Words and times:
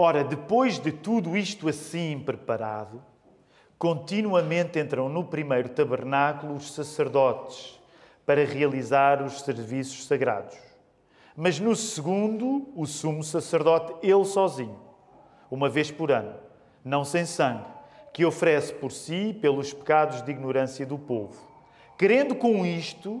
Ora, 0.00 0.22
depois 0.22 0.78
de 0.78 0.92
tudo 0.92 1.36
isto 1.36 1.68
assim 1.68 2.22
preparado, 2.24 3.02
continuamente 3.76 4.78
entram 4.78 5.08
no 5.08 5.24
primeiro 5.24 5.70
tabernáculo 5.70 6.54
os 6.54 6.72
sacerdotes 6.72 7.80
para 8.24 8.44
realizar 8.44 9.20
os 9.20 9.40
serviços 9.40 10.06
sagrados. 10.06 10.56
Mas 11.34 11.58
no 11.58 11.74
segundo, 11.74 12.68
o 12.76 12.86
sumo 12.86 13.24
sacerdote, 13.24 13.92
ele 14.00 14.24
sozinho, 14.24 14.78
uma 15.50 15.68
vez 15.68 15.90
por 15.90 16.12
ano, 16.12 16.36
não 16.84 17.04
sem 17.04 17.26
sangue, 17.26 17.66
que 18.14 18.24
oferece 18.24 18.72
por 18.74 18.92
si 18.92 19.36
pelos 19.42 19.72
pecados 19.72 20.22
de 20.22 20.30
ignorância 20.30 20.86
do 20.86 20.96
povo. 20.96 21.36
Querendo 21.98 22.36
com 22.36 22.64
isto 22.64 23.20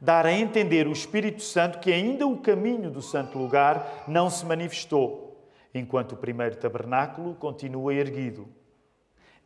dar 0.00 0.24
a 0.24 0.32
entender 0.32 0.86
o 0.86 0.92
Espírito 0.92 1.42
Santo 1.42 1.80
que 1.80 1.92
ainda 1.92 2.28
o 2.28 2.38
caminho 2.38 2.92
do 2.92 3.02
santo 3.02 3.36
lugar 3.36 4.04
não 4.06 4.30
se 4.30 4.46
manifestou, 4.46 5.31
enquanto 5.74 6.12
o 6.12 6.16
primeiro 6.16 6.56
tabernáculo 6.56 7.34
continua 7.34 7.94
erguido. 7.94 8.48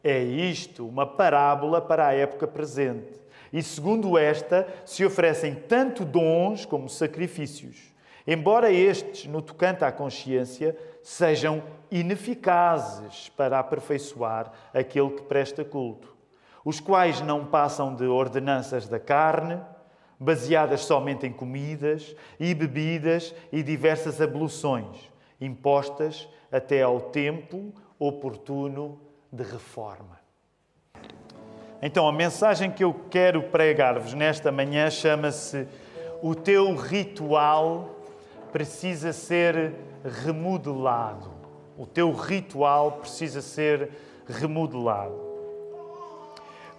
É 0.02 0.22
isto 0.22 0.86
uma 0.86 1.06
parábola 1.06 1.80
para 1.80 2.06
a 2.06 2.14
época 2.14 2.46
presente. 2.46 3.20
E 3.52 3.62
segundo 3.62 4.18
esta, 4.18 4.66
se 4.84 5.04
oferecem 5.04 5.54
tanto 5.54 6.04
dons 6.04 6.64
como 6.64 6.88
sacrifícios, 6.88 7.92
embora 8.26 8.70
estes, 8.70 9.26
no 9.26 9.40
tocante 9.40 9.84
à 9.84 9.92
consciência, 9.92 10.76
sejam 11.02 11.62
ineficazes 11.90 13.28
para 13.30 13.58
aperfeiçoar 13.58 14.50
aquele 14.74 15.10
que 15.10 15.22
presta 15.22 15.64
culto, 15.64 16.14
os 16.64 16.80
quais 16.80 17.20
não 17.20 17.46
passam 17.46 17.94
de 17.94 18.04
ordenanças 18.04 18.88
da 18.88 18.98
carne, 18.98 19.60
baseadas 20.18 20.80
somente 20.80 21.26
em 21.26 21.32
comidas 21.32 22.16
e 22.40 22.52
bebidas 22.54 23.34
e 23.52 23.62
diversas 23.62 24.20
abluções, 24.20 25.10
impostas 25.40 26.28
até 26.50 26.82
ao 26.82 27.00
tempo 27.00 27.72
oportuno 27.98 29.00
de 29.30 29.42
reforma. 29.42 30.18
Então, 31.82 32.08
a 32.08 32.12
mensagem 32.12 32.70
que 32.70 32.82
eu 32.82 32.94
quero 33.10 33.42
pregar-vos 33.44 34.14
nesta 34.14 34.50
manhã 34.50 34.90
chama-se 34.90 35.68
O 36.22 36.34
teu 36.34 36.74
ritual 36.74 37.96
precisa 38.50 39.12
ser 39.12 39.74
remodelado. 40.02 41.30
O 41.76 41.86
teu 41.86 42.12
ritual 42.12 42.92
precisa 42.92 43.42
ser 43.42 43.90
remodelado. 44.26 45.26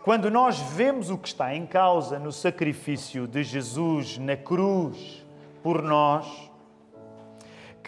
Quando 0.03 0.31
nós 0.31 0.57
vemos 0.57 1.09
o 1.09 1.17
que 1.17 1.27
está 1.27 1.53
em 1.53 1.65
causa 1.65 2.17
no 2.17 2.31
sacrifício 2.31 3.27
de 3.27 3.43
Jesus 3.43 4.17
na 4.17 4.37
cruz 4.37 5.25
por 5.61 5.83
nós, 5.83 6.49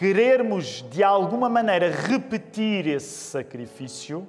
querermos 0.00 0.82
de 0.88 1.04
alguma 1.04 1.46
maneira 1.46 1.90
repetir 1.90 2.86
esse 2.86 3.30
sacrifício 3.32 4.26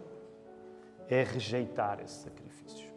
é 1.09 1.23
rejeitar 1.23 2.01
esse 2.03 2.23
sacrifício. 2.23 2.89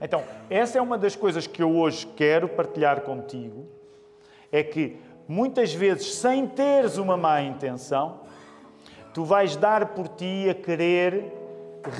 Então, 0.00 0.22
essa 0.48 0.78
é 0.78 0.80
uma 0.80 0.96
das 0.96 1.16
coisas 1.16 1.48
que 1.48 1.60
eu 1.60 1.76
hoje 1.76 2.06
quero 2.06 2.48
partilhar 2.48 3.00
contigo, 3.00 3.66
é 4.52 4.62
que 4.62 5.00
muitas 5.26 5.74
vezes, 5.74 6.14
sem 6.14 6.46
teres 6.46 6.96
uma 6.96 7.16
má 7.16 7.42
intenção, 7.42 8.20
tu 9.12 9.24
vais 9.24 9.56
dar 9.56 9.86
por 9.86 10.06
ti 10.06 10.46
a 10.48 10.54
querer 10.54 11.24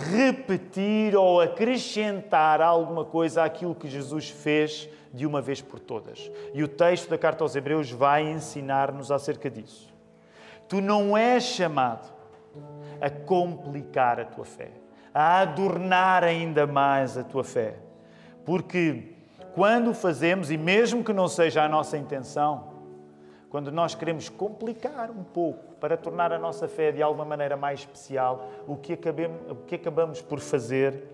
repetir 0.09 1.17
ou 1.17 1.41
acrescentar 1.41 2.61
alguma 2.61 3.05
coisa 3.05 3.43
àquilo 3.43 3.75
que 3.75 3.89
Jesus 3.89 4.31
fez 4.31 4.89
de 5.13 5.27
uma 5.27 5.41
vez 5.41 5.61
por 5.61 5.81
todas. 5.81 6.31
E 6.55 6.63
o 6.63 6.69
texto 6.69 7.11
da 7.11 7.19
carta 7.19 7.43
aos 7.43 7.57
Hebreus 7.57 7.91
vai 7.91 8.23
ensinar-nos 8.23 9.11
acerca 9.11 9.51
disso. 9.51 9.92
Tu 10.73 10.81
não 10.81 11.15
és 11.15 11.43
chamado 11.43 12.11
a 12.99 13.11
complicar 13.11 14.19
a 14.19 14.25
tua 14.25 14.47
fé, 14.47 14.71
a 15.13 15.41
adornar 15.41 16.25
ainda 16.25 16.67
mais 16.67 17.19
a 17.19 17.23
tua 17.23 17.45
fé. 17.45 17.75
Porque 18.43 19.17
quando 19.55 19.93
fazemos, 19.93 20.51
e 20.51 20.57
mesmo 20.57 21.05
que 21.05 21.13
não 21.13 21.29
seja 21.29 21.63
a 21.63 21.69
nossa 21.69 21.99
intenção, 21.99 22.69
quando 23.51 23.71
nós 23.71 23.95
queremos 23.95 24.31
complicar 24.31 25.11
um 25.11 25.23
pouco 25.23 25.75
para 25.75 25.95
tornar 25.95 26.33
a 26.33 26.39
nossa 26.39 26.67
fé 26.67 26.91
de 26.91 27.03
alguma 27.03 27.27
maneira 27.27 27.55
mais 27.55 27.81
especial, 27.81 28.49
o 28.67 28.75
que, 28.75 28.95
acabemos, 28.95 29.51
o 29.51 29.57
que 29.57 29.75
acabamos 29.75 30.23
por 30.23 30.41
fazer 30.41 31.05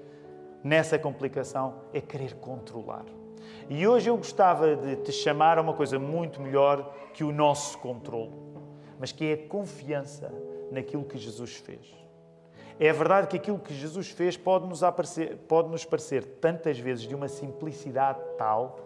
nessa 0.63 0.97
complicação 1.01 1.81
é 1.93 2.01
querer 2.01 2.35
controlar. 2.35 3.07
E 3.69 3.87
hoje 3.89 4.09
eu 4.09 4.17
gostava 4.17 4.77
de 4.77 4.95
te 4.97 5.11
chamar 5.11 5.59
a 5.59 5.63
uma 5.63 5.75
coisa 5.75 5.99
muito 5.99 6.41
melhor 6.41 6.95
que 7.13 7.25
o 7.25 7.33
nosso 7.33 7.77
controle, 7.79 8.31
mas 8.99 9.13
que 9.13 9.25
é 9.25 9.33
a 9.35 9.49
confiança 9.49 10.33
naquilo 10.71 11.05
que 11.05 11.19
Jesus 11.19 11.57
fez. 11.57 11.97
É 12.81 12.93
verdade 12.93 13.27
que 13.27 13.37
aquilo 13.37 13.59
que 13.59 13.75
Jesus 13.75 14.11
fez 14.11 14.37
pode 14.37 14.67
nos, 14.67 14.83
aparecer, 14.83 15.37
pode 15.49 15.69
nos 15.69 15.85
parecer 15.85 16.25
tantas 16.41 16.79
vezes 16.79 17.05
de 17.05 17.15
uma 17.15 17.29
simplicidade 17.29 18.21
tal 18.37 18.79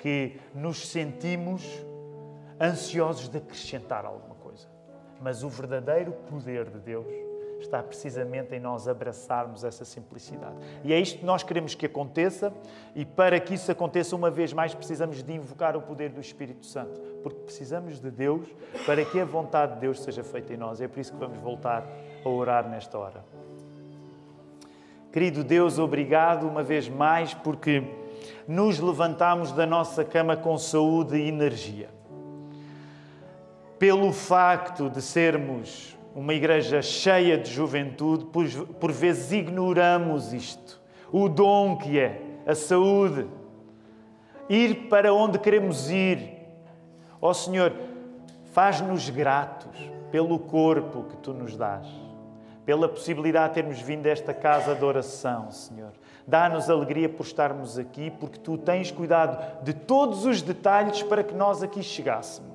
que 0.00 0.40
nos 0.52 0.88
sentimos 0.88 1.62
ansiosos 2.60 3.28
de 3.28 3.38
acrescentar 3.38 4.04
alguma 4.04 4.34
coisa. 4.34 4.66
Mas 5.20 5.44
o 5.44 5.48
verdadeiro 5.48 6.12
poder 6.28 6.68
de 6.68 6.80
Deus 6.80 7.31
está 7.62 7.82
precisamente 7.82 8.54
em 8.54 8.60
nós 8.60 8.88
abraçarmos 8.88 9.64
essa 9.64 9.84
simplicidade. 9.84 10.56
E 10.84 10.92
é 10.92 11.00
isto 11.00 11.18
que 11.18 11.24
nós 11.24 11.42
queremos 11.42 11.74
que 11.74 11.86
aconteça, 11.86 12.52
e 12.94 13.04
para 13.04 13.38
que 13.40 13.54
isso 13.54 13.70
aconteça 13.70 14.14
uma 14.14 14.30
vez 14.30 14.52
mais, 14.52 14.74
precisamos 14.74 15.22
de 15.22 15.32
invocar 15.32 15.76
o 15.76 15.82
poder 15.82 16.10
do 16.10 16.20
Espírito 16.20 16.66
Santo, 16.66 17.00
porque 17.22 17.40
precisamos 17.40 18.00
de 18.00 18.10
Deus 18.10 18.46
para 18.84 19.04
que 19.04 19.20
a 19.20 19.24
vontade 19.24 19.74
de 19.74 19.80
Deus 19.80 20.00
seja 20.00 20.22
feita 20.22 20.52
em 20.52 20.56
nós. 20.56 20.80
É 20.80 20.88
por 20.88 21.00
isso 21.00 21.12
que 21.12 21.18
vamos 21.18 21.38
voltar 21.38 21.86
a 22.24 22.28
orar 22.28 22.68
nesta 22.68 22.98
hora. 22.98 23.24
Querido 25.12 25.44
Deus, 25.44 25.78
obrigado 25.78 26.48
uma 26.48 26.62
vez 26.62 26.88
mais 26.88 27.34
porque 27.34 27.82
nos 28.48 28.78
levantamos 28.78 29.52
da 29.52 29.66
nossa 29.66 30.04
cama 30.04 30.36
com 30.36 30.56
saúde 30.56 31.16
e 31.16 31.28
energia 31.28 31.88
pelo 33.82 34.12
facto 34.12 34.88
de 34.88 35.02
sermos 35.02 35.98
uma 36.14 36.34
igreja 36.34 36.82
cheia 36.82 37.38
de 37.38 37.50
juventude, 37.50 38.26
por, 38.26 38.92
vezes 38.92 39.32
ignoramos 39.32 40.32
isto. 40.32 40.80
O 41.10 41.28
dom 41.28 41.76
que 41.76 41.98
é 41.98 42.20
a 42.46 42.54
saúde, 42.54 43.26
ir 44.48 44.88
para 44.88 45.12
onde 45.12 45.38
queremos 45.38 45.90
ir. 45.90 46.40
Ó 47.20 47.30
oh, 47.30 47.34
Senhor, 47.34 47.72
faz-nos 48.52 49.08
gratos 49.08 49.90
pelo 50.10 50.38
corpo 50.38 51.04
que 51.04 51.16
tu 51.16 51.32
nos 51.32 51.56
dás, 51.56 51.86
pela 52.66 52.88
possibilidade 52.88 53.48
de 53.48 53.54
termos 53.54 53.80
vindo 53.80 54.06
a 54.06 54.10
esta 54.10 54.34
casa 54.34 54.74
de 54.74 54.84
oração, 54.84 55.50
Senhor. 55.50 55.92
Dá-nos 56.26 56.70
alegria 56.70 57.08
por 57.08 57.24
estarmos 57.24 57.78
aqui, 57.78 58.10
porque 58.10 58.38
tu 58.38 58.56
tens 58.58 58.90
cuidado 58.90 59.64
de 59.64 59.72
todos 59.72 60.24
os 60.24 60.42
detalhes 60.42 61.02
para 61.02 61.24
que 61.24 61.34
nós 61.34 61.62
aqui 61.62 61.82
chegássemos. 61.82 62.51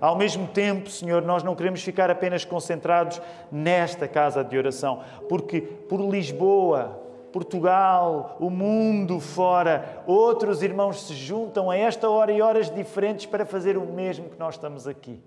Ao 0.00 0.16
mesmo 0.16 0.46
tempo, 0.46 0.90
Senhor, 0.90 1.22
nós 1.22 1.42
não 1.42 1.54
queremos 1.54 1.82
ficar 1.82 2.10
apenas 2.10 2.44
concentrados 2.44 3.20
nesta 3.50 4.06
casa 4.08 4.42
de 4.42 4.56
oração, 4.56 5.00
porque 5.28 5.60
por 5.60 6.00
Lisboa, 6.00 7.00
Portugal, 7.32 8.36
o 8.38 8.48
mundo 8.48 9.18
fora, 9.18 10.04
outros 10.06 10.62
irmãos 10.62 11.02
se 11.06 11.14
juntam 11.14 11.70
a 11.70 11.76
esta 11.76 12.08
hora 12.08 12.30
e 12.30 12.40
horas 12.40 12.70
diferentes 12.70 13.26
para 13.26 13.44
fazer 13.44 13.76
o 13.76 13.84
mesmo 13.84 14.28
que 14.28 14.38
nós 14.38 14.54
estamos 14.54 14.86
aqui. 14.86 15.20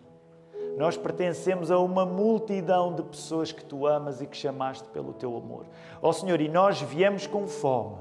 Nós 0.77 0.95
pertencemos 0.95 1.72
a 1.72 1.79
uma 1.79 2.06
multidão 2.06 2.94
de 2.94 3.01
pessoas 3.01 3.51
que 3.51 3.66
tu 3.66 3.88
amas 3.88 4.22
e 4.22 4.27
que 4.27 4.38
chamaste 4.38 4.88
pelo 4.89 5.11
teu 5.11 5.35
amor. 5.35 5.66
Ó 6.01 6.09
oh, 6.09 6.13
Senhor, 6.13 6.39
e 6.39 6.47
nós 6.47 6.79
viemos 6.81 7.25
com 7.25 7.47
fome. 7.47 7.97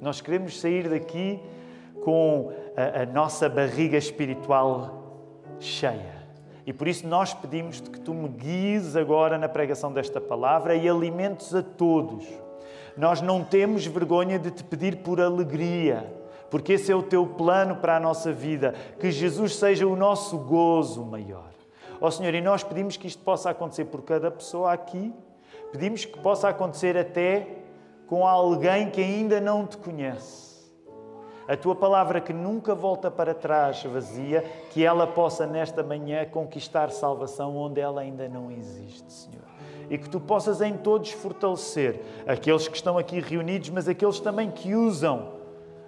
Nós 0.00 0.20
queremos 0.20 0.58
sair 0.58 0.88
daqui 0.88 1.40
com 2.02 2.52
a, 2.76 3.02
a 3.02 3.06
nossa 3.06 3.48
barriga 3.48 3.98
espiritual 3.98 5.05
cheia. 5.60 6.26
E 6.66 6.72
por 6.72 6.88
isso 6.88 7.06
nós 7.06 7.32
pedimos 7.32 7.80
que 7.80 8.00
tu 8.00 8.12
me 8.12 8.28
guies 8.28 8.96
agora 8.96 9.38
na 9.38 9.48
pregação 9.48 9.92
desta 9.92 10.20
palavra 10.20 10.74
e 10.74 10.88
alimentes 10.88 11.54
a 11.54 11.62
todos. 11.62 12.26
Nós 12.96 13.20
não 13.20 13.44
temos 13.44 13.86
vergonha 13.86 14.38
de 14.38 14.50
te 14.50 14.64
pedir 14.64 14.96
por 14.96 15.20
alegria, 15.20 16.12
porque 16.50 16.72
esse 16.72 16.90
é 16.90 16.96
o 16.96 17.02
teu 17.02 17.26
plano 17.26 17.76
para 17.76 17.96
a 17.96 18.00
nossa 18.00 18.32
vida, 18.32 18.74
que 18.98 19.10
Jesus 19.10 19.54
seja 19.56 19.86
o 19.86 19.94
nosso 19.94 20.38
gozo 20.38 21.04
maior. 21.04 21.50
Ó 22.00 22.08
oh, 22.08 22.10
Senhor, 22.10 22.34
e 22.34 22.40
nós 22.40 22.64
pedimos 22.64 22.96
que 22.96 23.06
isto 23.06 23.22
possa 23.22 23.50
acontecer 23.50 23.84
por 23.84 24.02
cada 24.02 24.30
pessoa 24.30 24.72
aqui, 24.72 25.12
pedimos 25.70 26.04
que 26.04 26.18
possa 26.18 26.48
acontecer 26.48 26.96
até 26.96 27.46
com 28.06 28.26
alguém 28.26 28.90
que 28.90 29.00
ainda 29.00 29.40
não 29.40 29.66
te 29.66 29.76
conhece 29.76 30.55
a 31.48 31.56
tua 31.56 31.74
palavra 31.74 32.20
que 32.20 32.32
nunca 32.32 32.74
volta 32.74 33.10
para 33.10 33.32
trás 33.34 33.82
vazia, 33.84 34.42
que 34.70 34.84
ela 34.84 35.06
possa 35.06 35.46
nesta 35.46 35.82
manhã 35.82 36.24
conquistar 36.24 36.90
salvação 36.90 37.56
onde 37.56 37.80
ela 37.80 38.00
ainda 38.00 38.28
não 38.28 38.50
existe, 38.50 39.12
Senhor. 39.12 39.44
E 39.88 39.96
que 39.96 40.08
tu 40.08 40.18
possas 40.18 40.60
em 40.60 40.76
todos 40.76 41.12
fortalecer 41.12 42.00
aqueles 42.26 42.66
que 42.66 42.76
estão 42.76 42.98
aqui 42.98 43.20
reunidos, 43.20 43.70
mas 43.70 43.88
aqueles 43.88 44.18
também 44.18 44.50
que 44.50 44.74
usam 44.74 45.36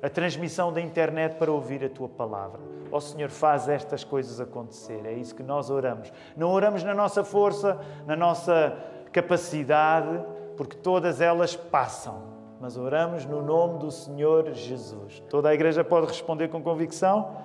a 0.01 0.09
transmissão 0.09 0.73
da 0.73 0.81
internet 0.81 1.35
para 1.35 1.51
ouvir 1.51 1.85
a 1.85 1.89
tua 1.89 2.09
palavra. 2.09 2.61
Ó 2.91 3.01
Senhor, 3.01 3.29
faz 3.29 3.69
estas 3.69 4.05
coisas 4.05 4.41
acontecer. 4.41 5.01
É 5.05 5.13
isso 5.13 5.35
que 5.35 5.43
nós 5.43 5.71
oramos. 5.71 6.13
Não 6.37 6.51
oramos 6.51 6.85
na 6.85 6.95
nossa 6.95 7.25
força, 7.25 7.79
na 8.07 8.15
nossa 8.15 8.77
capacidade, 9.13 10.25
porque 10.57 10.77
todas 10.77 11.21
elas 11.21 11.57
passam. 11.57 12.38
Mas 12.61 12.77
oramos 12.77 13.25
no 13.25 13.41
nome 13.41 13.79
do 13.79 13.91
Senhor 13.91 14.53
Jesus. 14.53 15.23
Toda 15.31 15.49
a 15.49 15.55
igreja 15.55 15.85
pode 15.85 16.09
responder 16.09 16.49
com 16.49 16.61
convicção? 16.61 17.37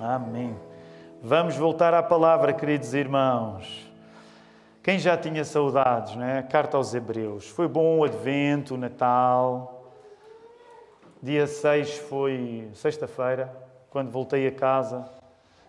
Amém. 0.00 0.56
Vamos 1.22 1.56
voltar 1.56 1.94
à 1.94 2.02
palavra, 2.02 2.52
queridos 2.52 2.94
irmãos. 2.94 3.88
Quem 4.82 4.98
já 4.98 5.16
tinha 5.16 5.44
saudades, 5.44 6.16
não 6.16 6.24
é? 6.24 6.42
Carta 6.42 6.76
aos 6.76 6.92
Hebreus. 6.92 7.48
Foi 7.48 7.68
bom 7.68 7.98
o 7.98 8.04
Advento, 8.04 8.74
o 8.74 8.76
Natal. 8.76 9.84
Dia 11.22 11.46
6 11.46 11.98
foi 11.98 12.68
sexta-feira, 12.74 13.54
quando 13.88 14.10
voltei 14.10 14.48
a 14.48 14.50
casa. 14.50 15.08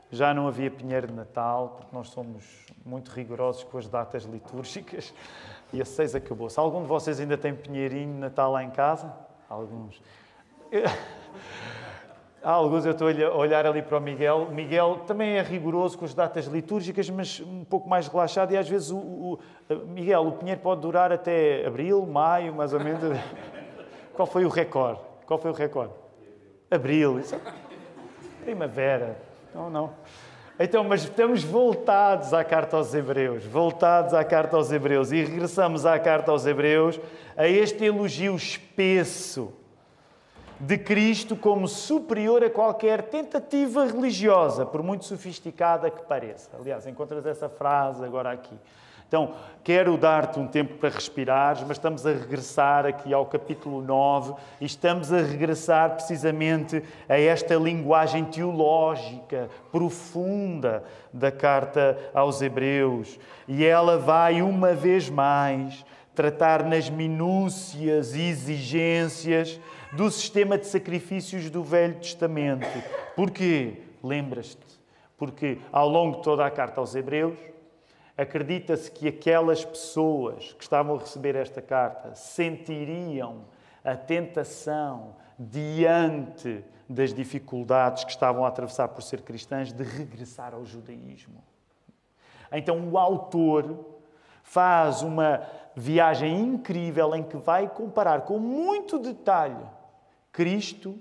Já 0.09 0.33
não 0.33 0.47
havia 0.47 0.71
pinheiro 0.71 1.05
de 1.05 1.13
Natal, 1.13 1.75
porque 1.77 1.95
nós 1.95 2.07
somos 2.07 2.43
muito 2.83 3.11
rigorosos 3.11 3.63
com 3.63 3.77
as 3.77 3.87
datas 3.87 4.23
litúrgicas. 4.23 5.13
E 5.73 5.81
a 5.81 5.85
6 5.85 6.15
acabou-se. 6.15 6.59
Algum 6.59 6.83
de 6.83 6.87
vocês 6.87 7.19
ainda 7.19 7.35
tem 7.35 7.53
pinheirinho 7.53 8.19
Natal 8.19 8.51
lá 8.51 8.63
em 8.63 8.69
casa? 8.69 9.11
Alguns. 9.49 9.99
Há 12.43 12.51
alguns, 12.51 12.85
eu 12.85 12.91
estou 12.91 13.07
a 13.07 13.37
olhar 13.37 13.65
ali 13.65 13.81
para 13.81 13.97
o 13.97 14.01
Miguel. 14.01 14.49
Miguel 14.51 14.99
também 15.07 15.37
é 15.37 15.41
rigoroso 15.41 15.97
com 15.97 16.03
as 16.03 16.13
datas 16.13 16.45
litúrgicas, 16.45 17.09
mas 17.09 17.39
um 17.39 17.63
pouco 17.63 17.89
mais 17.89 18.07
relaxado. 18.07 18.51
E 18.51 18.57
às 18.57 18.67
vezes, 18.67 18.91
o, 18.91 18.97
o 18.97 19.39
Miguel, 19.87 20.27
o 20.27 20.33
pinheiro 20.33 20.59
pode 20.59 20.81
durar 20.81 21.09
até 21.09 21.65
abril, 21.65 22.05
maio, 22.05 22.53
mais 22.53 22.73
ou 22.73 22.81
menos. 22.81 23.01
Qual 24.13 24.25
foi 24.25 24.43
o 24.43 24.49
recorde? 24.49 24.99
Qual 25.25 25.39
foi 25.39 25.51
o 25.51 25.53
recorde? 25.53 25.93
Abril. 26.69 27.17
Isso 27.17 27.33
é... 27.33 27.39
Primavera. 28.43 29.17
Não, 29.55 29.69
não. 29.69 29.91
Então, 30.59 30.83
mas 30.83 31.03
estamos 31.03 31.43
voltados 31.43 32.31
à 32.31 32.43
carta 32.43 32.77
aos 32.77 32.93
Hebreus, 32.93 33.43
voltados 33.43 34.13
à 34.13 34.23
carta 34.23 34.55
aos 34.55 34.71
Hebreus 34.71 35.11
e 35.11 35.23
regressamos 35.23 35.83
à 35.83 35.97
carta 35.97 36.31
aos 36.31 36.45
Hebreus 36.45 36.99
a 37.35 37.47
este 37.47 37.85
elogio 37.85 38.35
espesso 38.35 39.51
de 40.59 40.77
Cristo 40.77 41.35
como 41.35 41.67
superior 41.67 42.43
a 42.43 42.49
qualquer 42.51 43.01
tentativa 43.01 43.85
religiosa, 43.85 44.63
por 44.63 44.83
muito 44.83 45.05
sofisticada 45.05 45.89
que 45.89 46.03
pareça. 46.03 46.51
Aliás, 46.57 46.85
encontras 46.85 47.25
essa 47.25 47.49
frase 47.49 48.05
agora 48.05 48.31
aqui. 48.31 48.55
Então, 49.13 49.31
quero 49.63 49.95
dar-te 49.95 50.39
um 50.39 50.47
tempo 50.47 50.73
para 50.73 50.89
respirares, 50.89 51.61
mas 51.61 51.77
estamos 51.77 52.03
a 52.03 52.09
regressar 52.09 52.87
aqui 52.87 53.13
ao 53.13 53.27
capítulo 53.27 53.79
9 53.79 54.33
e 54.59 54.65
estamos 54.65 55.13
a 55.13 55.17
regressar 55.17 55.91
precisamente 55.91 56.81
a 57.07 57.19
esta 57.19 57.53
linguagem 57.53 58.25
teológica 58.25 59.51
profunda 59.71 60.83
da 61.13 61.31
carta 61.31 61.95
aos 62.11 62.41
Hebreus. 62.41 63.19
E 63.47 63.63
ela 63.63 63.99
vai, 63.99 64.41
uma 64.41 64.73
vez 64.73 65.11
mais, 65.11 65.85
tratar 66.15 66.63
nas 66.63 66.89
minúcias 66.89 68.15
e 68.15 68.21
exigências 68.21 69.59
do 69.91 70.09
sistema 70.09 70.57
de 70.57 70.65
sacrifícios 70.65 71.51
do 71.51 71.63
Velho 71.63 71.99
Testamento. 71.99 72.65
Porquê? 73.15 73.73
Lembras-te? 74.03 74.81
Porque 75.19 75.59
ao 75.71 75.87
longo 75.87 76.17
de 76.17 76.23
toda 76.23 76.43
a 76.43 76.49
carta 76.49 76.81
aos 76.81 76.95
Hebreus, 76.95 77.52
acredita-se 78.17 78.91
que 78.91 79.07
aquelas 79.07 79.65
pessoas 79.65 80.53
que 80.53 80.63
estavam 80.63 80.95
a 80.95 80.99
receber 80.99 81.35
esta 81.35 81.61
carta 81.61 82.15
sentiriam 82.15 83.45
a 83.83 83.95
tentação 83.95 85.15
diante 85.37 86.63
das 86.87 87.13
dificuldades 87.13 88.03
que 88.03 88.11
estavam 88.11 88.45
a 88.45 88.47
atravessar 88.47 88.87
por 88.89 89.01
ser 89.01 89.21
cristãs 89.21 89.71
de 89.71 89.83
regressar 89.83 90.53
ao 90.53 90.65
judaísmo. 90.65 91.43
Então 92.51 92.87
o 92.89 92.97
autor 92.97 93.93
faz 94.43 95.01
uma 95.01 95.41
viagem 95.75 96.39
incrível 96.39 97.15
em 97.15 97.23
que 97.23 97.37
vai 97.37 97.67
comparar 97.67 98.21
com 98.21 98.37
muito 98.37 98.99
detalhe 98.99 99.65
Cristo 100.31 100.99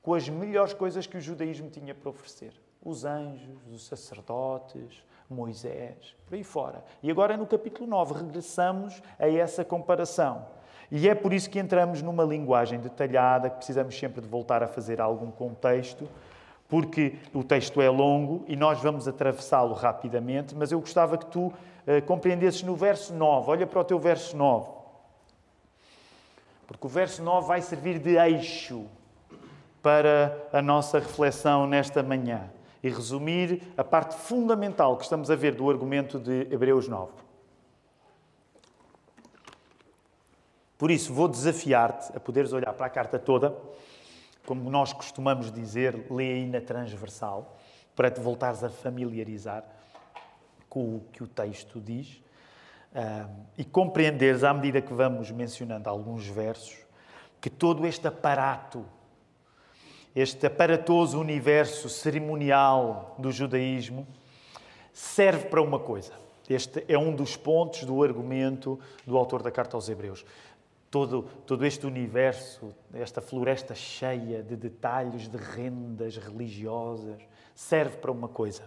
com 0.00 0.14
as 0.14 0.28
melhores 0.28 0.72
coisas 0.72 1.06
que 1.06 1.16
o 1.16 1.20
judaísmo 1.20 1.68
tinha 1.68 1.94
para 1.94 2.10
oferecer. 2.10 2.52
Os 2.82 3.04
anjos, 3.04 3.58
os 3.72 3.84
sacerdotes, 3.86 5.02
Moisés, 5.28 6.14
por 6.26 6.34
aí 6.34 6.44
fora. 6.44 6.84
E 7.02 7.10
agora 7.10 7.36
no 7.36 7.46
capítulo 7.46 7.86
9 7.86 8.14
regressamos 8.14 9.02
a 9.18 9.28
essa 9.28 9.64
comparação. 9.64 10.46
E 10.90 11.08
é 11.08 11.14
por 11.14 11.32
isso 11.32 11.50
que 11.50 11.58
entramos 11.58 12.00
numa 12.00 12.22
linguagem 12.22 12.78
detalhada, 12.78 13.50
que 13.50 13.56
precisamos 13.56 13.98
sempre 13.98 14.20
de 14.20 14.28
voltar 14.28 14.62
a 14.62 14.68
fazer 14.68 15.00
algum 15.00 15.30
contexto, 15.30 16.08
porque 16.68 17.16
o 17.34 17.42
texto 17.42 17.80
é 17.80 17.88
longo 17.88 18.44
e 18.46 18.56
nós 18.56 18.80
vamos 18.80 19.08
atravessá-lo 19.08 19.74
rapidamente, 19.74 20.54
mas 20.54 20.70
eu 20.70 20.80
gostava 20.80 21.18
que 21.18 21.26
tu 21.26 21.46
uh, 21.46 21.52
compreendesses 22.06 22.62
no 22.62 22.76
verso 22.76 23.14
9. 23.14 23.50
Olha 23.50 23.66
para 23.66 23.80
o 23.80 23.84
teu 23.84 23.98
verso 23.98 24.36
9. 24.36 24.68
Porque 26.66 26.86
o 26.86 26.90
verso 26.90 27.22
9 27.22 27.46
vai 27.46 27.60
servir 27.60 27.98
de 27.98 28.16
eixo 28.16 28.86
para 29.82 30.36
a 30.52 30.60
nossa 30.60 30.98
reflexão 30.98 31.66
nesta 31.66 32.02
manhã 32.02 32.50
e 32.82 32.88
resumir 32.88 33.62
a 33.76 33.84
parte 33.84 34.16
fundamental 34.16 34.96
que 34.96 35.04
estamos 35.04 35.30
a 35.30 35.36
ver 35.36 35.54
do 35.54 35.70
argumento 35.70 36.18
de 36.18 36.46
Hebreus 36.50 36.88
9. 36.88 37.12
Por 40.78 40.90
isso, 40.90 41.12
vou 41.12 41.26
desafiar-te 41.26 42.14
a 42.16 42.20
poderes 42.20 42.52
olhar 42.52 42.72
para 42.74 42.86
a 42.86 42.90
carta 42.90 43.18
toda, 43.18 43.56
como 44.44 44.70
nós 44.70 44.92
costumamos 44.92 45.50
dizer, 45.50 46.06
lê 46.10 46.34
aí 46.34 46.46
na 46.46 46.60
transversal, 46.60 47.56
para 47.94 48.10
te 48.10 48.20
voltares 48.20 48.62
a 48.62 48.68
familiarizar 48.68 49.64
com 50.68 50.96
o 50.96 51.00
que 51.12 51.22
o 51.22 51.26
texto 51.26 51.80
diz 51.80 52.22
e 53.56 53.64
compreenderes, 53.64 54.44
à 54.44 54.52
medida 54.52 54.80
que 54.80 54.92
vamos 54.92 55.30
mencionando 55.30 55.88
alguns 55.88 56.26
versos, 56.26 56.76
que 57.40 57.50
todo 57.50 57.86
este 57.86 58.06
aparato, 58.06 58.84
este 60.16 60.46
aparatoso 60.46 61.20
universo 61.20 61.90
cerimonial 61.90 63.14
do 63.18 63.30
judaísmo, 63.30 64.06
serve 64.90 65.44
para 65.50 65.60
uma 65.60 65.78
coisa. 65.78 66.14
Este 66.48 66.86
é 66.88 66.96
um 66.96 67.14
dos 67.14 67.36
pontos 67.36 67.84
do 67.84 68.02
argumento 68.02 68.80
do 69.06 69.18
autor 69.18 69.42
da 69.42 69.50
Carta 69.50 69.76
aos 69.76 69.90
Hebreus. 69.90 70.24
Todo, 70.90 71.24
todo 71.44 71.66
este 71.66 71.86
universo, 71.86 72.74
esta 72.94 73.20
floresta 73.20 73.74
cheia 73.74 74.42
de 74.42 74.56
detalhes, 74.56 75.28
de 75.28 75.36
rendas 75.36 76.16
religiosas, 76.16 77.20
serve 77.54 77.98
para 77.98 78.10
uma 78.10 78.28
coisa: 78.28 78.62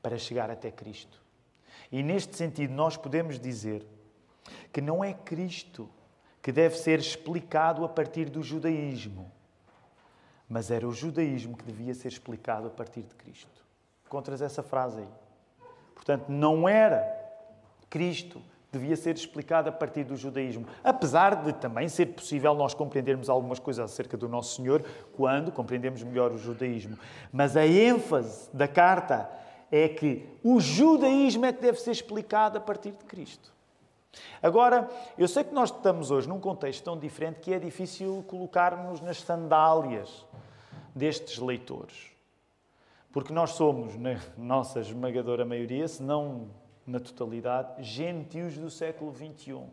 para 0.00 0.16
chegar 0.16 0.50
até 0.50 0.70
Cristo. 0.70 1.20
E 1.92 2.02
neste 2.02 2.34
sentido, 2.34 2.72
nós 2.72 2.96
podemos 2.96 3.38
dizer 3.38 3.86
que 4.72 4.80
não 4.80 5.04
é 5.04 5.12
Cristo 5.12 5.90
que 6.40 6.50
deve 6.50 6.78
ser 6.78 7.00
explicado 7.00 7.84
a 7.84 7.88
partir 7.88 8.30
do 8.30 8.42
judaísmo, 8.42 9.30
mas 10.48 10.70
era 10.70 10.86
o 10.86 10.92
judaísmo 10.92 11.56
que 11.56 11.64
devia 11.64 11.94
ser 11.94 12.08
explicado 12.08 12.68
a 12.68 12.70
partir 12.70 13.02
de 13.02 13.14
Cristo. 13.14 13.64
Contras 14.08 14.40
essa 14.40 14.62
frase 14.62 15.00
aí. 15.00 15.08
Portanto, 15.94 16.26
não 16.28 16.68
era 16.68 17.04
Cristo 17.90 18.40
devia 18.76 18.96
ser 18.96 19.14
explicado 19.14 19.68
a 19.68 19.72
partir 19.72 20.04
do 20.04 20.16
judaísmo. 20.16 20.66
Apesar 20.82 21.34
de 21.36 21.52
também 21.54 21.88
ser 21.88 22.06
possível 22.06 22.54
nós 22.54 22.74
compreendermos 22.74 23.28
algumas 23.28 23.58
coisas 23.58 23.90
acerca 23.90 24.16
do 24.16 24.28
Nosso 24.28 24.56
Senhor 24.56 24.84
quando 25.16 25.50
compreendemos 25.50 26.02
melhor 26.02 26.32
o 26.32 26.38
judaísmo. 26.38 26.98
Mas 27.32 27.56
a 27.56 27.66
ênfase 27.66 28.48
da 28.52 28.68
carta 28.68 29.30
é 29.70 29.88
que 29.88 30.28
o 30.44 30.60
judaísmo 30.60 31.44
é 31.46 31.52
que 31.52 31.62
deve 31.62 31.80
ser 31.80 31.90
explicado 31.90 32.58
a 32.58 32.60
partir 32.60 32.92
de 32.92 33.04
Cristo. 33.04 33.55
Agora, 34.42 34.88
eu 35.16 35.28
sei 35.28 35.44
que 35.44 35.54
nós 35.54 35.70
estamos 35.70 36.10
hoje 36.10 36.28
num 36.28 36.40
contexto 36.40 36.84
tão 36.84 36.98
diferente 36.98 37.40
que 37.40 37.52
é 37.52 37.58
difícil 37.58 38.24
colocar-nos 38.28 39.00
nas 39.00 39.20
sandálias 39.20 40.26
destes 40.94 41.38
leitores. 41.38 42.10
Porque 43.12 43.32
nós 43.32 43.52
somos, 43.52 43.96
na 43.96 44.20
nossa 44.36 44.80
esmagadora 44.80 45.44
maioria, 45.44 45.88
se 45.88 46.02
não 46.02 46.50
na 46.86 47.00
totalidade, 47.00 47.82
gentios 47.82 48.56
do 48.56 48.70
século 48.70 49.12
XXI. 49.12 49.64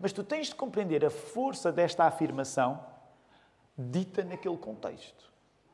Mas 0.00 0.12
tu 0.12 0.24
tens 0.24 0.48
de 0.48 0.54
compreender 0.54 1.04
a 1.04 1.10
força 1.10 1.70
desta 1.70 2.04
afirmação 2.04 2.84
dita 3.76 4.24
naquele 4.24 4.56
contexto. 4.56 5.30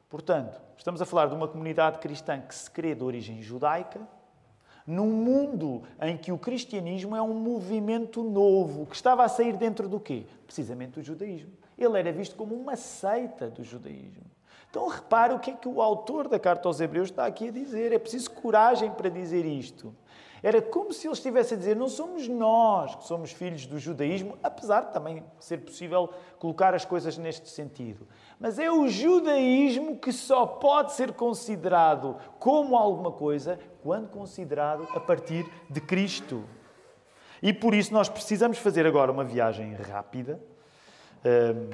Portanto, 0.09 0.61
estamos 0.77 1.01
a 1.01 1.07
falar 1.07 1.27
de 1.27 1.35
uma 1.35 1.49
comunidade 1.49 1.99
cristã 1.99 2.41
que 2.41 2.55
se 2.55 2.71
crê 2.71 2.95
de 2.95 3.03
origem 3.03 3.43
judaica, 3.43 4.01
num 4.87 5.11
mundo 5.11 5.83
em 6.01 6.17
que 6.17 6.31
o 6.31 6.39
cristianismo 6.39 7.17
é 7.17 7.23
um 7.23 7.35
movimento 7.35 8.23
novo, 8.23 8.87
que 8.87 8.95
estava 8.95 9.25
a 9.25 9.29
sair 9.29 9.57
dentro 9.57 9.89
do 9.89 9.99
quê? 9.99 10.27
Precisamente 10.47 10.93
do 10.93 11.03
judaísmo. 11.03 11.53
Ele 11.77 11.99
era 11.99 12.13
visto 12.13 12.37
como 12.37 12.55
uma 12.55 12.77
seita 12.77 13.49
do 13.49 13.65
judaísmo. 13.65 14.25
Então 14.71 14.89
repare 14.89 15.33
o 15.33 15.39
que 15.39 15.53
é 15.53 15.55
que 15.55 15.69
o 15.69 15.81
autor 15.81 16.29
da 16.29 16.39
carta 16.39 16.69
aos 16.69 16.81
Hebreus 16.81 17.09
está 17.09 17.27
aqui 17.27 17.49
a 17.49 17.53
dizer. 17.53 17.93
É 17.93 17.99
preciso 17.99 18.31
coragem 18.31 18.91
para 18.91 19.09
dizer 19.09 19.47
isto. 19.47 19.95
Era 20.45 20.61
como 20.61 20.93
se 20.93 21.07
ele 21.07 21.15
estivesse 21.15 21.55
a 21.55 21.57
dizer: 21.57 21.75
não 21.75 21.89
somos 21.89 22.29
nós 22.29 22.95
que 22.97 23.07
somos 23.07 23.33
filhos 23.33 23.65
do 23.65 23.79
judaísmo, 23.79 24.37
apesar 24.43 24.83
de 24.83 24.93
também 24.93 25.25
ser 25.41 25.57
possível 25.63 26.11
colocar 26.39 26.75
as 26.75 26.85
coisas 26.85 27.17
neste 27.17 27.49
sentido. 27.49 28.07
Mas 28.39 28.59
é 28.59 28.71
o 28.71 28.87
judaísmo 28.87 29.97
que 29.97 30.13
só 30.13 30.45
pode 30.45 30.93
ser 30.93 31.15
considerado 31.15 32.19
como 32.39 32.77
alguma 32.77 33.11
coisa 33.11 33.59
quando 33.83 34.09
considerado 34.09 34.87
a 34.95 35.01
partir 35.01 35.51
de 35.71 35.81
Cristo. 35.81 36.45
E 37.43 37.51
por 37.51 37.75
isso 37.75 37.95
nós 37.95 38.11
precisamos 38.11 38.59
fazer 38.59 38.87
agora 38.87 39.11
uma 39.11 39.25
viagem 39.25 39.73
rápida, 39.73 40.39
hum, 41.25 41.71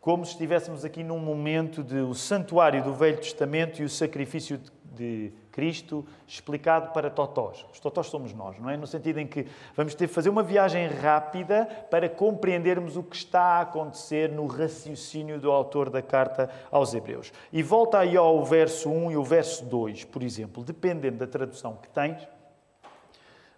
como 0.00 0.24
se 0.24 0.32
estivéssemos 0.32 0.82
aqui 0.82 1.04
num 1.04 1.18
momento 1.18 1.84
de 1.84 1.96
o 1.96 2.14
santuário 2.14 2.82
do 2.82 2.94
Velho 2.94 3.18
Testamento 3.18 3.82
e 3.82 3.84
o 3.84 3.88
sacrifício 3.88 4.58
de 4.82 5.30
Cristo 5.54 6.04
explicado 6.26 6.92
para 6.92 7.08
totós. 7.08 7.64
Os 7.72 7.78
totós 7.78 8.08
somos 8.08 8.34
nós, 8.34 8.58
não 8.58 8.68
é? 8.68 8.76
No 8.76 8.88
sentido 8.88 9.20
em 9.20 9.26
que 9.26 9.46
vamos 9.76 9.94
ter 9.94 10.08
que 10.08 10.12
fazer 10.12 10.28
uma 10.28 10.42
viagem 10.42 10.88
rápida 10.88 11.64
para 11.88 12.08
compreendermos 12.08 12.96
o 12.96 13.04
que 13.04 13.14
está 13.14 13.40
a 13.40 13.60
acontecer 13.60 14.28
no 14.32 14.48
raciocínio 14.48 15.38
do 15.38 15.52
autor 15.52 15.90
da 15.90 16.02
carta 16.02 16.50
aos 16.72 16.92
Hebreus. 16.92 17.32
E 17.52 17.62
volta 17.62 18.00
aí 18.00 18.16
ao 18.16 18.44
verso 18.44 18.90
1 18.90 19.12
e 19.12 19.16
o 19.16 19.22
verso 19.22 19.64
2, 19.66 20.02
por 20.06 20.24
exemplo, 20.24 20.64
dependendo 20.64 21.18
da 21.18 21.26
tradução 21.28 21.78
que 21.80 21.88
tens. 21.88 22.20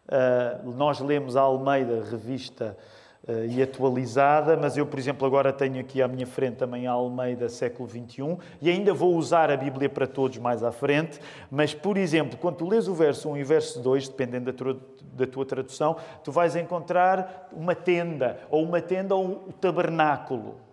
Uh, 0.06 0.70
nós 0.72 1.00
lemos 1.00 1.34
a 1.34 1.40
Almeida 1.40 2.04
Revista 2.04 2.76
e 3.48 3.60
atualizada, 3.60 4.56
mas 4.56 4.76
eu, 4.76 4.86
por 4.86 4.98
exemplo, 4.98 5.26
agora 5.26 5.52
tenho 5.52 5.80
aqui 5.80 6.00
à 6.00 6.06
minha 6.06 6.26
frente 6.26 6.56
também 6.56 6.86
a 6.86 6.92
Almeida 6.92 7.48
século 7.48 7.88
XXI 7.88 8.38
e 8.62 8.70
ainda 8.70 8.94
vou 8.94 9.16
usar 9.16 9.50
a 9.50 9.56
Bíblia 9.56 9.88
para 9.88 10.06
todos 10.06 10.38
mais 10.38 10.62
à 10.62 10.70
frente. 10.70 11.18
Mas, 11.50 11.74
por 11.74 11.96
exemplo, 11.96 12.38
quando 12.38 12.56
tu 12.56 12.68
lês 12.68 12.86
o 12.86 12.94
verso 12.94 13.28
1 13.30 13.36
e 13.38 13.42
o 13.42 13.46
verso 13.46 13.80
2, 13.80 14.08
dependendo 14.08 14.52
da 14.52 14.52
tua, 14.52 14.80
da 15.12 15.26
tua 15.26 15.44
tradução, 15.44 15.96
tu 16.22 16.30
vais 16.30 16.54
encontrar 16.54 17.48
uma 17.52 17.74
tenda, 17.74 18.38
ou 18.48 18.62
uma 18.62 18.80
tenda 18.80 19.14
ou 19.16 19.24
um 19.48 19.52
tabernáculo. 19.52 20.66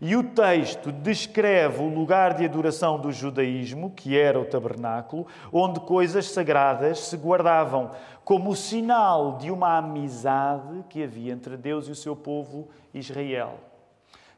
E 0.00 0.16
o 0.16 0.24
texto 0.24 0.90
descreve 0.90 1.80
o 1.82 1.88
lugar 1.88 2.34
de 2.34 2.44
adoração 2.44 2.98
do 2.98 3.12
judaísmo, 3.12 3.90
que 3.90 4.18
era 4.18 4.40
o 4.40 4.44
tabernáculo, 4.44 5.26
onde 5.52 5.80
coisas 5.80 6.26
sagradas 6.26 6.98
se 6.98 7.16
guardavam, 7.16 7.90
como 8.24 8.56
sinal 8.56 9.38
de 9.38 9.50
uma 9.50 9.78
amizade 9.78 10.84
que 10.88 11.02
havia 11.02 11.32
entre 11.32 11.56
Deus 11.56 11.86
e 11.86 11.92
o 11.92 11.94
seu 11.94 12.16
povo 12.16 12.68
Israel. 12.92 13.60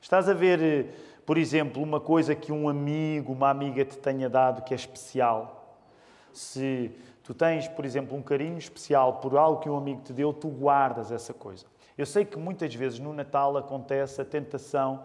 Estás 0.01 0.29
a 0.29 0.35
ver, 0.35 1.21
por 1.25 1.39
exemplo, 1.39 1.83
uma 1.83 2.01
coisa 2.01 2.35
que 2.35 2.53
um 2.53 2.69
amigo, 2.69 3.33
uma 3.33 3.51
amiga 3.51 3.85
te 3.85 3.97
tenha 3.97 4.29
dado 4.29 4.63
que 4.63 4.75
é 4.75 4.77
especial. 4.77 5.79
Se 6.33 6.93
tu 7.25 7.33
tens, 7.33 7.67
por 7.67 7.85
exemplo, 7.85 8.17
um 8.17 8.23
carinho 8.23 8.59
especial 8.59 9.15
por 9.15 9.37
algo 9.37 9.61
que 9.61 9.71
um 9.71 9.77
amigo 9.77 10.03
te 10.03 10.13
deu, 10.13 10.33
tu 10.33 10.49
guardas 10.49 11.11
essa 11.11 11.33
coisa. 11.33 11.65
Eu 11.97 12.05
sei 12.05 12.25
que 12.25 12.39
muitas 12.39 12.75
vezes 12.75 12.99
no 12.99 13.13
Natal 13.13 13.57
acontece 13.57 14.21
a 14.21 14.25
tentação 14.25 15.03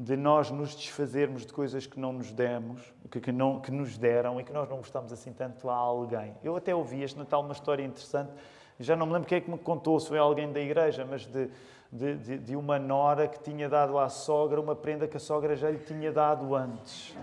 de 0.00 0.16
nós 0.16 0.50
nos 0.50 0.74
desfazermos 0.74 1.44
de 1.44 1.52
coisas 1.52 1.86
que 1.86 2.00
não 2.00 2.10
nos 2.14 2.32
demos, 2.32 2.80
que, 3.10 3.20
que, 3.20 3.30
não, 3.30 3.60
que 3.60 3.70
nos 3.70 3.98
deram 3.98 4.40
e 4.40 4.44
que 4.44 4.50
nós 4.50 4.66
não 4.66 4.78
gostamos 4.78 5.12
assim 5.12 5.30
tanto 5.30 5.68
a 5.68 5.74
alguém. 5.74 6.34
Eu 6.42 6.56
até 6.56 6.74
ouvi 6.74 7.02
este 7.02 7.18
Natal 7.18 7.42
uma 7.42 7.52
história 7.52 7.84
interessante, 7.84 8.30
já 8.78 8.96
não 8.96 9.04
me 9.04 9.12
lembro 9.12 9.28
quem 9.28 9.36
é 9.36 9.40
que 9.42 9.50
me 9.50 9.58
contou, 9.58 10.00
se 10.00 10.08
foi 10.08 10.16
alguém 10.16 10.50
da 10.50 10.58
igreja, 10.58 11.06
mas 11.08 11.26
de, 11.26 11.50
de, 11.92 12.16
de, 12.16 12.38
de 12.38 12.56
uma 12.56 12.78
nora 12.78 13.28
que 13.28 13.40
tinha 13.40 13.68
dado 13.68 13.98
à 13.98 14.08
sogra 14.08 14.58
uma 14.58 14.74
prenda 14.74 15.06
que 15.06 15.18
a 15.18 15.20
sogra 15.20 15.54
já 15.54 15.70
lhe 15.70 15.80
tinha 15.80 16.10
dado 16.10 16.54
antes. 16.54 17.14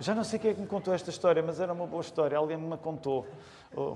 Já 0.00 0.12
não 0.12 0.24
sei 0.24 0.40
quem 0.40 0.50
é 0.50 0.54
que 0.54 0.60
me 0.60 0.66
contou 0.66 0.92
esta 0.92 1.10
história, 1.10 1.40
mas 1.40 1.60
era 1.60 1.72
uma 1.72 1.86
boa 1.86 2.00
história, 2.00 2.36
alguém 2.36 2.56
me 2.56 2.76
contou. 2.78 3.28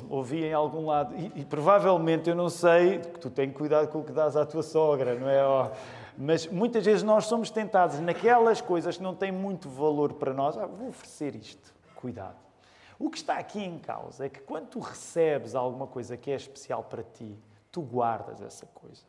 Ouvi 0.09 0.45
em 0.45 0.53
algum 0.53 0.87
lado. 0.87 1.13
E, 1.17 1.41
e 1.41 1.45
provavelmente, 1.45 2.31
eu 2.31 2.37
não 2.37 2.49
sei, 2.49 3.01
tu 3.21 3.29
tens 3.29 3.53
cuidado 3.53 3.89
com 3.89 3.99
o 3.99 4.05
que 4.05 4.13
dás 4.13 4.37
à 4.37 4.47
tua 4.47 4.63
sogra, 4.63 5.17
não 5.17 5.29
é? 5.29 5.45
Oh, 5.45 5.71
mas 6.21 6.49
muitas 6.49 6.85
vezes 6.85 7.05
nós 7.05 7.27
somos 7.27 7.49
tentados 7.49 8.01
naquelas 8.01 8.61
coisas 8.61 8.97
que 8.97 9.03
não 9.03 9.15
têm 9.15 9.31
muito 9.31 9.69
valor 9.69 10.15
para 10.15 10.35
nós. 10.35 10.59
Ah, 10.59 10.67
vou 10.67 10.89
oferecer 10.89 11.37
isto. 11.37 11.73
Cuidado. 11.95 12.37
O 12.99 13.09
que 13.09 13.19
está 13.19 13.39
aqui 13.39 13.63
em 13.63 13.79
causa 13.79 14.27
é 14.27 14.29
que 14.29 14.41
quando 14.41 14.67
tu 14.67 14.81
recebes 14.81 15.55
alguma 15.55 15.87
coisa 15.87 16.17
que 16.17 16.33
é 16.33 16.35
especial 16.35 16.83
para 16.83 17.05
ti, 17.05 17.39
tu 17.71 17.81
guardas 17.81 18.43
essa 18.43 18.67
coisa. 18.67 19.03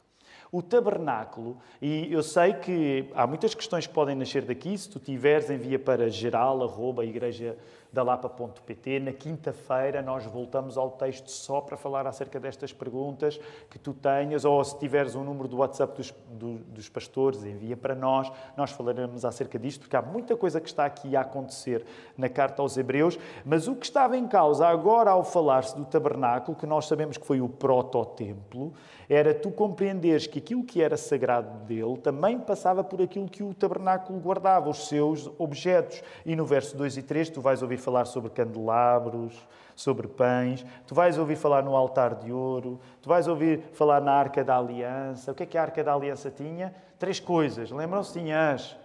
O 0.52 0.62
tabernáculo, 0.62 1.58
e 1.82 2.14
eu 2.14 2.22
sei 2.22 2.54
que 2.54 3.10
há 3.16 3.26
muitas 3.26 3.56
questões 3.56 3.88
que 3.88 3.94
podem 3.94 4.16
nascer 4.16 4.44
daqui, 4.46 4.78
se 4.78 4.88
tu 4.88 5.00
tiveres, 5.00 5.50
envia 5.50 5.80
para 5.80 6.10
geral, 6.10 6.62
arroba, 6.62 7.04
igreja 7.04 7.58
da 7.92 8.04
Lapa.pt. 8.04 9.00
Na 9.00 9.12
quinta-feira 9.12 10.02
nós 10.02 10.26
voltamos 10.26 10.78
ao 10.78 10.92
texto 10.92 11.30
só 11.30 11.60
para 11.60 11.76
falar 11.76 12.06
acerca 12.06 12.40
destas 12.40 12.72
perguntas 12.72 13.40
que 13.70 13.80
tu 13.80 13.94
tenhas, 13.94 14.46
ou 14.46 14.64
se 14.64 14.78
tiveres 14.78 15.16
um 15.16 15.24
número 15.24 15.48
do 15.48 15.58
WhatsApp 15.58 15.96
dos, 15.96 16.14
do, 16.30 16.60
dos 16.60 16.88
pastores, 16.88 17.44
envia 17.44 17.76
para 17.76 17.96
nós. 17.96 18.32
Nós 18.56 18.72
falaremos 18.72 19.26
acerca 19.26 19.58
disto, 19.58 19.82
porque 19.82 19.96
há 19.96 20.02
muita 20.02 20.36
coisa 20.36 20.62
que 20.62 20.68
está 20.68 20.86
aqui 20.86 21.16
a 21.16 21.22
acontecer 21.22 21.86
na 22.18 22.30
carta 22.30 22.62
aos 22.62 22.78
Hebreus. 22.78 23.18
Mas 23.44 23.68
o 23.68 23.76
que 23.76 23.86
estava 23.86 24.18
em 24.18 24.28
causa 24.28 24.68
agora 24.68 25.12
ao 25.12 25.24
falar-se 25.24 25.76
do 25.76 25.86
tabernáculo, 25.86 26.58
que 26.58 26.68
nós 26.68 26.88
sabemos 26.88 27.18
que 27.18 27.26
foi 27.26 27.42
o 27.42 27.50
prototemplo, 27.50 28.74
era 29.10 29.34
tu 29.34 29.50
compreenderes 29.50 30.28
que 30.28 30.38
aquilo 30.38 30.64
que 30.64 30.84
era 30.84 30.96
sagrado 30.96 31.66
dele 31.66 31.98
também 31.98 32.40
passava 32.40 32.84
por 32.84 33.02
aquilo 33.02 33.28
que 33.28 33.42
o 33.42 33.56
tabernáculo 33.56 34.20
guardava, 34.20 34.70
os 34.70 34.88
seus 34.88 35.30
objetos. 35.40 36.04
E 36.24 36.36
no 36.36 36.46
verso 36.46 36.78
2 36.78 36.98
e 36.98 37.02
3 37.02 37.32
tu 37.32 37.42
vais 37.42 37.64
ouvir 37.64 37.79
falar 37.80 38.06
sobre 38.06 38.30
candelabros, 38.30 39.48
sobre 39.76 40.08
pães, 40.08 40.66
tu 40.86 40.94
vais 40.94 41.18
ouvir 41.18 41.36
falar 41.36 41.64
no 41.64 41.76
altar 41.76 42.16
de 42.16 42.32
ouro, 42.32 42.80
tu 43.02 43.08
vais 43.08 43.28
ouvir 43.28 43.62
falar 43.74 44.02
na 44.02 44.12
Arca 44.12 44.44
da 44.44 44.58
Aliança. 44.58 45.32
O 45.32 45.36
que 45.36 45.44
é 45.44 45.46
que 45.46 45.58
a 45.58 45.62
Arca 45.62 45.84
da 45.84 45.94
Aliança 45.94 46.30
tinha? 46.30 46.74
Três 46.98 47.20
coisas. 47.20 47.72
Lembram-se? 47.72 48.20
Tinha 48.20 48.52
as, 48.52 48.76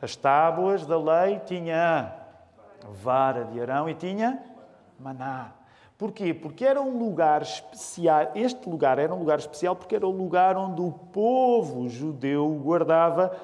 as 0.00 0.16
tábuas 0.16 0.86
da 0.86 0.98
lei, 0.98 1.38
tinha 1.40 2.14
a 2.82 2.90
vara 2.90 3.44
de 3.44 3.60
Arão 3.60 3.88
e 3.88 3.94
tinha 3.94 4.42
maná. 4.98 5.52
Porquê? 5.98 6.34
Porque 6.34 6.64
era 6.64 6.80
um 6.80 6.98
lugar 6.98 7.42
especial. 7.42 8.32
Este 8.34 8.68
lugar 8.68 8.98
era 8.98 9.14
um 9.14 9.18
lugar 9.18 9.38
especial 9.38 9.76
porque 9.76 9.94
era 9.94 10.06
o 10.06 10.10
lugar 10.10 10.56
onde 10.56 10.80
o 10.80 10.90
povo 10.90 11.88
judeu 11.88 12.48
guardava 12.60 13.36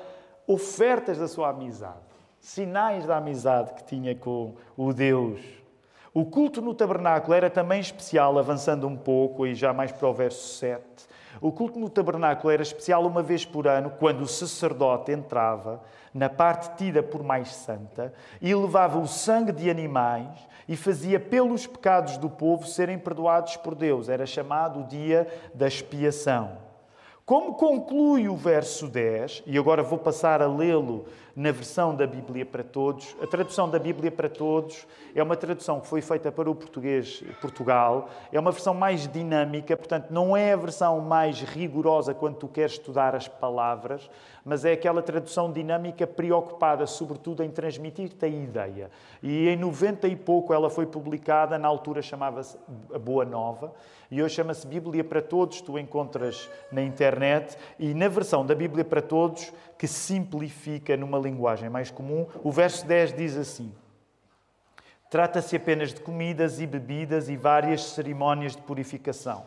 ofertas 0.47 1.19
da 1.19 1.29
sua 1.29 1.51
amizade, 1.51 2.01
sinais 2.41 3.07
da 3.07 3.17
amizade 3.17 3.75
que 3.75 3.85
tinha 3.85 4.15
com 4.15 4.55
o 4.77 4.93
Deus. 4.93 5.41
O 6.15 6.25
culto 6.25 6.61
no 6.61 6.75
tabernáculo 6.75 7.35
era 7.35 7.51
também 7.51 7.81
especial, 7.81 8.39
avançando 8.39 8.87
um 8.87 8.97
pouco, 8.97 9.47
e 9.47 9.55
já 9.55 9.73
mais 9.73 9.93
para 9.93 10.09
o 10.09 10.15
verso 10.15 10.57
7. 10.59 10.83
O 11.41 11.53
culto 11.53 11.79
no 11.79 11.89
tabernáculo 11.89 12.51
era 12.51 12.63
especial 12.63 13.07
uma 13.07 13.23
vez 13.23 13.45
por 13.45 13.69
ano, 13.69 13.93
quando 13.99 14.23
o 14.23 14.27
sacerdote 14.27 15.13
entrava 15.13 15.81
na 16.13 16.29
parte 16.29 16.77
tida 16.77 17.03
por 17.03 17.23
mais 17.23 17.55
santa 17.55 18.13
e 18.41 18.53
levava 18.55 18.99
o 18.99 19.07
sangue 19.07 19.53
de 19.53 19.71
animais 19.71 20.49
e 20.69 20.75
fazia 20.77 21.21
pelos 21.21 21.67
pecados 21.67 22.17
do 22.17 22.29
povo 22.29 22.67
serem 22.67 22.99
perdoados 22.99 23.57
por 23.57 23.75
Deus. 23.75 24.09
Era 24.09 24.27
chamado 24.27 24.81
o 24.81 24.85
dia 24.85 25.29
da 25.55 25.69
expiação. 25.69 26.68
Como 27.29 27.53
conclui 27.53 28.27
o 28.27 28.35
verso 28.35 28.89
10, 28.89 29.43
e 29.45 29.59
agora 29.59 29.83
vou 29.83 29.99
passar 29.99 30.41
a 30.41 30.47
lê-lo 30.47 31.05
na 31.37 31.53
versão 31.53 31.95
da 31.95 32.07
Bíblia 32.07 32.47
para 32.47 32.65
Todos. 32.65 33.15
A 33.21 33.27
tradução 33.27 33.69
da 33.69 33.79
Bíblia 33.79 34.11
para 34.11 34.31
Todos 34.31 34.87
é 35.15 35.23
uma 35.23 35.37
tradução 35.37 35.79
que 35.79 35.87
foi 35.87 36.01
feita 36.01 36.33
para 36.33 36.51
o 36.51 36.55
português 36.55 37.23
Portugal. 37.39 38.09
É 38.33 38.41
uma 38.41 38.51
versão 38.51 38.73
mais 38.73 39.07
dinâmica, 39.07 39.77
portanto, 39.77 40.07
não 40.09 40.35
é 40.35 40.55
a 40.55 40.57
versão 40.57 41.01
mais 41.01 41.43
rigorosa 41.43 42.15
quando 42.15 42.37
tu 42.37 42.49
queres 42.49 42.73
estudar 42.73 43.15
as 43.15 43.29
palavras, 43.29 44.09
mas 44.43 44.65
é 44.65 44.73
aquela 44.73 45.03
tradução 45.03 45.53
dinâmica 45.53 46.07
preocupada, 46.07 46.87
sobretudo, 46.87 47.45
em 47.45 47.51
transmitir-te 47.51 48.25
a 48.25 48.29
ideia. 48.29 48.91
E 49.23 49.51
em 49.51 49.57
90 49.57 50.09
e 50.09 50.17
pouco 50.17 50.55
ela 50.55 50.71
foi 50.71 50.87
publicada, 50.87 51.59
na 51.59 51.69
altura 51.69 52.01
chamava-se 52.01 52.57
A 52.91 52.99
Boa 52.99 53.27
Nova, 53.27 53.75
e 54.11 54.23
hoje 54.23 54.37
chama-se 54.37 54.67
Bíblia 54.67 55.05
para 55.05 55.21
Todos, 55.21 55.61
tu 55.61 55.79
encontras 55.79 56.49
na 56.73 56.83
internet, 56.83 57.57
e 57.79 57.93
na 57.93 58.09
versão 58.09 58.45
da 58.45 58.55
Bíblia 58.55 58.85
para 58.85 59.03
Todos, 59.03 59.53
que 59.77 59.87
simplifica 59.87 60.97
numa 60.97 61.19
linguagem 61.19 61.69
mais 61.69 61.91
comum, 61.91 62.27
o 62.43 62.51
verso 62.51 62.87
10 62.87 63.13
diz 63.15 63.37
assim. 63.37 63.73
Trata-se 65.11 65.57
apenas 65.57 65.93
de 65.93 66.01
comidas 66.01 66.61
e 66.61 66.67
bebidas 66.67 67.29
e 67.29 67.37
várias 67.37 67.83
cerimónias 67.83 68.55
de 68.55 68.63
purificação. 68.63 69.47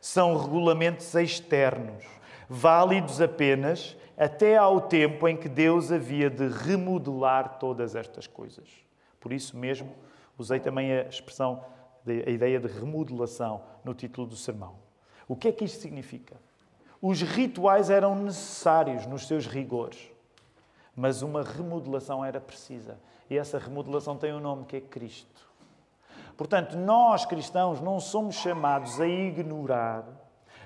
São 0.00 0.36
regulamentos 0.36 1.14
externos, 1.14 2.04
válidos 2.48 3.20
apenas 3.20 3.96
até 4.16 4.56
ao 4.56 4.80
tempo 4.80 5.26
em 5.26 5.36
que 5.36 5.48
Deus 5.48 5.90
havia 5.90 6.28
de 6.28 6.46
remodelar 6.48 7.58
todas 7.58 7.94
estas 7.96 8.26
coisas. 8.26 8.68
Por 9.18 9.32
isso 9.32 9.56
mesmo, 9.56 9.92
usei 10.38 10.60
também 10.60 10.92
a 10.92 11.02
expressão, 11.02 11.64
a 12.06 12.30
ideia 12.30 12.58
de 12.58 12.66
remodelação 12.66 13.62
no 13.84 13.94
título 13.94 14.26
do 14.26 14.36
sermão. 14.36 14.74
O 15.28 15.36
que 15.36 15.48
é 15.48 15.52
que 15.52 15.64
isto 15.64 15.80
significa? 15.80 16.36
Os 17.00 17.20
rituais 17.22 17.90
eram 17.90 18.14
necessários 18.14 19.06
nos 19.06 19.26
seus 19.26 19.46
rigores, 19.46 20.10
mas 20.94 21.22
uma 21.22 21.42
remodelação 21.42 22.24
era 22.24 22.40
precisa. 22.40 22.98
E 23.28 23.36
essa 23.36 23.58
remodelação 23.58 24.16
tem 24.16 24.32
um 24.32 24.40
nome 24.40 24.64
que 24.66 24.76
é 24.76 24.80
Cristo. 24.80 25.50
Portanto, 26.36 26.76
nós 26.76 27.24
cristãos 27.24 27.80
não 27.80 28.00
somos 28.00 28.36
chamados 28.36 29.00
a 29.00 29.06
ignorar 29.06 30.04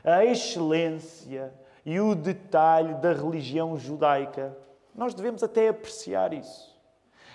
a 0.04 0.24
excelência 0.24 1.52
e 1.84 2.00
o 2.00 2.14
detalhe 2.14 2.94
da 2.94 3.12
religião 3.12 3.76
judaica. 3.76 4.56
Nós 4.94 5.14
devemos 5.14 5.42
até 5.42 5.68
apreciar 5.68 6.32
isso. 6.32 6.76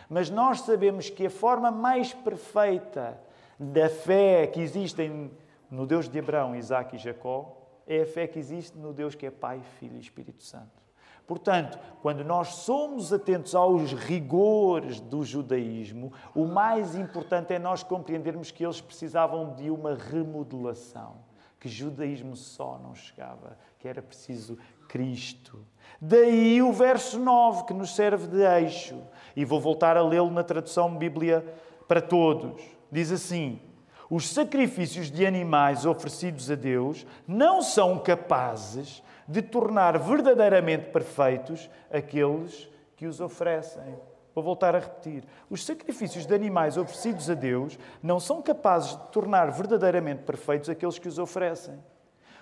Mas 0.10 0.29
nós 0.29 0.62
sabemos 0.62 1.10
que 1.10 1.25
a 1.25 1.29
forma 1.29 1.72
mais 1.72 2.13
perfeita 2.13 3.20
da 3.62 3.88
fé 3.89 4.48
que 4.48 4.60
existe 4.60 5.30
no 5.70 5.86
Deus 5.86 6.10
de 6.10 6.18
Abraão, 6.18 6.56
Isaac 6.56 6.96
e 6.96 7.00
Jacó 7.00 7.56
é 7.86 8.01
a 8.01 8.06
fé 8.08 8.25
que 8.25 8.39
existe 8.39 8.75
no 8.75 8.91
Deus 8.91 9.13
que 9.13 9.27
é 9.27 9.30
Pai, 9.30 9.62
Filho 9.80 9.98
e 9.98 10.00
Espírito 10.00 10.41
Santo. 10.41 10.82
Portanto, 11.27 11.77
quando 12.01 12.24
nós 12.24 12.56
somos 12.56 13.13
atentos 13.13 13.53
aos 13.53 13.94
rigores 13.94 15.00
do 15.00 15.24
judaísmo, 15.24 16.12
o 16.34 16.46
mais 16.46 16.96
importante 16.96 17.53
é 17.53 17.60
nós 17.60 17.84
compreendermos 17.84 18.50
que 18.50 18.65
eles 18.65 18.82
precisavam 18.82 19.53
de 19.53 19.70
uma 19.70 19.94
remodelação, 19.94 21.18
que 21.60 21.70
judaísmo 21.70 22.36
só 22.36 22.80
não 22.80 22.96
chegava, 22.96 23.56
que 23.77 23.88
era 23.88 24.01
preciso 24.01 24.58
Cristo. 24.89 25.63
Daí 26.01 26.63
o 26.63 26.74
verso 26.74 27.20
9, 27.20 27.65
que 27.65 27.74
nos 27.74 27.96
serve 27.96 28.25
de 28.25 28.41
eixo. 28.41 29.01
E 29.36 29.46
vou 29.46 29.60
voltar 29.60 29.96
a 29.96 30.01
lê-lo 30.01 30.32
na 30.32 30.44
tradução 30.44 30.98
Bíblia 30.98 31.46
para 31.88 32.01
todos. 32.01 32.81
Diz 32.92 33.12
assim: 33.12 33.62
Os 34.10 34.30
sacrifícios 34.30 35.10
de 35.10 35.26
animais 35.26 35.86
oferecidos 35.86 36.52
a 36.52 36.56
Deus 36.56 37.06
não 37.28 37.62
são 37.62 37.98
capazes 37.98 39.02
de 39.28 39.42
tornar 39.42 39.98
verdadeiramente 39.98 40.90
perfeitos 40.90 41.70
aqueles 41.90 42.70
que 42.98 43.08
os 43.08 43.22
oferecem. 43.22 43.96
Vou 44.34 44.44
voltar 44.44 44.76
a 44.76 44.80
repetir. 44.80 45.24
Os 45.50 45.66
sacrifícios 45.66 46.26
de 46.26 46.34
animais 46.34 46.78
oferecidos 46.78 47.30
a 47.30 47.34
Deus 47.34 47.78
não 48.02 48.20
são 48.20 48.42
capazes 48.42 48.92
de 48.92 49.08
tornar 49.12 49.52
verdadeiramente 49.52 50.24
perfeitos 50.24 50.70
aqueles 50.70 50.98
que 50.98 51.08
os 51.08 51.20
oferecem. 51.20 51.76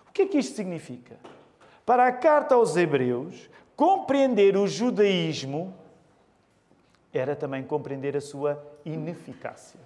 O 0.08 0.12
que 0.12 0.24
é 0.24 0.28
que 0.28 0.38
isto 0.38 0.56
significa? 0.56 1.18
Para 1.86 2.08
a 2.08 2.12
carta 2.12 2.56
aos 2.56 2.76
Hebreus, 2.76 3.50
compreender 3.76 4.56
o 4.56 4.68
judaísmo 4.68 5.74
era 7.12 7.36
também 7.36 7.64
compreender 7.64 8.16
a 8.16 8.22
sua 8.22 8.64
ineficácia. 8.86 9.80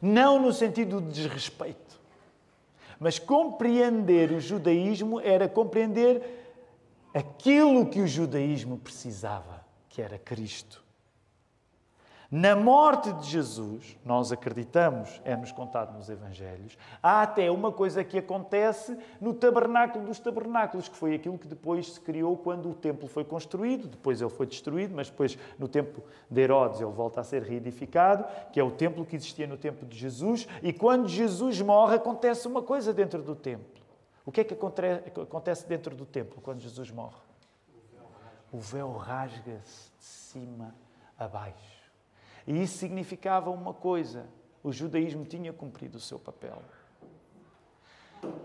Não 0.00 0.40
no 0.40 0.52
sentido 0.52 1.00
de 1.00 1.08
desrespeito 1.08 1.84
mas 2.98 3.18
compreender 3.18 4.32
o 4.32 4.40
judaísmo 4.40 5.20
era 5.20 5.48
compreender 5.48 6.22
aquilo 7.12 7.86
que 7.86 8.00
o 8.00 8.06
judaísmo 8.06 8.78
precisava, 8.78 9.64
que 9.88 10.02
era 10.02 10.18
Cristo. 10.18 10.83
Na 12.36 12.56
morte 12.56 13.12
de 13.12 13.28
Jesus, 13.28 13.96
nós 14.04 14.32
acreditamos, 14.32 15.22
é-nos 15.24 15.52
contado 15.52 15.96
nos 15.96 16.10
Evangelhos, 16.10 16.76
há 17.00 17.22
até 17.22 17.48
uma 17.48 17.70
coisa 17.70 18.02
que 18.02 18.18
acontece 18.18 18.98
no 19.20 19.32
tabernáculo 19.32 20.04
dos 20.06 20.18
tabernáculos, 20.18 20.88
que 20.88 20.96
foi 20.96 21.14
aquilo 21.14 21.38
que 21.38 21.46
depois 21.46 21.92
se 21.92 22.00
criou 22.00 22.36
quando 22.36 22.68
o 22.68 22.74
templo 22.74 23.06
foi 23.06 23.24
construído, 23.24 23.86
depois 23.86 24.20
ele 24.20 24.30
foi 24.30 24.46
destruído, 24.46 24.96
mas 24.96 25.08
depois 25.08 25.38
no 25.56 25.68
tempo 25.68 26.02
de 26.28 26.40
Herodes 26.40 26.80
ele 26.80 26.90
volta 26.90 27.20
a 27.20 27.24
ser 27.24 27.40
reedificado, 27.40 28.24
que 28.50 28.58
é 28.58 28.64
o 28.64 28.72
templo 28.72 29.06
que 29.06 29.14
existia 29.14 29.46
no 29.46 29.56
tempo 29.56 29.86
de 29.86 29.96
Jesus, 29.96 30.48
e 30.60 30.72
quando 30.72 31.06
Jesus 31.06 31.60
morre 31.60 31.94
acontece 31.94 32.48
uma 32.48 32.62
coisa 32.62 32.92
dentro 32.92 33.22
do 33.22 33.36
templo. 33.36 33.80
O 34.26 34.32
que 34.32 34.40
é 34.40 34.44
que 34.44 34.54
acontece 35.22 35.68
dentro 35.68 35.94
do 35.94 36.04
templo 36.04 36.40
quando 36.42 36.58
Jesus 36.58 36.90
morre? 36.90 37.14
O 38.50 38.58
véu 38.58 38.90
rasga-se 38.90 39.92
de 39.96 40.04
cima 40.04 40.74
a 41.16 41.28
baixo. 41.28 41.73
E 42.46 42.62
isso 42.62 42.78
significava 42.78 43.50
uma 43.50 43.72
coisa: 43.72 44.26
o 44.62 44.72
judaísmo 44.72 45.24
tinha 45.24 45.52
cumprido 45.52 45.98
o 45.98 46.00
seu 46.00 46.18
papel. 46.18 46.62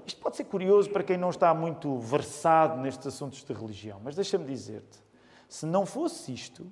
Isto 0.06 0.20
pode 0.22 0.36
ser 0.36 0.46
curioso 0.46 0.90
para 0.90 1.04
quem 1.04 1.18
não 1.18 1.30
está 1.30 1.54
muito 1.54 1.98
versado 2.00 2.80
nestes 2.82 3.08
assuntos 3.08 3.44
de 3.44 3.54
religião, 3.54 4.00
mas 4.04 4.16
deixa-me 4.16 4.46
dizer-te: 4.46 5.00
se 5.48 5.66
não 5.66 5.86
fosse 5.86 6.34
isto, 6.34 6.72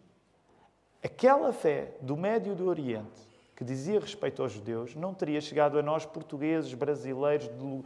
aquela 1.04 1.54
fé 1.54 1.96
do 2.02 2.18
Médio 2.18 2.56
do 2.56 2.68
Oriente 2.68 3.28
que 3.56 3.64
dizia 3.64 4.00
respeito 4.00 4.44
aos 4.44 4.52
judeus 4.52 4.96
não 4.96 5.16
teria 5.16 5.42
chegado 5.42 5.80
a 5.80 5.82
nós, 5.82 6.06
portugueses, 6.06 6.72
brasileiros, 6.76 7.48
de, 7.48 7.84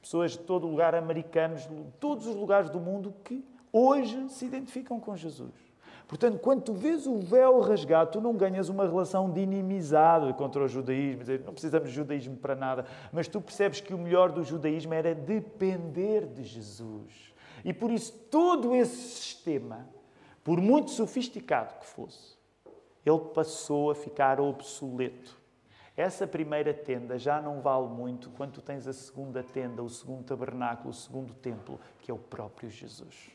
pessoas 0.00 0.32
de 0.32 0.38
todo 0.38 0.68
lugar, 0.68 0.94
americanos, 0.94 1.66
de 1.66 1.84
todos 1.98 2.28
os 2.28 2.36
lugares 2.36 2.70
do 2.70 2.78
mundo 2.78 3.12
que 3.24 3.44
hoje 3.72 4.28
se 4.28 4.44
identificam 4.44 5.00
com 5.00 5.16
Jesus. 5.16 5.52
Portanto, 6.06 6.38
quando 6.38 6.62
tu 6.62 6.74
vês 6.74 7.06
o 7.06 7.18
véu 7.18 7.60
rasgado, 7.60 8.12
tu 8.12 8.20
não 8.20 8.34
ganhas 8.34 8.68
uma 8.68 8.84
relação 8.86 9.30
de 9.30 9.40
inimizade 9.40 10.32
contra 10.34 10.62
o 10.62 10.68
judaísmo, 10.68 11.24
não 11.44 11.52
precisamos 11.52 11.88
de 11.88 11.94
judaísmo 11.94 12.36
para 12.36 12.54
nada, 12.54 12.84
mas 13.10 13.26
tu 13.26 13.40
percebes 13.40 13.80
que 13.80 13.94
o 13.94 13.98
melhor 13.98 14.30
do 14.30 14.44
judaísmo 14.44 14.92
era 14.92 15.14
depender 15.14 16.26
de 16.26 16.44
Jesus. 16.44 17.32
E 17.64 17.72
por 17.72 17.90
isso, 17.90 18.12
todo 18.30 18.74
esse 18.74 18.96
sistema, 18.96 19.88
por 20.42 20.60
muito 20.60 20.90
sofisticado 20.90 21.78
que 21.80 21.86
fosse, 21.86 22.36
ele 23.04 23.20
passou 23.34 23.90
a 23.90 23.94
ficar 23.94 24.40
obsoleto. 24.40 25.42
Essa 25.96 26.26
primeira 26.26 26.74
tenda 26.74 27.18
já 27.18 27.40
não 27.40 27.60
vale 27.60 27.86
muito 27.86 28.28
quando 28.30 28.52
tu 28.52 28.60
tens 28.60 28.86
a 28.86 28.92
segunda 28.92 29.42
tenda, 29.42 29.82
o 29.82 29.88
segundo 29.88 30.24
tabernáculo, 30.24 30.90
o 30.90 30.94
segundo 30.94 31.32
templo, 31.34 31.80
que 32.00 32.10
é 32.10 32.14
o 32.14 32.18
próprio 32.18 32.68
Jesus. 32.68 33.30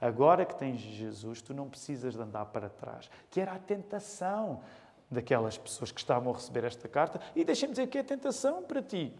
Agora 0.00 0.44
que 0.44 0.54
tens 0.54 0.80
Jesus, 0.80 1.40
tu 1.40 1.54
não 1.54 1.68
precisas 1.68 2.14
de 2.14 2.20
andar 2.20 2.46
para 2.46 2.68
trás. 2.68 3.10
Que 3.30 3.40
era 3.40 3.52
a 3.52 3.58
tentação 3.58 4.60
daquelas 5.10 5.56
pessoas 5.56 5.92
que 5.92 6.00
estavam 6.00 6.32
a 6.32 6.36
receber 6.36 6.64
esta 6.64 6.88
carta. 6.88 7.20
E 7.34 7.44
deixem-me 7.44 7.74
dizer 7.74 7.86
que 7.86 7.98
é 7.98 8.02
tentação 8.02 8.62
para 8.62 8.82
ti. 8.82 9.14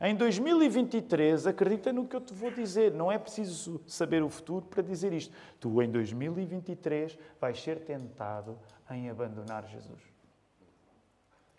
Em 0.00 0.14
2023, 0.14 1.46
acredita 1.46 1.92
no 1.92 2.06
que 2.06 2.14
eu 2.14 2.20
te 2.20 2.32
vou 2.32 2.50
dizer. 2.50 2.92
Não 2.92 3.10
é 3.10 3.18
preciso 3.18 3.80
saber 3.86 4.22
o 4.22 4.28
futuro 4.28 4.64
para 4.66 4.82
dizer 4.82 5.12
isto. 5.12 5.34
Tu, 5.58 5.82
em 5.82 5.90
2023, 5.90 7.18
vais 7.40 7.60
ser 7.60 7.80
tentado 7.80 8.58
em 8.90 9.10
abandonar 9.10 9.66
Jesus. 9.66 10.00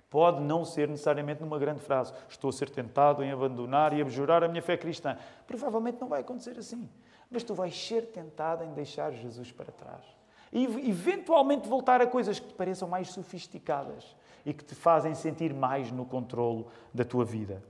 Pode 0.09 0.41
não 0.41 0.65
ser 0.65 0.87
necessariamente 0.87 1.41
numa 1.41 1.59
grande 1.59 1.81
frase. 1.81 2.13
Estou 2.27 2.49
a 2.49 2.53
ser 2.53 2.69
tentado 2.69 3.23
em 3.23 3.31
abandonar 3.31 3.93
e 3.93 4.01
abjurar 4.01 4.43
a 4.43 4.47
minha 4.47 4.61
fé 4.61 4.75
cristã. 4.75 5.17
Provavelmente 5.45 5.99
não 6.01 6.07
vai 6.07 6.21
acontecer 6.21 6.57
assim 6.57 6.89
mas 7.29 7.43
tu 7.43 7.53
vais 7.53 7.75
ser 7.77 8.07
tentado 8.07 8.63
em 8.63 8.73
deixar 8.73 9.11
Jesus 9.11 9.51
para 9.51 9.71
trás. 9.71 10.03
E 10.51 10.63
eventualmente 10.89 11.67
voltar 11.67 12.01
a 12.01 12.07
coisas 12.07 12.39
que 12.39 12.47
te 12.47 12.53
pareçam 12.53 12.87
mais 12.87 13.09
sofisticadas 13.09 14.15
e 14.45 14.53
que 14.53 14.63
te 14.63 14.73
fazem 14.73 15.13
sentir 15.13 15.53
mais 15.53 15.91
no 15.91 16.05
controlo 16.05 16.67
da 16.93 17.05
tua 17.05 17.23
vida. 17.23 17.61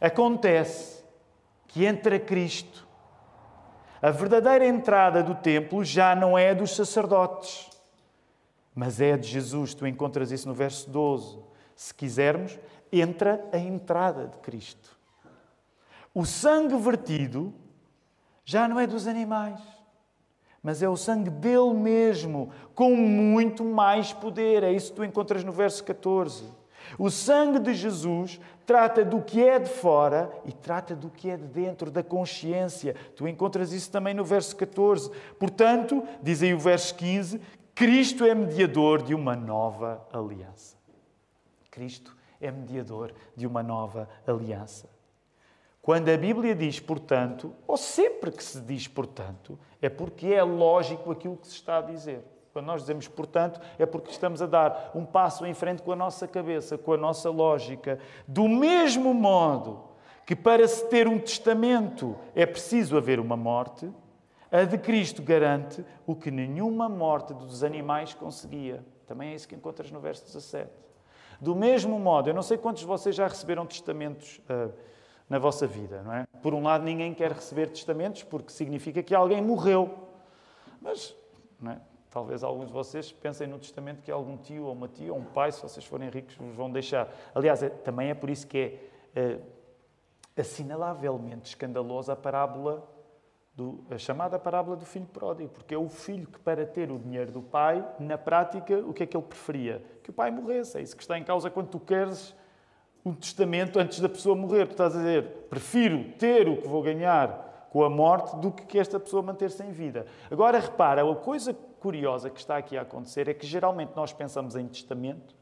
Acontece 0.00 1.02
que 1.68 1.84
entra 1.84 2.20
Cristo. 2.20 2.86
A 4.02 4.10
verdadeira 4.10 4.66
entrada 4.66 5.22
do 5.22 5.34
templo 5.34 5.82
já 5.82 6.14
não 6.14 6.36
é 6.36 6.54
dos 6.54 6.76
sacerdotes, 6.76 7.70
mas 8.74 9.00
é 9.00 9.16
de 9.16 9.26
Jesus. 9.26 9.72
Tu 9.72 9.86
encontras 9.86 10.30
isso 10.30 10.46
no 10.46 10.52
verso 10.52 10.90
12. 10.90 11.38
Se 11.74 11.94
quisermos, 11.94 12.58
entra 12.92 13.48
a 13.50 13.58
entrada 13.58 14.26
de 14.26 14.36
Cristo. 14.38 14.94
O 16.12 16.26
sangue 16.26 16.76
vertido 16.76 17.52
já 18.44 18.68
não 18.68 18.78
é 18.78 18.86
dos 18.86 19.06
animais, 19.06 19.60
mas 20.62 20.82
é 20.82 20.88
o 20.88 20.96
sangue 20.96 21.30
dele 21.30 21.74
mesmo, 21.74 22.50
com 22.74 22.94
muito 22.96 23.64
mais 23.64 24.12
poder. 24.12 24.62
É 24.62 24.72
isso 24.72 24.90
que 24.90 24.96
tu 24.96 25.04
encontras 25.04 25.44
no 25.44 25.52
verso 25.52 25.84
14. 25.84 26.44
O 26.98 27.10
sangue 27.10 27.58
de 27.58 27.74
Jesus 27.74 28.40
trata 28.66 29.04
do 29.04 29.20
que 29.20 29.42
é 29.42 29.58
de 29.58 29.68
fora 29.68 30.30
e 30.44 30.52
trata 30.52 30.94
do 30.94 31.10
que 31.10 31.30
é 31.30 31.36
de 31.36 31.46
dentro, 31.46 31.90
da 31.90 32.02
consciência. 32.02 32.94
Tu 33.16 33.26
encontras 33.26 33.72
isso 33.72 33.90
também 33.90 34.14
no 34.14 34.24
verso 34.24 34.56
14. 34.56 35.10
Portanto, 35.38 36.02
diz 36.22 36.42
aí 36.42 36.54
o 36.54 36.58
verso 36.58 36.94
15: 36.94 37.40
Cristo 37.74 38.24
é 38.24 38.34
mediador 38.34 39.02
de 39.02 39.14
uma 39.14 39.34
nova 39.34 40.06
aliança. 40.12 40.76
Cristo 41.70 42.16
é 42.40 42.50
mediador 42.50 43.12
de 43.34 43.46
uma 43.46 43.62
nova 43.62 44.08
aliança. 44.26 44.88
Quando 45.84 46.08
a 46.08 46.16
Bíblia 46.16 46.54
diz 46.54 46.80
portanto, 46.80 47.54
ou 47.66 47.76
sempre 47.76 48.32
que 48.32 48.42
se 48.42 48.58
diz 48.58 48.88
portanto, 48.88 49.58
é 49.82 49.90
porque 49.90 50.28
é 50.28 50.42
lógico 50.42 51.10
aquilo 51.10 51.36
que 51.36 51.46
se 51.46 51.56
está 51.56 51.76
a 51.76 51.82
dizer. 51.82 52.24
Quando 52.54 52.64
nós 52.64 52.80
dizemos 52.80 53.06
portanto, 53.06 53.60
é 53.78 53.84
porque 53.84 54.10
estamos 54.10 54.40
a 54.40 54.46
dar 54.46 54.92
um 54.94 55.04
passo 55.04 55.44
em 55.44 55.52
frente 55.52 55.82
com 55.82 55.92
a 55.92 55.96
nossa 55.96 56.26
cabeça, 56.26 56.78
com 56.78 56.94
a 56.94 56.96
nossa 56.96 57.28
lógica. 57.28 57.98
Do 58.26 58.48
mesmo 58.48 59.12
modo 59.12 59.84
que 60.24 60.34
para 60.34 60.66
se 60.66 60.88
ter 60.88 61.06
um 61.06 61.18
testamento 61.18 62.16
é 62.34 62.46
preciso 62.46 62.96
haver 62.96 63.20
uma 63.20 63.36
morte, 63.36 63.92
a 64.50 64.64
de 64.64 64.78
Cristo 64.78 65.22
garante 65.22 65.84
o 66.06 66.14
que 66.14 66.30
nenhuma 66.30 66.88
morte 66.88 67.34
dos 67.34 67.62
animais 67.62 68.14
conseguia. 68.14 68.82
Também 69.06 69.32
é 69.32 69.34
isso 69.34 69.46
que 69.46 69.54
encontras 69.54 69.90
no 69.90 70.00
verso 70.00 70.24
17. 70.24 70.70
Do 71.38 71.54
mesmo 71.54 71.98
modo, 71.98 72.30
eu 72.30 72.34
não 72.34 72.40
sei 72.40 72.56
quantos 72.56 72.80
de 72.80 72.86
vocês 72.86 73.14
já 73.14 73.28
receberam 73.28 73.66
testamentos. 73.66 74.40
Uh, 74.48 74.72
na 75.28 75.38
vossa 75.38 75.66
vida, 75.66 76.02
não 76.02 76.12
é? 76.12 76.26
Por 76.42 76.54
um 76.54 76.62
lado, 76.62 76.84
ninguém 76.84 77.14
quer 77.14 77.32
receber 77.32 77.68
testamentos 77.68 78.22
porque 78.22 78.52
significa 78.52 79.02
que 79.02 79.14
alguém 79.14 79.42
morreu. 79.42 80.08
Mas 80.80 81.14
é? 81.70 81.80
Talvez 82.10 82.44
alguns 82.44 82.68
de 82.68 82.72
vocês 82.72 83.10
pensem 83.10 83.48
no 83.48 83.58
testamento 83.58 84.00
que 84.00 84.10
algum 84.10 84.36
tio 84.36 84.66
ou 84.66 84.72
uma 84.72 84.86
tia 84.86 85.12
ou 85.12 85.18
um 85.18 85.24
pai, 85.24 85.50
se 85.50 85.60
vocês 85.60 85.84
forem 85.84 86.08
ricos, 86.08 86.36
vos 86.36 86.54
vão 86.54 86.70
deixar. 86.70 87.12
Aliás, 87.34 87.60
é, 87.62 87.68
também 87.68 88.10
é 88.10 88.14
por 88.14 88.30
isso 88.30 88.46
que 88.46 88.78
é, 89.16 89.20
é 90.36 90.40
assinalavelmente 90.40 91.48
escandalosa 91.48 92.12
a 92.12 92.16
parábola, 92.16 92.88
do, 93.52 93.84
a 93.90 93.98
chamada 93.98 94.38
parábola 94.38 94.76
do 94.76 94.84
filho 94.84 95.06
pródigo, 95.06 95.48
porque 95.48 95.74
é 95.74 95.78
o 95.78 95.88
filho 95.88 96.28
que, 96.28 96.38
para 96.38 96.64
ter 96.64 96.92
o 96.92 96.98
dinheiro 96.98 97.32
do 97.32 97.42
pai, 97.42 97.84
na 97.98 98.16
prática, 98.16 98.78
o 98.78 98.92
que 98.92 99.02
é 99.02 99.06
que 99.06 99.16
ele 99.16 99.26
preferia? 99.26 99.84
Que 100.02 100.10
o 100.10 100.12
pai 100.12 100.30
morresse. 100.30 100.78
É 100.78 100.82
isso 100.82 100.94
que 100.94 101.02
está 101.02 101.18
em 101.18 101.24
causa 101.24 101.50
quando 101.50 101.68
tu 101.68 101.80
queres 101.80 102.34
um 103.04 103.14
testamento 103.14 103.78
antes 103.78 104.00
da 104.00 104.08
pessoa 104.08 104.34
morrer. 104.34 104.66
Tu 104.66 104.72
estás 104.72 104.94
a 104.94 104.98
dizer, 104.98 105.24
prefiro 105.50 106.04
ter 106.18 106.48
o 106.48 106.56
que 106.56 106.68
vou 106.68 106.82
ganhar 106.82 107.68
com 107.70 107.82
a 107.82 107.90
morte 107.90 108.36
do 108.36 108.52
que 108.52 108.64
que 108.64 108.78
esta 108.78 109.00
pessoa 109.00 109.22
manter-se 109.22 109.62
em 109.62 109.72
vida. 109.72 110.06
Agora 110.30 110.58
repara, 110.58 111.02
a 111.02 111.16
coisa 111.16 111.52
curiosa 111.80 112.30
que 112.30 112.38
está 112.38 112.56
aqui 112.56 112.78
a 112.78 112.82
acontecer 112.82 113.28
é 113.28 113.34
que 113.34 113.46
geralmente 113.46 113.92
nós 113.96 114.12
pensamos 114.12 114.54
em 114.56 114.66
testamento 114.68 115.34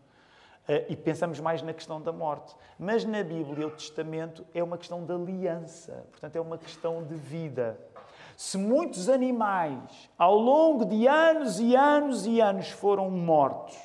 uh, 0.68 0.86
e 0.88 0.96
pensamos 0.96 1.38
mais 1.40 1.62
na 1.62 1.72
questão 1.74 2.00
da 2.00 2.10
morte. 2.10 2.56
Mas 2.78 3.04
na 3.04 3.22
Bíblia 3.22 3.66
o 3.66 3.70
testamento 3.70 4.44
é 4.54 4.62
uma 4.62 4.78
questão 4.78 5.04
de 5.04 5.12
aliança, 5.12 6.06
portanto 6.10 6.36
é 6.36 6.40
uma 6.40 6.56
questão 6.58 7.04
de 7.04 7.14
vida. 7.14 7.78
Se 8.34 8.56
muitos 8.56 9.10
animais, 9.10 10.10
ao 10.18 10.36
longo 10.36 10.86
de 10.86 11.06
anos 11.06 11.60
e 11.60 11.76
anos 11.76 12.26
e 12.26 12.40
anos, 12.40 12.70
foram 12.70 13.10
mortos, 13.10 13.76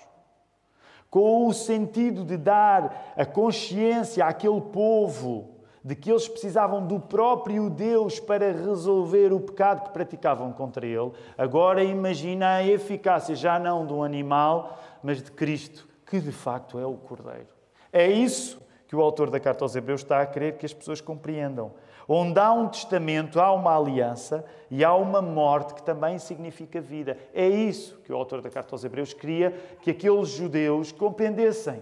com 1.18 1.48
o 1.48 1.52
sentido 1.52 2.24
de 2.24 2.38
dar 2.38 3.16
a 3.18 3.26
consciência 3.26 4.24
àquele 4.24 4.62
povo 4.62 5.50
de 5.84 5.96
que 5.96 6.12
eles 6.12 6.28
precisavam 6.28 6.86
do 6.86 7.00
próprio 7.00 7.72
Deus 7.72 8.20
para 8.20 8.52
resolver 8.52 9.34
o 9.34 9.40
pecado 9.40 9.86
que 9.86 9.90
praticavam 9.90 10.54
contra 10.54 10.86
ele. 10.86 11.12
Agora 11.36 11.84
imagina 11.84 12.58
a 12.58 12.64
eficácia 12.64 13.36
já 13.36 13.58
não 13.58 13.84
de 13.84 13.94
um 13.94 14.04
animal, 14.04 14.78
mas 15.02 15.24
de 15.24 15.32
Cristo, 15.32 15.88
que 16.06 16.20
de 16.20 16.32
facto 16.32 16.78
é 16.78 16.86
o 16.86 16.94
Cordeiro. 16.94 17.48
É 17.92 18.08
isso 18.08 18.62
que 18.88 18.96
o 18.96 19.02
autor 19.02 19.32
da 19.32 19.40
carta 19.40 19.66
aos 19.66 19.76
Hebreus 19.76 20.02
está 20.02 20.22
a 20.22 20.26
querer 20.28 20.56
que 20.60 20.68
as 20.68 20.74
pessoas 20.74 21.02
compreendam. 21.02 21.72
Onde 22.08 22.40
há 22.40 22.54
um 22.54 22.70
testamento, 22.70 23.40
há 23.42 23.52
uma 23.52 23.78
aliança 23.78 24.46
e 24.72 24.84
há 24.84 24.96
uma 24.96 25.22
morte 25.22 25.74
que 25.74 25.84
também 25.84 26.18
significa 26.18 26.80
vida. 26.80 27.18
É 27.34 27.46
isso 27.48 27.98
que 27.98 28.14
o 28.14 28.16
autor 28.16 28.42
da 28.42 28.50
carta 28.50 28.74
aos 28.74 28.84
Hebreus 28.84 29.14
queria 29.14 29.52
que 29.82 29.92
aqueles 29.92 30.30
judeus 30.30 30.94
compreendessem. 30.94 31.82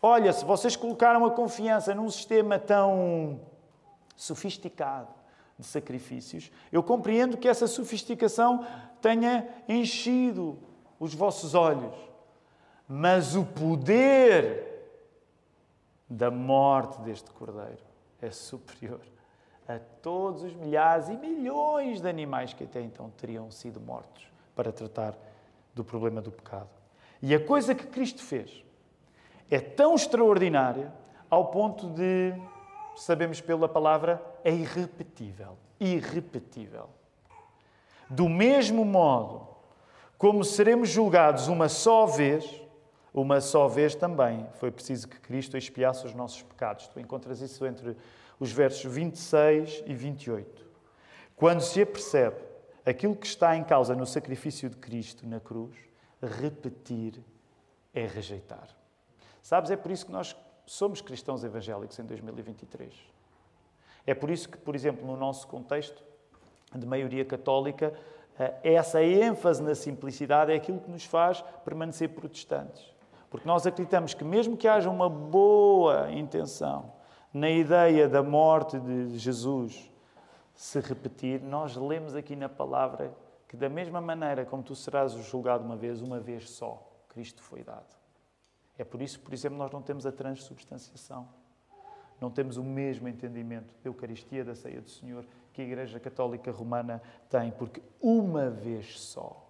Olha, 0.00 0.32
se 0.32 0.44
vocês 0.44 0.76
colocaram 0.76 1.24
a 1.24 1.30
confiança 1.30 1.92
num 1.92 2.08
sistema 2.08 2.56
tão 2.56 3.40
sofisticado 4.14 5.08
de 5.58 5.66
sacrifícios, 5.66 6.52
eu 6.70 6.82
compreendo 6.82 7.36
que 7.36 7.48
essa 7.48 7.66
sofisticação 7.66 8.64
tenha 9.00 9.48
enchido 9.68 10.56
os 11.00 11.14
vossos 11.14 11.54
olhos. 11.54 11.94
Mas 12.86 13.34
o 13.34 13.44
poder 13.44 14.68
da 16.08 16.30
morte 16.30 17.00
deste 17.00 17.30
cordeiro 17.30 17.82
é 18.20 18.30
superior 18.30 19.00
a 19.76 19.80
todos 20.02 20.42
os 20.42 20.54
milhares 20.54 21.08
e 21.08 21.16
milhões 21.16 22.00
de 22.00 22.08
animais 22.08 22.52
que 22.52 22.64
até 22.64 22.80
então 22.80 23.10
teriam 23.10 23.50
sido 23.50 23.80
mortos 23.80 24.26
para 24.54 24.72
tratar 24.72 25.14
do 25.74 25.84
problema 25.84 26.20
do 26.20 26.30
pecado. 26.30 26.68
E 27.20 27.34
a 27.34 27.44
coisa 27.44 27.74
que 27.74 27.86
Cristo 27.86 28.22
fez 28.22 28.64
é 29.50 29.60
tão 29.60 29.94
extraordinária 29.94 30.92
ao 31.30 31.46
ponto 31.46 31.88
de, 31.88 32.34
sabemos 32.96 33.40
pela 33.40 33.68
palavra, 33.68 34.22
é 34.44 34.52
irrepetível. 34.52 35.56
Irrepetível. 35.80 36.90
Do 38.10 38.28
mesmo 38.28 38.84
modo 38.84 39.52
como 40.22 40.44
seremos 40.44 40.88
julgados 40.88 41.48
uma 41.48 41.68
só 41.68 42.06
vez, 42.06 42.62
uma 43.12 43.40
só 43.40 43.66
vez 43.66 43.92
também 43.92 44.46
foi 44.54 44.70
preciso 44.70 45.08
que 45.08 45.18
Cristo 45.18 45.56
expiasse 45.56 46.06
os 46.06 46.14
nossos 46.14 46.42
pecados. 46.42 46.86
Tu 46.86 47.00
encontras 47.00 47.40
isso 47.40 47.66
entre 47.66 47.96
os 48.42 48.50
versos 48.50 48.92
26 48.92 49.84
e 49.86 49.94
28. 49.94 50.66
Quando 51.36 51.60
se 51.60 51.80
apercebe 51.80 52.38
aquilo 52.84 53.14
que 53.14 53.24
está 53.24 53.56
em 53.56 53.62
causa 53.62 53.94
no 53.94 54.04
sacrifício 54.04 54.68
de 54.68 54.76
Cristo 54.78 55.24
na 55.28 55.38
cruz, 55.38 55.76
repetir 56.20 57.22
é 57.94 58.04
rejeitar. 58.04 58.66
Sabes, 59.44 59.70
é 59.70 59.76
por 59.76 59.92
isso 59.92 60.06
que 60.06 60.10
nós 60.10 60.36
somos 60.66 61.00
cristãos 61.00 61.44
evangélicos 61.44 61.96
em 62.00 62.04
2023. 62.04 62.92
É 64.04 64.12
por 64.12 64.28
isso 64.28 64.48
que, 64.48 64.58
por 64.58 64.74
exemplo, 64.74 65.06
no 65.06 65.16
nosso 65.16 65.46
contexto 65.46 66.02
de 66.74 66.84
maioria 66.84 67.24
católica, 67.24 67.94
eh, 68.36 68.74
essa 68.74 69.04
ênfase 69.04 69.62
na 69.62 69.76
simplicidade 69.76 70.50
é 70.50 70.56
aquilo 70.56 70.80
que 70.80 70.90
nos 70.90 71.04
faz 71.04 71.44
permanecer 71.64 72.08
protestantes. 72.08 72.92
Porque 73.30 73.46
nós 73.46 73.64
acreditamos 73.68 74.14
que, 74.14 74.24
mesmo 74.24 74.56
que 74.56 74.66
haja 74.66 74.90
uma 74.90 75.08
boa 75.08 76.10
intenção 76.10 77.00
na 77.32 77.50
ideia 77.50 78.08
da 78.08 78.22
morte 78.22 78.78
de 78.78 79.18
Jesus 79.18 79.90
se 80.54 80.80
repetir, 80.80 81.40
nós 81.40 81.76
lemos 81.76 82.14
aqui 82.14 82.36
na 82.36 82.48
palavra 82.48 83.14
que, 83.48 83.56
da 83.56 83.68
mesma 83.68 84.00
maneira 84.00 84.44
como 84.44 84.62
tu 84.62 84.74
serás 84.74 85.12
julgado 85.12 85.64
uma 85.64 85.76
vez, 85.76 86.00
uma 86.00 86.20
vez 86.20 86.50
só, 86.50 86.86
Cristo 87.08 87.42
foi 87.42 87.62
dado. 87.62 87.96
É 88.78 88.84
por 88.84 89.00
isso, 89.00 89.20
por 89.20 89.32
exemplo, 89.32 89.58
nós 89.58 89.70
não 89.70 89.82
temos 89.82 90.06
a 90.06 90.12
transubstanciação. 90.12 91.28
Não 92.20 92.30
temos 92.30 92.56
o 92.56 92.62
mesmo 92.62 93.08
entendimento 93.08 93.74
da 93.82 93.88
Eucaristia, 93.88 94.44
da 94.44 94.54
ceia 94.54 94.80
do 94.80 94.88
Senhor, 94.88 95.24
que 95.52 95.60
a 95.60 95.64
Igreja 95.64 95.98
Católica 95.98 96.52
Romana 96.52 97.02
tem, 97.28 97.50
porque 97.50 97.82
uma 98.00 98.48
vez 98.48 99.00
só. 99.00 99.48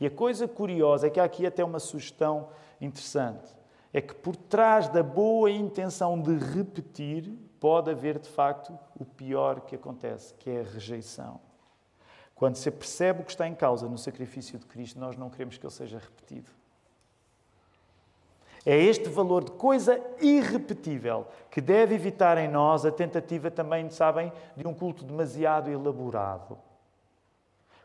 E 0.00 0.06
a 0.06 0.10
coisa 0.10 0.48
curiosa 0.48 1.06
é 1.06 1.10
que 1.10 1.20
há 1.20 1.24
aqui 1.24 1.46
até 1.46 1.62
uma 1.62 1.78
sugestão 1.78 2.48
interessante. 2.80 3.59
É 3.92 4.00
que 4.00 4.14
por 4.14 4.36
trás 4.36 4.88
da 4.88 5.02
boa 5.02 5.50
intenção 5.50 6.20
de 6.20 6.36
repetir, 6.36 7.32
pode 7.58 7.90
haver 7.90 8.18
de 8.18 8.28
facto 8.28 8.76
o 8.98 9.04
pior 9.04 9.60
que 9.60 9.74
acontece, 9.74 10.34
que 10.34 10.48
é 10.48 10.60
a 10.60 10.64
rejeição. 10.64 11.40
Quando 12.34 12.56
se 12.56 12.70
percebe 12.70 13.20
o 13.20 13.24
que 13.24 13.32
está 13.32 13.46
em 13.46 13.54
causa 13.54 13.86
no 13.86 13.98
sacrifício 13.98 14.58
de 14.58 14.64
Cristo, 14.64 14.98
nós 14.98 15.16
não 15.16 15.28
queremos 15.28 15.58
que 15.58 15.66
ele 15.66 15.72
seja 15.72 15.98
repetido. 15.98 16.50
É 18.64 18.76
este 18.76 19.08
valor 19.08 19.44
de 19.44 19.52
coisa 19.52 20.00
irrepetível 20.20 21.26
que 21.50 21.60
deve 21.60 21.94
evitar 21.94 22.36
em 22.38 22.48
nós 22.48 22.84
a 22.84 22.90
tentativa 22.90 23.50
também, 23.50 23.88
sabem, 23.90 24.32
de 24.56 24.66
um 24.66 24.74
culto 24.74 25.04
demasiado 25.04 25.70
elaborado. 25.70 26.58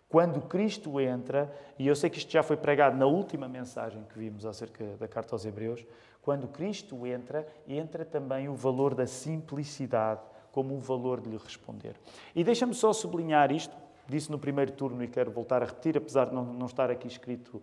Quando 0.08 0.42
Cristo 0.42 1.00
entra, 1.00 1.52
e 1.78 1.88
eu 1.88 1.96
sei 1.96 2.10
que 2.10 2.18
isto 2.18 2.32
já 2.32 2.44
foi 2.44 2.56
pregado 2.56 2.96
na 2.96 3.06
última 3.06 3.48
mensagem 3.48 4.04
que 4.04 4.20
vimos 4.20 4.46
acerca 4.46 4.86
da 4.98 5.08
carta 5.08 5.36
aos 5.36 5.46
Hebreus, 5.46 5.86
quando 6.22 6.48
Cristo 6.48 7.06
entra, 7.06 7.48
entra 7.68 8.06
também 8.06 8.48
o 8.48 8.56
valor 8.56 8.96
da 8.96 9.06
simplicidade 9.06 10.22
como 10.52 10.76
o 10.76 10.80
valor 10.80 11.20
de 11.20 11.30
lhe 11.30 11.38
responder. 11.38 11.96
E 12.34 12.44
deixa-me 12.44 12.74
só 12.74 12.94
sublinhar 12.94 13.52
isto, 13.52 13.76
disse 14.08 14.32
no 14.32 14.40
primeiro 14.40 14.72
turno 14.72 15.04
e 15.04 15.08
quero 15.08 15.30
voltar 15.30 15.62
a 15.62 15.66
repetir, 15.66 15.98
apesar 15.98 16.26
de 16.26 16.34
não, 16.34 16.46
não 16.46 16.66
estar 16.66 16.90
aqui 16.90 17.08
escrito 17.08 17.62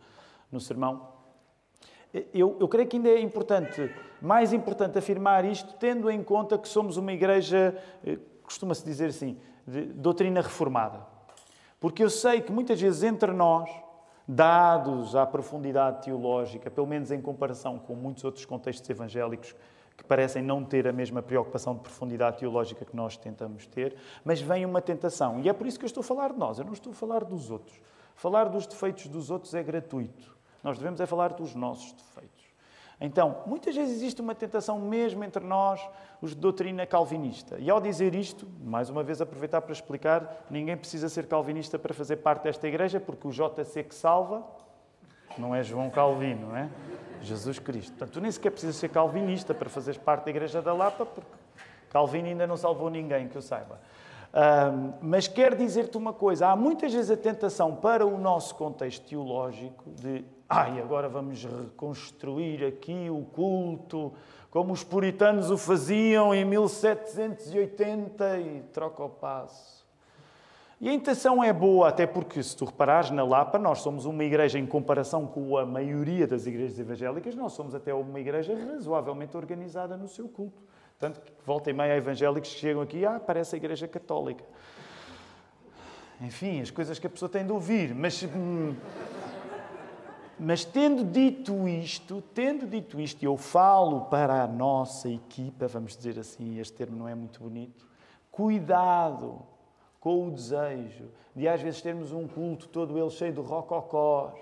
no 0.50 0.60
sermão. 0.60 1.08
Eu, 2.34 2.58
eu, 2.60 2.68
creio 2.68 2.86
que 2.86 2.96
ainda 2.96 3.08
é 3.08 3.20
importante, 3.20 3.90
mais 4.20 4.52
importante 4.52 4.98
afirmar 4.98 5.44
isto, 5.46 5.74
tendo 5.76 6.10
em 6.10 6.22
conta 6.22 6.58
que 6.58 6.68
somos 6.68 6.98
uma 6.98 7.12
igreja, 7.12 7.74
eh, 8.04 8.18
costuma-se 8.42 8.84
dizer 8.84 9.06
assim, 9.08 9.38
de 9.66 9.86
doutrina 9.86 10.42
reformada. 10.42 11.11
Porque 11.82 12.04
eu 12.04 12.08
sei 12.08 12.40
que 12.40 12.52
muitas 12.52 12.80
vezes 12.80 13.02
entre 13.02 13.32
nós, 13.32 13.68
dados 14.26 15.16
à 15.16 15.26
profundidade 15.26 16.04
teológica, 16.04 16.70
pelo 16.70 16.86
menos 16.86 17.10
em 17.10 17.20
comparação 17.20 17.76
com 17.76 17.96
muitos 17.96 18.22
outros 18.22 18.44
contextos 18.44 18.88
evangélicos 18.88 19.52
que 19.96 20.04
parecem 20.04 20.44
não 20.44 20.64
ter 20.64 20.86
a 20.86 20.92
mesma 20.92 21.20
preocupação 21.20 21.74
de 21.74 21.80
profundidade 21.80 22.38
teológica 22.38 22.84
que 22.84 22.94
nós 22.94 23.16
tentamos 23.16 23.66
ter, 23.66 23.96
mas 24.24 24.40
vem 24.40 24.64
uma 24.64 24.80
tentação. 24.80 25.40
E 25.40 25.48
é 25.48 25.52
por 25.52 25.66
isso 25.66 25.76
que 25.76 25.84
eu 25.84 25.88
estou 25.88 26.02
a 26.02 26.04
falar 26.04 26.32
de 26.32 26.38
nós, 26.38 26.60
eu 26.60 26.64
não 26.64 26.72
estou 26.72 26.92
a 26.92 26.94
falar 26.94 27.24
dos 27.24 27.50
outros. 27.50 27.80
Falar 28.14 28.44
dos 28.44 28.64
defeitos 28.64 29.08
dos 29.08 29.28
outros 29.28 29.52
é 29.52 29.60
gratuito. 29.60 30.36
Nós 30.62 30.78
devemos 30.78 31.00
é 31.00 31.06
falar 31.06 31.32
dos 31.32 31.52
nossos 31.56 31.92
defeitos. 31.94 32.41
Então, 33.04 33.42
muitas 33.46 33.74
vezes 33.74 33.96
existe 33.96 34.20
uma 34.20 34.32
tentação 34.32 34.78
mesmo 34.78 35.24
entre 35.24 35.44
nós, 35.44 35.84
os 36.20 36.30
de 36.30 36.36
doutrina 36.36 36.86
calvinista. 36.86 37.56
E 37.58 37.68
ao 37.68 37.80
dizer 37.80 38.14
isto, 38.14 38.46
mais 38.62 38.88
uma 38.88 39.02
vez 39.02 39.20
aproveitar 39.20 39.60
para 39.60 39.72
explicar, 39.72 40.46
ninguém 40.48 40.76
precisa 40.76 41.08
ser 41.08 41.26
calvinista 41.26 41.80
para 41.80 41.92
fazer 41.92 42.18
parte 42.18 42.44
desta 42.44 42.68
igreja, 42.68 43.00
porque 43.00 43.26
o 43.26 43.32
JC 43.32 43.82
que 43.82 43.94
salva 43.94 44.46
não 45.36 45.52
é 45.52 45.64
João 45.64 45.90
Calvino, 45.90 46.50
não 46.50 46.56
é? 46.56 46.70
Jesus 47.20 47.58
Cristo. 47.58 47.90
Portanto, 47.90 48.12
tu 48.12 48.20
nem 48.20 48.30
sequer 48.30 48.50
precisas 48.50 48.76
ser 48.76 48.90
calvinista 48.90 49.52
para 49.52 49.68
fazeres 49.68 49.98
parte 49.98 50.26
da 50.26 50.30
igreja 50.30 50.62
da 50.62 50.72
Lapa, 50.72 51.04
porque 51.04 51.28
Calvino 51.90 52.28
ainda 52.28 52.46
não 52.46 52.56
salvou 52.56 52.88
ninguém, 52.88 53.26
que 53.26 53.36
eu 53.36 53.42
saiba. 53.42 53.80
Um, 54.34 54.92
mas 55.02 55.28
quero 55.28 55.56
dizer-te 55.56 55.96
uma 55.96 56.12
coisa: 56.12 56.48
há 56.48 56.56
muitas 56.56 56.92
vezes 56.92 57.10
a 57.10 57.16
tentação 57.16 57.76
para 57.76 58.06
o 58.06 58.18
nosso 58.18 58.54
contexto 58.54 59.06
teológico 59.06 59.90
de 59.90 60.24
ai, 60.48 60.80
agora 60.80 61.08
vamos 61.08 61.44
reconstruir 61.44 62.64
aqui 62.64 63.08
o 63.10 63.22
culto 63.32 64.12
como 64.52 64.72
os 64.74 64.84
puritanos 64.84 65.50
o 65.50 65.56
faziam 65.56 66.34
em 66.34 66.44
1780 66.44 68.38
e 68.38 68.62
troca 68.70 69.02
o 69.02 69.08
passo. 69.08 69.82
E 70.78 70.90
a 70.90 70.92
intenção 70.92 71.42
é 71.42 71.52
boa, 71.54 71.88
até 71.88 72.06
porque, 72.06 72.42
se 72.42 72.54
tu 72.54 72.66
reparares, 72.66 73.10
na 73.10 73.24
Lapa, 73.24 73.58
nós 73.58 73.78
somos 73.80 74.04
uma 74.04 74.24
igreja, 74.24 74.58
em 74.58 74.66
comparação 74.66 75.26
com 75.26 75.56
a 75.56 75.64
maioria 75.64 76.26
das 76.26 76.44
igrejas 76.44 76.78
evangélicas, 76.78 77.34
nós 77.34 77.54
somos 77.54 77.74
até 77.74 77.94
uma 77.94 78.20
igreja 78.20 78.54
razoavelmente 78.54 79.36
organizada 79.38 79.96
no 79.96 80.06
seu 80.06 80.28
culto. 80.28 80.60
Tanto 81.02 81.20
que 81.20 81.32
volta 81.44 81.68
e 81.68 81.72
meia 81.72 81.96
evangélicos 81.96 82.54
que 82.54 82.60
chegam 82.60 82.80
aqui, 82.80 83.04
ah, 83.04 83.18
parece 83.18 83.56
a 83.56 83.58
igreja 83.58 83.88
católica. 83.88 84.44
Enfim, 86.20 86.60
as 86.60 86.70
coisas 86.70 86.96
que 86.96 87.08
a 87.08 87.10
pessoa 87.10 87.28
tem 87.28 87.44
de 87.44 87.50
ouvir. 87.50 87.92
Mas, 87.92 88.22
hum, 88.22 88.76
mas 90.38 90.64
tendo 90.64 91.02
dito 91.02 91.66
isto, 91.66 92.22
tendo 92.32 92.68
dito 92.68 93.00
isto, 93.00 93.20
eu 93.24 93.36
falo 93.36 94.02
para 94.02 94.44
a 94.44 94.46
nossa 94.46 95.08
equipa, 95.08 95.66
vamos 95.66 95.96
dizer 95.96 96.20
assim, 96.20 96.60
este 96.60 96.74
termo 96.74 96.96
não 96.96 97.08
é 97.08 97.16
muito 97.16 97.40
bonito, 97.40 97.84
cuidado 98.30 99.42
com 99.98 100.28
o 100.28 100.30
desejo 100.30 101.10
de 101.34 101.48
às 101.48 101.60
vezes 101.60 101.82
termos 101.82 102.12
um 102.12 102.28
culto 102.28 102.68
todo 102.68 102.96
ele 102.96 103.10
cheio 103.10 103.32
de 103.32 103.40
rococós. 103.40 104.34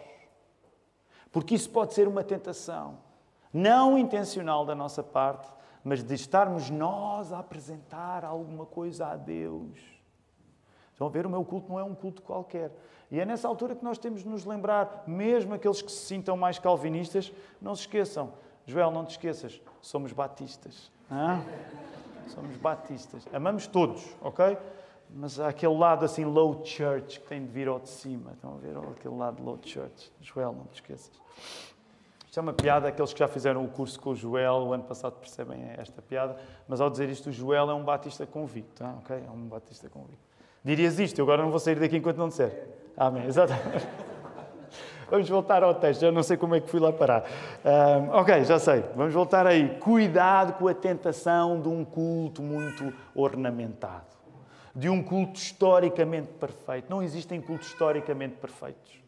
Porque 1.33 1.55
isso 1.55 1.71
pode 1.71 1.95
ser 1.95 2.07
uma 2.07 2.23
tentação, 2.23 2.99
não 3.51 3.97
intencional 3.97 4.67
da 4.67 4.75
nossa 4.75 5.03
parte, 5.03 5.59
mas 5.85 6.03
de 6.03 6.15
estarmos 6.15 6.71
nós 6.71 7.33
a 7.33 7.39
apresentar 7.39 8.25
alguma 8.25 8.67
coisa 8.67 9.07
a 9.07 9.17
Deus. 9.17 9.79
Estão 10.93 11.07
a 11.07 11.11
ver? 11.11 11.27
O 11.27 11.31
meu 11.31 11.45
culto 11.45 11.71
não 11.71 11.79
é 11.79 11.85
um 11.85 11.95
culto 11.95 12.21
qualquer. 12.21 12.71
E 13.11 13.19
é 13.19 13.25
nessa 13.25 13.49
altura 13.49 13.75
que 13.75 13.83
nós 13.83 13.99
temos 13.99 14.23
de 14.23 14.29
nos 14.29 14.45
lembrar, 14.45 15.05
mesmo 15.07 15.55
aqueles 15.55 15.81
que 15.81 15.91
se 15.91 16.07
sintam 16.07 16.37
mais 16.37 16.59
calvinistas, 16.59 17.33
não 17.61 17.75
se 17.75 17.83
esqueçam. 17.83 18.33
Joel, 18.67 18.91
não 18.91 19.05
te 19.05 19.13
esqueças, 19.13 19.61
somos 19.81 20.13
batistas. 20.13 20.93
Somos 22.29 22.57
batistas. 22.59 23.27
Amamos 23.33 23.67
todos, 23.67 24.15
ok? 24.21 24.57
Mas 25.13 25.41
há 25.41 25.49
aquele 25.49 25.77
lado 25.77 26.05
assim 26.05 26.25
low 26.25 26.65
church 26.65 27.19
que 27.19 27.27
tem 27.27 27.45
de 27.45 27.51
vir 27.51 27.67
ao 27.67 27.81
de 27.81 27.89
cima. 27.89 28.33
Estão 28.33 28.55
a 28.55 28.57
ver? 28.59 28.77
Aquele 28.77 29.17
lado 29.17 29.43
low 29.43 29.59
church. 29.61 30.13
Joel, 30.21 30.53
não 30.53 30.67
te 30.67 30.75
esqueças. 30.75 31.11
Isto 32.31 32.39
é 32.39 32.43
uma 32.43 32.53
piada, 32.53 32.87
aqueles 32.87 33.13
que 33.13 33.19
já 33.19 33.27
fizeram 33.27 33.65
o 33.65 33.67
curso 33.67 33.99
com 33.99 34.11
o 34.11 34.15
Joel 34.15 34.53
o 34.53 34.73
ano 34.73 34.85
passado 34.85 35.15
percebem 35.15 35.65
esta 35.77 36.01
piada, 36.01 36.37
mas 36.69 36.81
ao 36.81 36.89
dizer 36.89 37.09
isto, 37.09 37.29
o 37.29 37.33
Joel 37.33 37.69
é 37.69 37.75
um 37.75 37.83
batista 37.83 38.25
convicto, 38.25 38.85
tá? 38.85 38.95
ok? 39.01 39.17
É 39.17 39.31
um 39.33 39.49
batista 39.49 39.89
convicto. 39.89 40.23
Dirias 40.63 41.01
isto, 41.01 41.19
eu 41.19 41.25
agora 41.25 41.43
não 41.43 41.51
vou 41.51 41.59
sair 41.59 41.81
daqui 41.81 41.97
enquanto 41.97 42.19
não 42.19 42.29
disser. 42.29 42.69
Amém, 42.97 43.27
exatamente. 43.27 43.85
Vamos 45.11 45.29
voltar 45.29 45.65
ao 45.65 45.75
texto, 45.75 46.05
eu 46.05 46.13
não 46.13 46.23
sei 46.23 46.37
como 46.37 46.55
é 46.55 46.61
que 46.61 46.71
fui 46.71 46.79
lá 46.79 46.93
parar. 46.93 47.25
Um, 47.65 48.11
ok, 48.11 48.45
já 48.45 48.61
sei, 48.61 48.85
vamos 48.95 49.13
voltar 49.13 49.45
aí. 49.45 49.77
Cuidado 49.81 50.53
com 50.53 50.69
a 50.69 50.75
tentação 50.75 51.61
de 51.61 51.67
um 51.67 51.85
culto 51.85 52.43
muito 52.43 52.95
ornamentado, 53.13 54.07
de 54.73 54.89
um 54.89 55.03
culto 55.03 55.37
historicamente 55.37 56.29
perfeito. 56.35 56.89
Não 56.89 57.03
existem 57.03 57.41
cultos 57.41 57.67
historicamente 57.67 58.37
perfeitos. 58.37 59.00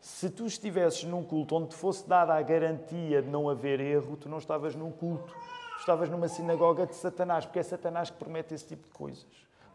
Se 0.00 0.30
tu 0.30 0.46
estivesses 0.46 1.04
num 1.04 1.22
culto 1.22 1.56
onde 1.56 1.68
te 1.68 1.74
fosse 1.74 2.08
dada 2.08 2.34
a 2.34 2.42
garantia 2.42 3.20
de 3.20 3.28
não 3.28 3.50
haver 3.50 3.80
erro, 3.80 4.16
tu 4.16 4.28
não 4.28 4.38
estavas 4.38 4.74
num 4.74 4.90
culto, 4.90 5.34
estavas 5.78 6.08
numa 6.08 6.26
sinagoga 6.26 6.86
de 6.86 6.94
Satanás, 6.94 7.44
porque 7.44 7.58
é 7.58 7.62
Satanás 7.62 8.08
que 8.08 8.16
promete 8.16 8.54
esse 8.54 8.66
tipo 8.66 8.84
de 8.84 8.92
coisas. 8.92 9.26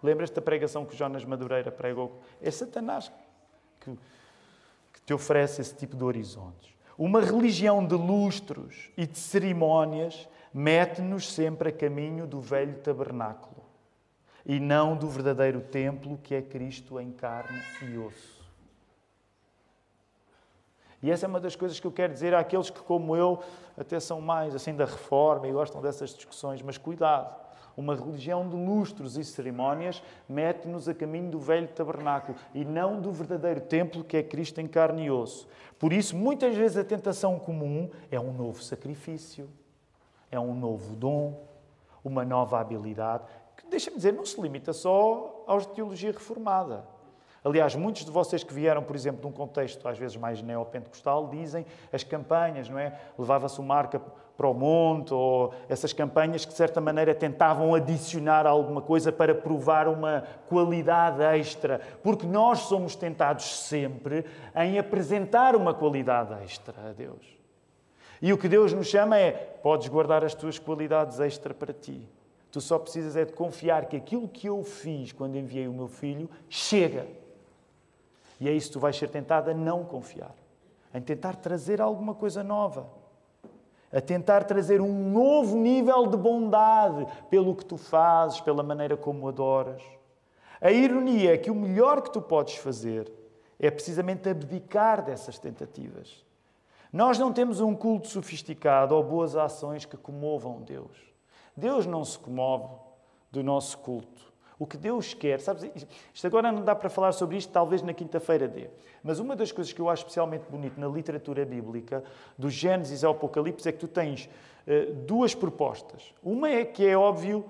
Lembras-te 0.01 0.33
da 0.33 0.41
pregação 0.41 0.85
que 0.85 0.95
Jonas 0.95 1.23
Madureira 1.23 1.71
pregou? 1.71 2.19
É 2.41 2.49
Satanás 2.49 3.11
que, 3.79 3.91
que 4.93 5.01
te 5.05 5.13
oferece 5.13 5.61
esse 5.61 5.75
tipo 5.75 5.95
de 5.95 6.03
horizontes. 6.03 6.73
Uma 6.97 7.21
religião 7.21 7.85
de 7.85 7.95
lustros 7.95 8.89
e 8.97 9.05
de 9.05 9.17
cerimónias 9.17 10.27
mete-nos 10.53 11.31
sempre 11.31 11.69
a 11.69 11.71
caminho 11.71 12.25
do 12.25 12.39
velho 12.39 12.79
tabernáculo 12.79 13.63
e 14.45 14.59
não 14.59 14.95
do 14.95 15.09
verdadeiro 15.09 15.59
templo 15.59 16.17
que 16.23 16.33
é 16.33 16.41
Cristo 16.41 16.99
em 16.99 17.11
carne 17.11 17.61
e 17.81 17.97
osso. 17.97 18.34
E 21.05 21.11
essa 21.11 21.27
é 21.27 21.29
uma 21.29 21.39
das 21.39 21.55
coisas 21.55 21.79
que 21.79 21.85
eu 21.85 21.91
quero 21.91 22.11
dizer 22.11 22.33
àqueles 22.33 22.71
que, 22.71 22.81
como 22.81 23.15
eu, 23.15 23.37
até 23.77 23.99
são 23.99 24.19
mais 24.19 24.55
assim 24.55 24.73
da 24.73 24.85
reforma 24.85 25.47
e 25.47 25.51
gostam 25.51 25.79
dessas 25.79 26.09
discussões, 26.15 26.63
mas 26.63 26.79
cuidado. 26.79 27.31
Uma 27.77 27.93
religião 27.93 28.49
de 28.49 28.55
lustros 28.55 29.15
e 29.15 29.23
cerimónias 29.23 30.01
mete-nos 30.27 30.89
a 30.89 30.95
caminho 30.95 31.29
do 31.29 31.37
velho 31.37 31.67
tabernáculo 31.67 32.35
e 32.55 32.65
não 32.65 32.99
do 32.99 33.11
verdadeiro 33.11 33.61
templo 33.61 34.03
que 34.03 34.17
é 34.17 34.23
Cristo 34.23 34.59
em 34.61 34.67
carne 34.67 35.05
e 35.05 35.11
osso. 35.11 35.47
Por 35.77 35.93
isso, 35.93 36.17
muitas 36.17 36.55
vezes 36.55 36.75
a 36.75 36.83
tentação 36.83 37.37
comum 37.37 37.87
é 38.09 38.19
um 38.19 38.33
novo 38.33 38.63
sacrifício, 38.63 39.47
é 40.31 40.39
um 40.39 40.55
novo 40.55 40.95
dom, 40.95 41.39
uma 42.03 42.25
nova 42.25 42.59
habilidade, 42.59 43.25
que, 43.55 43.67
deixa-me 43.67 43.97
dizer, 43.97 44.11
não 44.11 44.25
se 44.25 44.41
limita 44.41 44.73
só 44.73 45.43
aos 45.45 45.67
de 45.67 45.73
teologia 45.73 46.11
reformada. 46.11 46.94
Aliás, 47.45 47.75
muitos 47.75 48.03
de 48.03 48.09
vocês 48.09 48.43
que 48.43 48.51
vieram, 48.51 48.81
por 48.81 48.95
exemplo, 48.95 49.21
de 49.21 49.27
um 49.27 49.31
contexto 49.31 49.87
às 49.87 49.99
vezes 49.99 50.17
mais 50.17 50.41
neopentecostal, 50.41 51.27
dizem 51.27 51.63
as 51.93 52.03
campanhas, 52.03 52.67
não 52.67 52.79
é? 52.79 52.99
Levava-se 53.19 53.59
uma 53.59 53.75
marca 53.75 54.01
para 54.35 54.47
o 54.47 54.53
monte, 54.53 55.13
ou 55.13 55.53
essas 55.69 55.93
campanhas 55.93 56.43
que 56.43 56.51
de 56.51 56.57
certa 56.57 56.81
maneira 56.81 57.13
tentavam 57.13 57.75
adicionar 57.75 58.47
alguma 58.47 58.81
coisa 58.81 59.11
para 59.11 59.35
provar 59.35 59.87
uma 59.87 60.23
qualidade 60.49 61.21
extra, 61.21 61.79
porque 62.01 62.25
nós 62.25 62.61
somos 62.61 62.95
tentados 62.95 63.45
sempre 63.59 64.25
em 64.55 64.79
apresentar 64.79 65.55
uma 65.55 65.73
qualidade 65.73 66.33
extra 66.43 66.73
a 66.89 66.93
Deus. 66.93 67.37
E 68.19 68.33
o 68.33 68.39
que 68.39 68.49
Deus 68.49 68.73
nos 68.73 68.87
chama 68.87 69.19
é: 69.19 69.31
podes 69.61 69.87
guardar 69.87 70.25
as 70.25 70.33
tuas 70.33 70.57
qualidades 70.57 71.19
extra 71.19 71.53
para 71.53 71.71
ti. 71.71 72.09
Tu 72.51 72.59
só 72.59 72.79
precisas 72.79 73.15
é 73.15 73.23
de 73.23 73.33
confiar 73.33 73.85
que 73.85 73.95
aquilo 73.95 74.27
que 74.27 74.47
eu 74.47 74.63
fiz 74.63 75.11
quando 75.11 75.37
enviei 75.37 75.67
o 75.67 75.73
meu 75.73 75.87
filho 75.87 76.27
chega. 76.49 77.05
E 78.39 78.49
é 78.49 78.51
isso 78.51 78.73
tu 78.73 78.79
vais 78.79 78.95
ser 78.95 79.09
tentado 79.09 79.49
a 79.49 79.53
não 79.53 79.83
confiar, 79.83 80.35
em 80.93 81.01
tentar 81.01 81.35
trazer 81.35 81.81
alguma 81.81 82.13
coisa 82.13 82.43
nova, 82.43 82.87
a 83.91 84.01
tentar 84.01 84.43
trazer 84.43 84.81
um 84.81 85.09
novo 85.11 85.55
nível 85.55 86.07
de 86.07 86.17
bondade 86.17 87.07
pelo 87.29 87.55
que 87.55 87.63
tu 87.63 87.77
fazes, 87.77 88.41
pela 88.41 88.61
maneira 88.61 88.97
como 88.97 89.27
adoras. 89.27 89.81
A 90.59 90.71
ironia 90.71 91.33
é 91.33 91.37
que 91.37 91.51
o 91.51 91.55
melhor 91.55 92.01
que 92.01 92.11
tu 92.11 92.21
podes 92.21 92.55
fazer 92.55 93.11
é 93.59 93.71
precisamente 93.71 94.27
abdicar 94.27 95.03
dessas 95.03 95.39
tentativas. 95.39 96.25
Nós 96.91 97.19
não 97.19 97.31
temos 97.31 97.59
um 97.59 97.75
culto 97.75 98.07
sofisticado 98.07 98.95
ou 98.95 99.03
boas 99.03 99.35
ações 99.35 99.85
que 99.85 99.97
comovam 99.97 100.61
Deus. 100.61 100.97
Deus 101.55 101.85
não 101.85 102.03
se 102.03 102.17
comove 102.17 102.73
do 103.31 103.43
nosso 103.43 103.77
culto. 103.77 104.33
O 104.57 104.65
que 104.65 104.77
Deus 104.77 105.13
quer, 105.13 105.39
sabes? 105.39 105.69
Isto 106.13 106.27
agora 106.27 106.51
não 106.51 106.63
dá 106.63 106.73
para 106.73 106.89
falar 106.89 107.11
sobre 107.11 107.37
isto, 107.37 107.51
talvez 107.51 107.81
na 107.81 107.93
quinta-feira 107.93 108.47
dê. 108.47 108.69
Mas 109.03 109.19
uma 109.19 109.35
das 109.35 109.51
coisas 109.51 109.73
que 109.73 109.81
eu 109.81 109.89
acho 109.89 110.03
especialmente 110.03 110.45
bonito 110.49 110.79
na 110.79 110.87
literatura 110.87 111.45
bíblica, 111.45 112.03
do 112.37 112.49
Gênesis 112.49 113.03
ao 113.03 113.11
Apocalipse, 113.11 113.67
é 113.67 113.71
que 113.71 113.79
tu 113.79 113.87
tens 113.87 114.29
uh, 114.67 114.93
duas 114.93 115.35
propostas. 115.35 116.13
Uma 116.23 116.49
é 116.49 116.63
que 116.63 116.85
é 116.85 116.97
óbvio 116.97 117.45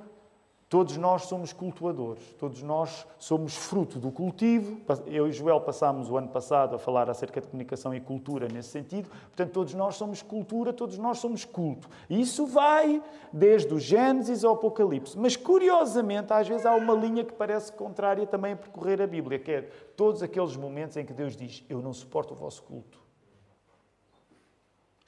Todos 0.67 0.97
nós 0.97 1.25
somos 1.25 1.53
cultuadores, 1.53 2.23
todos 2.39 2.63
nós 2.63 3.05
somos 3.19 3.55
fruto 3.55 3.99
do 3.99 4.11
cultivo. 4.11 4.81
Eu 5.05 5.27
e 5.27 5.31
Joel 5.31 5.61
passámos 5.61 6.09
o 6.09 6.17
ano 6.17 6.27
passado 6.29 6.75
a 6.75 6.79
falar 6.79 7.07
acerca 7.07 7.39
de 7.39 7.47
comunicação 7.47 7.93
e 7.93 8.01
cultura 8.01 8.47
nesse 8.47 8.69
sentido. 8.69 9.07
Portanto, 9.07 9.51
todos 9.51 9.75
nós 9.75 9.95
somos 9.95 10.23
cultura, 10.23 10.73
todos 10.73 10.97
nós 10.97 11.19
somos 11.19 11.45
culto. 11.45 11.87
Isso 12.09 12.47
vai 12.47 13.01
desde 13.31 13.71
o 13.75 13.79
Gênesis 13.79 14.43
ao 14.43 14.55
Apocalipse. 14.55 15.15
Mas, 15.19 15.35
curiosamente, 15.35 16.33
às 16.33 16.47
vezes 16.47 16.65
há 16.65 16.73
uma 16.73 16.95
linha 16.95 17.23
que 17.23 17.33
parece 17.33 17.71
contrária 17.71 18.25
também 18.25 18.53
a 18.53 18.57
percorrer 18.57 18.99
a 19.03 19.07
Bíblia, 19.07 19.37
que 19.37 19.51
é 19.51 19.61
todos 19.95 20.23
aqueles 20.23 20.57
momentos 20.57 20.97
em 20.97 21.05
que 21.05 21.13
Deus 21.13 21.37
diz: 21.37 21.63
Eu 21.69 21.79
não 21.79 21.93
suporto 21.93 22.33
o 22.33 22.35
vosso 22.35 22.63
culto. 22.63 22.99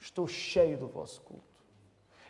Estou 0.00 0.28
cheio 0.28 0.78
do 0.78 0.86
vosso 0.86 1.20
culto. 1.22 1.42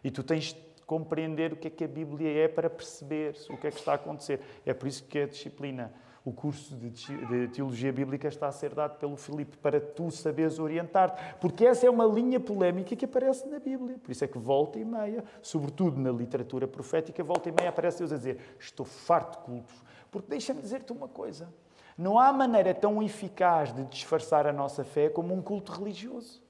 E 0.03 0.11
tu 0.11 0.23
tens 0.23 0.57
compreender 0.89 1.53
o 1.53 1.57
que 1.57 1.69
é 1.69 1.71
que 1.71 1.85
a 1.85 1.87
Bíblia 1.87 2.45
é 2.45 2.49
para 2.49 2.71
perceber 2.71 3.37
o 3.51 3.59
que 3.59 3.67
é 3.67 3.71
que 3.71 3.79
está 3.79 3.93
a 3.93 3.97
acontecer. 3.97 4.41
É 4.65 4.73
por 4.73 4.89
isso 4.89 5.05
que 5.05 5.19
a 5.19 5.27
disciplina, 5.27 5.93
o 6.25 6.33
curso 6.33 6.75
de 6.75 7.49
Teologia 7.49 7.93
Bíblica 7.93 8.27
está 8.27 8.49
a 8.49 8.53
ser 8.53 8.75
dado 8.75 8.99
pelo 8.99 9.15
Filipe, 9.15 9.59
para 9.59 9.79
tu 9.79 10.11
saberes 10.11 10.59
orientar-te. 10.59 11.23
Porque 11.43 11.67
essa 11.67 11.87
é 11.87 11.91
uma 11.91 12.07
linha 12.07 12.41
polémica 12.41 12.97
que 12.97 13.05
aparece 13.05 13.47
na 13.49 13.59
Bíblia. 13.59 13.99
Por 13.99 14.11
isso 14.11 14.25
é 14.25 14.27
que 14.27 14.39
volta 14.39 14.79
e 14.79 14.85
meia, 14.85 15.23
sobretudo 15.43 16.01
na 16.01 16.11
literatura 16.11 16.67
profética, 16.67 17.23
volta 17.23 17.51
e 17.51 17.53
meia 17.53 17.69
aparece 17.69 17.99
Deus 17.99 18.11
a 18.11 18.17
dizer: 18.17 18.39
Estou 18.59 18.87
farto 18.87 19.41
de 19.41 19.45
cultos. 19.45 19.85
Porque 20.11 20.31
deixa-me 20.31 20.63
dizer-te 20.63 20.91
uma 20.91 21.07
coisa. 21.07 21.53
Não 21.99 22.19
há 22.19 22.33
maneira 22.33 22.75
tão 22.75 23.03
eficaz 23.03 23.75
de 23.75 23.85
disfarçar 23.85 24.47
a 24.47 24.55
nossa 24.55 24.85
fé 24.85 25.11
como 25.11 25.35
um 25.35 25.43
culto 25.43 25.71
religioso. 25.71 26.48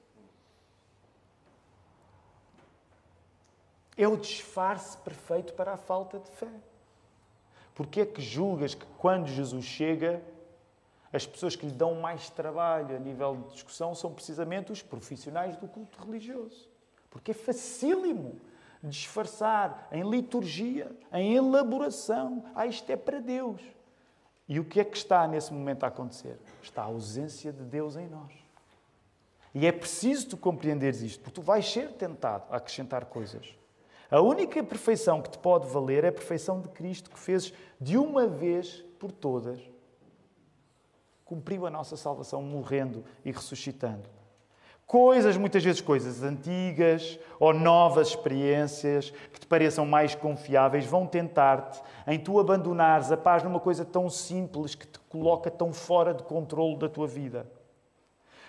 É 3.99 4.07
o 4.07 4.15
disfarce 4.15 4.97
perfeito 4.99 5.51
para 5.55 5.73
a 5.73 5.77
falta 5.77 6.17
de 6.19 6.31
fé. 6.31 6.47
Porque 7.75 7.99
é 7.99 8.05
que 8.05 8.21
julgas 8.21 8.73
que 8.73 8.85
quando 8.97 9.27
Jesus 9.27 9.65
chega, 9.65 10.23
as 11.11 11.27
pessoas 11.27 11.53
que 11.57 11.65
lhe 11.65 11.73
dão 11.73 11.95
mais 11.95 12.29
trabalho 12.29 12.95
a 12.95 12.99
nível 12.99 13.35
de 13.35 13.51
discussão 13.55 13.93
são 13.93 14.13
precisamente 14.13 14.71
os 14.71 14.81
profissionais 14.81 15.57
do 15.57 15.67
culto 15.67 16.01
religioso? 16.01 16.69
Porque 17.09 17.31
é 17.31 17.33
facílimo 17.33 18.39
disfarçar 18.81 19.89
em 19.91 20.09
liturgia, 20.09 20.89
em 21.11 21.35
elaboração. 21.35 22.45
Ah, 22.55 22.65
isto 22.65 22.89
é 22.89 22.95
para 22.95 23.19
Deus. 23.19 23.61
E 24.47 24.61
o 24.61 24.63
que 24.63 24.79
é 24.79 24.85
que 24.85 24.95
está 24.95 25.27
nesse 25.27 25.51
momento 25.53 25.83
a 25.83 25.87
acontecer? 25.87 26.39
Está 26.63 26.83
a 26.83 26.85
ausência 26.85 27.51
de 27.51 27.63
Deus 27.65 27.97
em 27.97 28.07
nós. 28.07 28.31
E 29.53 29.67
é 29.67 29.73
preciso 29.73 30.29
tu 30.29 30.37
compreenderes 30.37 31.01
isto, 31.01 31.19
porque 31.19 31.35
tu 31.35 31.41
vais 31.41 31.69
ser 31.69 31.91
tentado 31.91 32.45
a 32.49 32.55
acrescentar 32.55 33.03
coisas. 33.03 33.58
A 34.11 34.19
única 34.19 34.63
perfeição 34.63 35.21
que 35.21 35.29
te 35.29 35.37
pode 35.37 35.67
valer 35.67 36.03
é 36.03 36.07
a 36.07 36.11
perfeição 36.11 36.59
de 36.59 36.69
Cristo, 36.69 37.11
que 37.11 37.19
fez 37.19 37.53
de 37.79 37.95
uma 37.95 38.25
vez 38.25 38.83
por 38.97 39.11
todas, 39.11 39.59
cumpriu 41.23 41.67
a 41.67 41.69
nossa 41.69 41.95
salvação 41.95 42.41
morrendo 42.41 43.03
e 43.23 43.31
ressuscitando. 43.31 44.09
Coisas, 44.87 45.37
muitas 45.37 45.63
vezes 45.63 45.79
coisas 45.79 46.23
antigas 46.23 47.19
ou 47.39 47.53
novas 47.53 48.07
experiências 48.07 49.11
que 49.31 49.39
te 49.39 49.45
pareçam 49.45 49.85
mais 49.85 50.15
confiáveis, 50.15 50.87
vão 50.87 51.05
tentar-te 51.05 51.79
em 52.07 52.17
tu 52.17 52.39
abandonares 52.39 53.11
a 53.11 53.17
paz 53.17 53.43
numa 53.43 53.59
coisa 53.59 53.85
tão 53.85 54.09
simples 54.09 54.73
que 54.73 54.87
te 54.87 54.99
coloca 55.01 55.51
tão 55.51 55.71
fora 55.71 56.15
de 56.15 56.23
controle 56.23 56.75
da 56.79 56.89
tua 56.89 57.05
vida. 57.05 57.45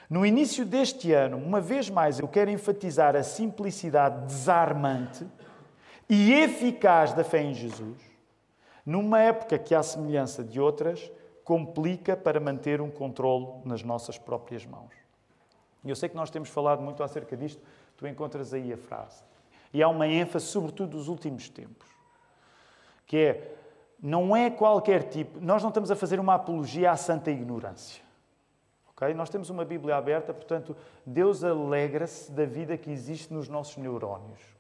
No 0.09 0.25
início 0.25 0.65
deste 0.65 1.13
ano, 1.13 1.37
uma 1.37 1.61
vez 1.61 1.91
mais, 1.91 2.19
eu 2.19 2.27
quero 2.27 2.51
enfatizar 2.51 3.15
a 3.15 3.23
simplicidade 3.23 4.25
desarmante 4.25 5.27
e 6.13 6.33
eficaz 6.33 7.13
da 7.13 7.23
fé 7.23 7.41
em 7.41 7.55
Jesus, 7.55 7.97
numa 8.85 9.21
época 9.21 9.57
que, 9.57 9.77
à 9.77 9.83
semelhança 9.83 10.43
de 10.43 10.61
outras, 10.61 11.09
complica 11.45 12.17
para 12.17 12.41
manter 12.41 12.81
um 12.81 12.91
controle 12.91 13.47
nas 13.65 13.85
nossas 13.85 14.19
próprias 14.19 14.67
mãos. 14.67 14.91
E 15.85 15.89
eu 15.89 15.95
sei 15.95 16.09
que 16.09 16.17
nós 16.17 16.29
temos 16.29 16.49
falado 16.49 16.83
muito 16.83 17.05
acerca 17.05 17.37
disto, 17.37 17.63
tu 17.97 18.09
encontras 18.09 18.53
aí 18.53 18.73
a 18.73 18.77
frase. 18.77 19.23
E 19.73 19.81
há 19.81 19.89
uma 19.89 20.09
ênfase, 20.09 20.47
sobretudo 20.47 20.91
dos 20.91 21.07
últimos 21.07 21.49
tempos, 21.49 21.87
que 23.07 23.17
é: 23.17 23.55
não 24.03 24.35
é 24.35 24.51
qualquer 24.51 25.05
tipo, 25.05 25.41
nós 25.41 25.63
não 25.63 25.69
estamos 25.69 25.93
a 25.93 25.97
fazer 25.97 26.19
uma 26.19 26.35
apologia 26.35 26.91
à 26.91 26.97
santa 26.97 27.31
ignorância. 27.31 28.03
Okay? 28.97 29.15
Nós 29.15 29.31
temos 29.31 29.49
uma 29.49 29.65
Bíblia 29.65 29.95
aberta, 29.95 30.35
portanto, 30.35 30.77
Deus 31.07 31.45
alegra-se 31.45 32.33
da 32.33 32.45
vida 32.45 32.77
que 32.77 32.91
existe 32.91 33.33
nos 33.33 33.49
nossos 33.49 33.77
neurónios. 33.77 34.60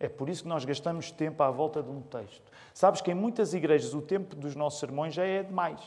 É 0.00 0.08
por 0.08 0.30
isso 0.30 0.44
que 0.44 0.48
nós 0.48 0.64
gastamos 0.64 1.10
tempo 1.10 1.42
à 1.42 1.50
volta 1.50 1.82
de 1.82 1.90
um 1.90 2.00
texto. 2.00 2.50
Sabes 2.72 3.02
que 3.02 3.10
em 3.10 3.14
muitas 3.14 3.52
igrejas 3.52 3.92
o 3.92 4.00
tempo 4.00 4.34
dos 4.34 4.56
nossos 4.56 4.80
sermões 4.80 5.12
já 5.12 5.24
é 5.24 5.42
demais. 5.42 5.80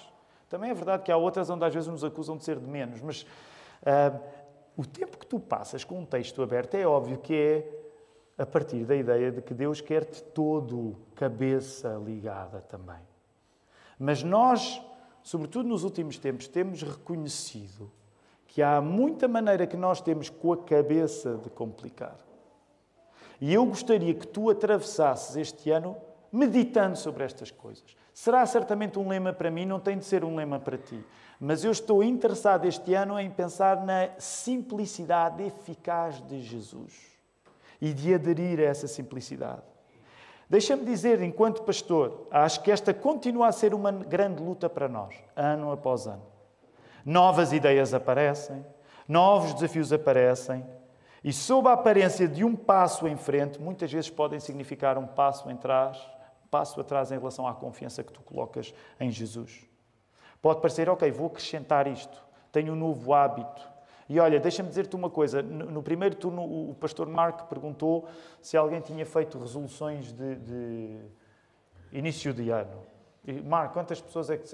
Também 0.48 0.70
é 0.70 0.74
verdade 0.74 1.02
que 1.02 1.12
há 1.12 1.18
outras 1.18 1.50
onde 1.50 1.66
às 1.66 1.74
vezes 1.74 1.90
nos 1.90 2.04
acusam 2.04 2.38
de 2.38 2.44
ser 2.44 2.60
de 2.60 2.68
menos, 2.68 3.02
mas 3.02 3.24
uh, 3.24 4.20
o 4.78 4.86
tempo 4.86 5.18
que 5.18 5.26
tu 5.26 5.40
passas 5.40 5.84
com 5.84 6.00
um 6.00 6.06
texto 6.06 6.44
aberto 6.44 6.76
é 6.76 6.86
óbvio 6.86 7.18
que 7.18 7.34
é 7.34 7.84
a 8.38 8.46
partir 8.46 8.86
da 8.86 8.96
ideia 8.96 9.32
de 9.32 9.42
que 9.42 9.54
Deus 9.54 9.82
quer-te 9.82 10.22
todo 10.22 10.96
cabeça 11.16 12.00
ligada 12.06 12.62
também. 12.62 13.02
Mas 13.98 14.22
nós, 14.22 14.80
sobretudo 15.24 15.68
nos 15.68 15.84
últimos 15.84 16.20
tempos, 16.20 16.48
temos 16.48 16.84
reconhecido 16.84 17.92
que 18.46 18.62
há 18.62 18.80
muita 18.80 19.28
maneira 19.28 19.66
que 19.66 19.76
nós 19.78 20.02
temos 20.02 20.30
com 20.30 20.54
a 20.54 20.58
cabeça 20.58 21.36
de 21.38 21.50
complicar. 21.50 22.16
E 23.40 23.54
eu 23.54 23.66
gostaria 23.66 24.14
que 24.14 24.28
tu 24.28 24.50
atravessasses 24.50 25.36
este 25.36 25.72
ano 25.72 25.98
meditando 26.32 26.98
sobre 26.98 27.24
estas 27.24 27.52
coisas. 27.52 27.96
Será 28.14 28.46
certamente 28.46 29.00
um 29.00 29.08
lema 29.08 29.34
para 29.34 29.50
mim, 29.50 29.66
não 29.66 29.80
tem 29.80 29.98
de 29.98 30.06
ser 30.06 30.24
um 30.24 30.36
lema 30.36 30.60
para 30.60 30.78
ti. 30.78 31.04
Mas 31.40 31.64
eu 31.64 31.72
estou 31.72 32.04
interessado 32.04 32.66
este 32.66 32.94
ano 32.94 33.20
em 33.20 33.30
pensar 33.30 33.84
na 33.84 34.10
simplicidade 34.18 35.44
eficaz 35.44 36.22
de 36.22 36.42
Jesus 36.42 36.94
e 37.82 37.94
de 37.94 38.14
aderir 38.14 38.60
a 38.60 38.64
essa 38.64 38.88
simplicidade. 38.88 39.62
Deixa-me 40.50 40.86
dizer, 40.86 41.22
enquanto 41.22 41.64
pastor, 41.64 42.28
acho 42.30 42.62
que 42.62 42.72
esta 42.72 42.94
continua 42.94 43.48
a 43.48 43.52
ser 43.52 43.74
uma 43.74 43.92
grande 43.92 44.42
luta 44.42 44.70
para 44.70 44.88
nós, 44.88 45.16
ano 45.36 45.72
após 45.72 46.06
ano. 46.06 46.22
Novas 47.04 47.52
ideias 47.52 47.94
aparecem, 47.94 48.64
novos 49.08 49.54
desafios 49.54 49.92
aparecem, 49.92 50.64
e 51.24 51.32
sob 51.32 51.70
a 51.70 51.74
aparência 51.74 52.28
de 52.28 52.44
um 52.44 52.56
passo 52.56 53.08
em 53.08 53.16
frente, 53.16 53.62
muitas 53.62 53.92
vezes 53.92 54.10
podem 54.10 54.40
significar 54.40 54.98
um 54.98 55.08
passo 55.08 55.50
em 55.50 55.56
trás, 55.56 55.98
passo 56.52 56.80
atrás 56.82 57.12
em 57.12 57.18
relação 57.18 57.48
à 57.48 57.54
confiança 57.54 58.04
que 58.04 58.12
tu 58.12 58.22
colocas 58.22 58.74
em 59.00 59.10
Jesus. 59.10 59.66
Pode 60.42 60.60
parecer, 60.60 60.90
ok, 60.90 61.10
vou 61.12 61.28
acrescentar 61.28 61.88
isto, 61.88 62.22
tenho 62.52 62.74
um 62.74 62.76
novo 62.76 63.14
hábito. 63.14 63.74
E 64.10 64.20
olha, 64.20 64.38
deixa-me 64.40 64.68
dizer-te 64.68 64.96
uma 64.98 65.10
coisa. 65.10 65.42
No 65.42 65.82
primeiro 65.82 66.16
turno, 66.16 66.44
o 66.44 66.76
pastor 66.76 67.08
Mark 67.08 67.48
perguntou 67.48 68.08
se 68.42 68.58
alguém 68.58 68.82
tinha 68.82 69.06
feito 69.06 69.40
resoluções 69.40 70.12
de, 70.12 70.36
de 70.36 71.00
início 71.94 72.34
de 72.34 72.50
ano. 72.50 72.84
Mark, 73.46 73.72
quantas 73.72 74.02
pessoas 74.02 74.30
é 74.30 74.38
que. 74.38 74.48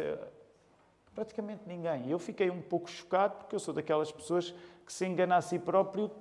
Praticamente 1.16 1.64
ninguém. 1.66 2.10
Eu 2.10 2.20
fiquei 2.20 2.52
um 2.52 2.62
pouco 2.62 2.90
chocado 2.90 3.38
porque 3.38 3.56
eu 3.56 3.60
sou 3.60 3.74
daquelas 3.74 4.12
pessoas 4.12 4.54
que 4.86 4.94
se 4.94 5.06
engana 5.06 5.38
a 5.38 5.42
si 5.42 5.58
próprio 5.58 6.12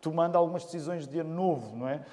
tomando 0.00 0.36
algumas 0.36 0.64
decisões 0.64 1.06
de 1.06 1.18
ano 1.20 1.34
novo, 1.34 1.76
não 1.76 1.88
é? 1.88 2.04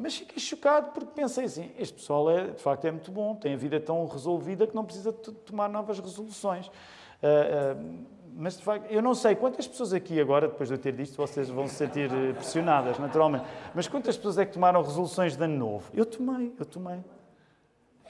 Mas 0.00 0.16
fiquei 0.16 0.38
chocado 0.38 0.92
porque 0.92 1.12
pensei 1.14 1.44
assim: 1.44 1.70
este 1.78 1.94
pessoal 1.94 2.30
é, 2.30 2.48
de 2.48 2.62
facto 2.62 2.84
é 2.86 2.90
muito 2.90 3.10
bom, 3.12 3.34
tem 3.34 3.54
a 3.54 3.56
vida 3.56 3.78
tão 3.78 4.06
resolvida 4.06 4.66
que 4.66 4.74
não 4.74 4.84
precisa 4.84 5.12
de 5.12 5.32
tomar 5.32 5.68
novas 5.68 5.98
resoluções. 5.98 6.68
Uh, 6.68 7.76
uh, 7.76 8.14
mas 8.36 8.56
de 8.56 8.64
facto, 8.64 8.90
eu 8.90 9.00
não 9.00 9.14
sei 9.14 9.34
quantas 9.34 9.66
pessoas 9.66 9.92
aqui 9.92 10.20
agora, 10.20 10.48
depois 10.48 10.68
de 10.68 10.74
eu 10.74 10.78
ter 10.78 10.92
disto, 10.92 11.16
vocês 11.16 11.48
vão 11.48 11.68
se 11.68 11.76
sentir 11.76 12.10
eh, 12.12 12.32
pressionadas, 12.32 12.98
naturalmente. 12.98 13.44
Mas 13.72 13.86
quantas 13.86 14.16
pessoas 14.16 14.38
é 14.38 14.44
que 14.44 14.52
tomaram 14.52 14.82
resoluções 14.82 15.36
de 15.36 15.44
ano 15.44 15.56
novo? 15.56 15.88
Eu 15.94 16.04
tomei, 16.04 16.52
eu 16.58 16.66
tomei. 16.66 16.98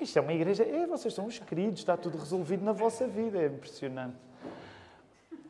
Isto 0.00 0.18
é 0.18 0.22
uma 0.22 0.32
igreja, 0.32 0.64
é, 0.64 0.86
vocês 0.86 1.12
são 1.12 1.26
os 1.26 1.38
queridos, 1.38 1.80
está 1.80 1.94
tudo 1.96 2.16
resolvido 2.16 2.64
na 2.64 2.72
vossa 2.72 3.06
vida, 3.06 3.38
é 3.38 3.46
impressionante. 3.46 4.16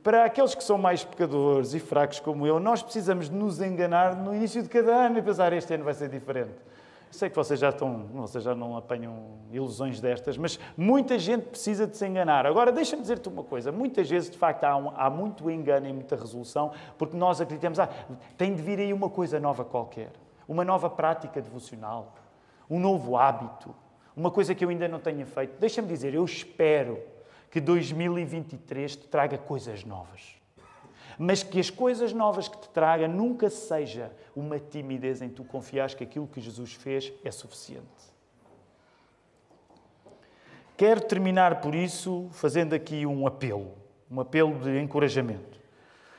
Para 0.05 0.27
aqueles 0.27 0.55
que 0.55 0.63
são 0.63 0.77
mais 0.77 1.03
pecadores 1.03 1.73
e 1.73 1.81
fracos 1.81 2.21
como 2.21 2.47
eu, 2.47 2.61
nós 2.61 2.83
precisamos 2.83 3.31
nos 3.31 3.59
enganar 3.63 4.15
no 4.15 4.35
início 4.35 4.63
de 4.63 4.69
cada 4.69 4.95
ano 5.07 5.19
e 5.19 5.23
pensar 5.23 5.51
este 5.55 5.73
ano 5.73 5.83
vai 5.83 5.95
ser 5.95 6.11
diferente. 6.11 6.53
Sei 7.11 7.31
que 7.31 7.35
vocês 7.35 7.59
já 7.59 7.71
estão, 7.71 8.05
vocês 8.13 8.45
já 8.45 8.55
não 8.55 8.77
apanham 8.77 9.17
ilusões 9.51 10.03
destas, 10.03 10.37
mas 10.37 10.61
muita 10.77 11.19
gente 11.19 11.45
precisa 11.47 11.87
de 11.87 11.97
se 11.97 12.07
enganar. 12.07 12.45
Agora, 12.45 12.71
deixa-me 12.71 13.01
dizer-te 13.01 13.31
uma 13.31 13.43
coisa: 13.43 13.73
muitas 13.73 14.11
vezes, 14.11 14.29
de 14.29 14.37
facto, 14.37 14.65
há, 14.65 14.77
um, 14.77 14.93
há, 14.95 15.09
muito 15.09 15.51
engano 15.51 15.89
e 15.89 15.93
muita 15.95 16.17
resolução, 16.17 16.73
porque 16.99 17.17
nós 17.17 17.41
acreditamos, 17.41 17.81
ah, 17.81 17.89
tem 18.37 18.55
de 18.55 18.61
vir 18.61 18.81
aí 18.81 18.93
uma 18.93 19.09
coisa 19.09 19.41
nova 19.41 19.65
qualquer, 19.65 20.11
uma 20.47 20.67
nova 20.67 20.91
prática 20.91 21.41
devocional, 21.41 22.13
um 22.69 22.79
novo 22.79 23.17
hábito, 23.17 23.75
uma 24.15 24.31
coisa 24.31 24.55
que 24.55 24.67
eu 24.67 24.69
ainda 24.69 24.87
não 24.87 24.99
tenha 24.99 25.25
feito. 25.25 25.59
Deixa-me 25.59 25.89
dizer, 25.89 26.13
eu 26.13 26.27
espero 26.27 27.14
que 27.55 27.61
2023 27.61 28.97
te 28.97 29.07
traga 29.07 29.39
coisas 29.39 29.85
novas. 29.85 30.35
Mas 31.17 31.45
que 31.45 31.61
as 31.61 31.71
coisas 31.71 32.13
novas 32.13 32.49
que 32.49 32.59
te 32.59 32.69
traga 32.71 33.07
nunca 33.07 33.49
seja 33.49 34.11
uma 34.35 34.59
timidez 34.59 35.23
em 35.23 35.29
tu 35.29 35.45
confiares 35.45 35.95
que 35.95 36.03
aquilo 36.03 36.27
que 36.27 36.41
Jesus 36.41 36.73
fez 36.73 37.13
é 37.23 37.31
suficiente. 37.31 37.87
Quero 40.77 41.03
terminar 41.03 41.61
por 41.61 41.77
isso 41.77 42.29
fazendo 42.33 42.73
aqui 42.73 43.07
um 43.07 43.25
apelo, 43.25 43.71
um 44.11 44.21
apelo 44.21 44.59
de 44.59 44.81
encorajamento. 44.81 45.61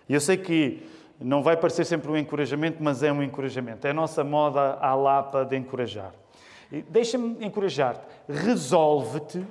Eu 0.08 0.21
sei 0.21 0.38
que 0.38 0.88
não 1.19 1.43
vai 1.43 1.58
parecer 1.58 1.84
sempre 1.84 2.10
um 2.10 2.15
encorajamento, 2.15 2.82
mas 2.82 3.04
é 3.04 3.12
um 3.12 3.21
encorajamento. 3.21 3.86
É 3.86 3.89
a 3.89 3.93
nossa 3.93 4.24
moda 4.24 4.76
à 4.76 4.95
lapa 4.95 5.43
de 5.43 5.58
encorajar. 5.58 6.13
Deixa-me 6.88 7.45
encorajar-te. 7.45 8.08
Resolve-te 8.30 9.45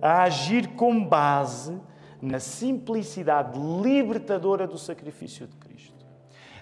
a 0.00 0.22
agir 0.22 0.68
com 0.68 1.04
base 1.04 1.80
na 2.20 2.40
simplicidade 2.40 3.58
libertadora 3.82 4.66
do 4.66 4.78
sacrifício 4.78 5.46
de 5.46 5.56
Cristo. 5.56 6.06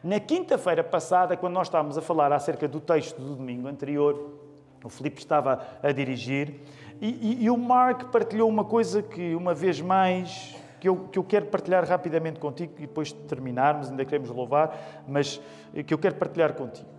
Na 0.05 0.21
quinta-feira 0.21 0.85
passada, 0.85 1.37
quando 1.37 1.55
nós 1.55 1.67
estávamos 1.67 1.97
a 1.99 2.03
falar 2.03 2.33
acerca 2.33 2.69
do 2.69 2.81
texto 2.81 3.21
do 3.21 3.35
domingo 3.35 3.67
anterior, 3.67 4.39
o 4.85 4.89
Filipe 4.89 5.19
estava 5.19 5.67
a 5.83 5.91
dirigir 5.91 6.61
e, 7.01 7.09
e, 7.09 7.45
e, 7.45 7.51
o 7.51 7.57
Mark 7.57 8.11
partilhou 8.11 8.49
uma 8.49 8.65
coisa 8.65 9.03
que, 9.03 9.35
uma 9.35 9.53
vez 9.53 9.81
mais, 9.81 10.57
que 10.81 10.89
eu, 10.89 11.09
que 11.11 11.19
eu 11.19 11.25
quero 11.25 11.47
partilhar 11.47 11.85
rapidamente 11.85 12.41
contigo 12.41 12.73
e 12.79 12.83
depois 12.83 13.09
de 13.09 13.15
terminarmos, 13.21 13.91
ainda 13.91 14.05
queremos 14.05 14.31
louvar, 14.31 15.03
mas 15.07 15.41
que 15.87 15.93
eu 15.93 15.99
quero 15.99 16.15
partilhar 16.15 16.55
contigo. 16.55 16.96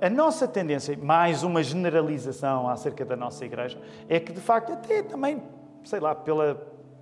A 0.00 0.08
nossa 0.08 0.48
tendência, 0.48 0.96
mais 0.96 1.42
uma 1.42 1.62
generalização 1.62 2.68
acerca 2.68 3.04
da 3.04 3.16
nossa 3.16 3.44
igreja, 3.44 3.78
é 4.08 4.18
que 4.18 4.32
de 4.32 4.40
facto, 4.40 4.72
até 4.72 5.02
também, 5.02 5.42
sei 5.84 6.00
lá, 6.00 6.14
pela, 6.14 6.54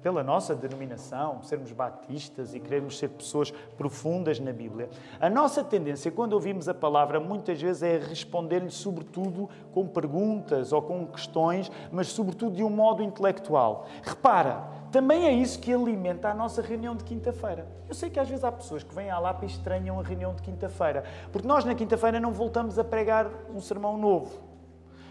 pela 0.02 0.22
nossa 0.22 0.54
denominação, 0.54 1.42
sermos 1.42 1.70
batistas 1.72 2.54
e 2.54 2.60
queremos 2.60 2.98
ser 2.98 3.08
pessoas 3.10 3.50
profundas 3.76 4.40
na 4.40 4.52
Bíblia, 4.52 4.88
a 5.20 5.28
nossa 5.28 5.62
tendência, 5.62 6.10
quando 6.10 6.32
ouvimos 6.32 6.68
a 6.68 6.74
palavra, 6.74 7.20
muitas 7.20 7.60
vezes 7.60 7.82
é 7.82 7.98
responder-lhe, 7.98 8.70
sobretudo, 8.70 9.48
com 9.72 9.86
perguntas 9.86 10.72
ou 10.72 10.82
com 10.82 11.06
questões, 11.06 11.70
mas 11.92 12.08
sobretudo 12.08 12.56
de 12.56 12.64
um 12.64 12.70
modo 12.70 13.02
intelectual. 13.02 13.86
Repara, 14.02 14.68
também 14.90 15.26
é 15.26 15.32
isso 15.32 15.58
que 15.58 15.72
alimenta 15.72 16.28
a 16.28 16.34
nossa 16.34 16.62
reunião 16.62 16.94
de 16.94 17.04
quinta-feira. 17.04 17.66
Eu 17.88 17.94
sei 17.94 18.10
que 18.10 18.18
às 18.18 18.28
vezes 18.28 18.44
há 18.44 18.52
pessoas 18.52 18.82
que 18.82 18.94
vêm 18.94 19.10
à 19.10 19.18
Lapa 19.18 19.44
e 19.44 19.48
estranham 19.48 19.98
a 19.98 20.02
reunião 20.02 20.34
de 20.34 20.42
quinta-feira, 20.42 21.04
porque 21.30 21.46
nós 21.46 21.64
na 21.64 21.74
quinta-feira 21.74 22.18
não 22.18 22.32
voltamos 22.32 22.78
a 22.78 22.84
pregar 22.84 23.30
um 23.54 23.60
sermão 23.60 23.98
novo. 23.98 24.48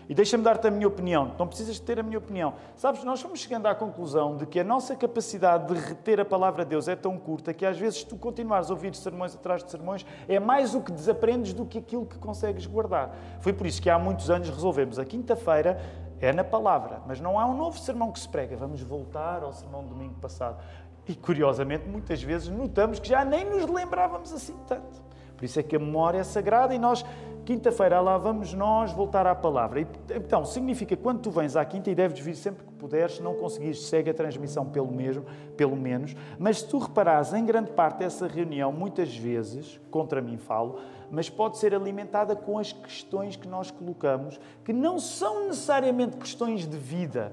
E 0.09 0.15
deixa-me 0.15 0.43
dar-te 0.43 0.65
a 0.67 0.71
minha 0.71 0.87
opinião. 0.87 1.33
Não 1.37 1.45
precisas 1.45 1.79
ter 1.79 1.99
a 1.99 2.03
minha 2.03 2.17
opinião. 2.17 2.53
Sabes, 2.77 3.03
nós 3.03 3.21
fomos 3.21 3.39
chegando 3.41 3.65
à 3.65 3.75
conclusão 3.75 4.37
de 4.37 4.45
que 4.45 4.57
a 4.57 4.63
nossa 4.63 4.95
capacidade 4.95 5.73
de 5.73 5.79
reter 5.79 6.19
a 6.21 6.25
palavra 6.25 6.63
de 6.63 6.69
Deus 6.69 6.87
é 6.87 6.95
tão 6.95 7.17
curta 7.17 7.53
que 7.53 7.65
às 7.65 7.77
vezes 7.77 8.03
tu 8.05 8.15
continuares 8.15 8.69
a 8.69 8.73
ouvir 8.73 8.95
sermões 8.95 9.35
atrás 9.35 9.63
de 9.63 9.69
sermões 9.69 10.05
é 10.27 10.39
mais 10.39 10.73
o 10.73 10.81
que 10.81 10.93
desaprendes 10.93 11.51
do 11.51 11.65
que 11.65 11.79
aquilo 11.79 12.05
que 12.05 12.17
consegues 12.17 12.65
guardar. 12.65 13.13
Foi 13.41 13.51
por 13.51 13.67
isso 13.67 13.81
que 13.81 13.89
há 13.89 13.99
muitos 13.99 14.29
anos 14.29 14.49
resolvemos 14.49 14.97
a 14.97 15.03
quinta-feira 15.03 15.77
é 16.19 16.33
na 16.33 16.43
palavra, 16.43 17.01
mas 17.05 17.19
não 17.19 17.39
há 17.39 17.45
um 17.45 17.55
novo 17.55 17.77
sermão 17.77 18.11
que 18.11 18.19
se 18.19 18.27
prega. 18.27 18.55
Vamos 18.55 18.81
voltar 18.81 19.43
ao 19.43 19.53
sermão 19.53 19.83
do 19.83 19.89
domingo 19.89 20.15
passado. 20.15 20.61
E 21.07 21.15
curiosamente, 21.15 21.87
muitas 21.87 22.21
vezes 22.21 22.49
notamos 22.49 22.99
que 22.99 23.07
já 23.07 23.23
nem 23.23 23.45
nos 23.45 23.65
lembrávamos 23.67 24.33
assim 24.33 24.55
tanto. 24.67 25.07
Por 25.37 25.45
isso 25.45 25.59
é 25.59 25.63
que 25.63 25.75
a 25.75 25.79
memória 25.79 26.17
é 26.17 26.23
sagrada 26.23 26.73
e 26.73 26.79
nós, 26.79 27.05
quinta-feira, 27.45 28.01
lá 28.01 28.17
vamos 28.17 28.53
nós 28.53 28.91
voltar 28.91 29.27
à 29.27 29.35
palavra. 29.35 29.81
E, 29.81 29.87
então, 30.15 30.43
significa 30.43 30.97
quando 30.97 31.21
tu 31.21 31.29
vens 31.29 31.55
à 31.55 31.63
quinta, 31.63 31.91
e 31.91 31.95
deves 31.95 32.19
vir 32.19 32.35
sempre 32.35 32.65
que 32.65 32.73
puderes, 32.73 33.17
se 33.17 33.21
não 33.21 33.35
conseguires, 33.35 33.85
segue 33.85 34.09
a 34.09 34.13
transmissão 34.15 34.65
pelo, 34.65 34.91
mesmo, 34.91 35.25
pelo 35.55 35.75
menos. 35.75 36.15
Mas 36.39 36.59
se 36.59 36.67
tu 36.67 36.79
reparares, 36.79 37.33
em 37.33 37.45
grande 37.45 37.71
parte 37.71 37.99
dessa 37.99 38.27
reunião, 38.27 38.71
muitas 38.71 39.15
vezes, 39.15 39.79
contra 39.91 40.21
mim 40.21 40.37
falo, 40.37 40.79
mas 41.11 41.29
pode 41.29 41.57
ser 41.57 41.73
alimentada 41.73 42.35
com 42.35 42.57
as 42.57 42.71
questões 42.71 43.35
que 43.35 43.47
nós 43.47 43.71
colocamos, 43.71 44.39
que 44.63 44.73
não 44.73 44.99
são 44.99 45.47
necessariamente 45.47 46.17
questões 46.17 46.67
de 46.67 46.77
vida, 46.77 47.31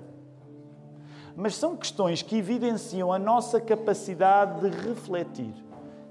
mas 1.37 1.57
são 1.57 1.77
questões 1.77 2.22
que 2.22 2.37
evidenciam 2.37 3.12
a 3.12 3.18
nossa 3.18 3.61
capacidade 3.61 4.61
de 4.61 4.89
refletir. 4.89 5.55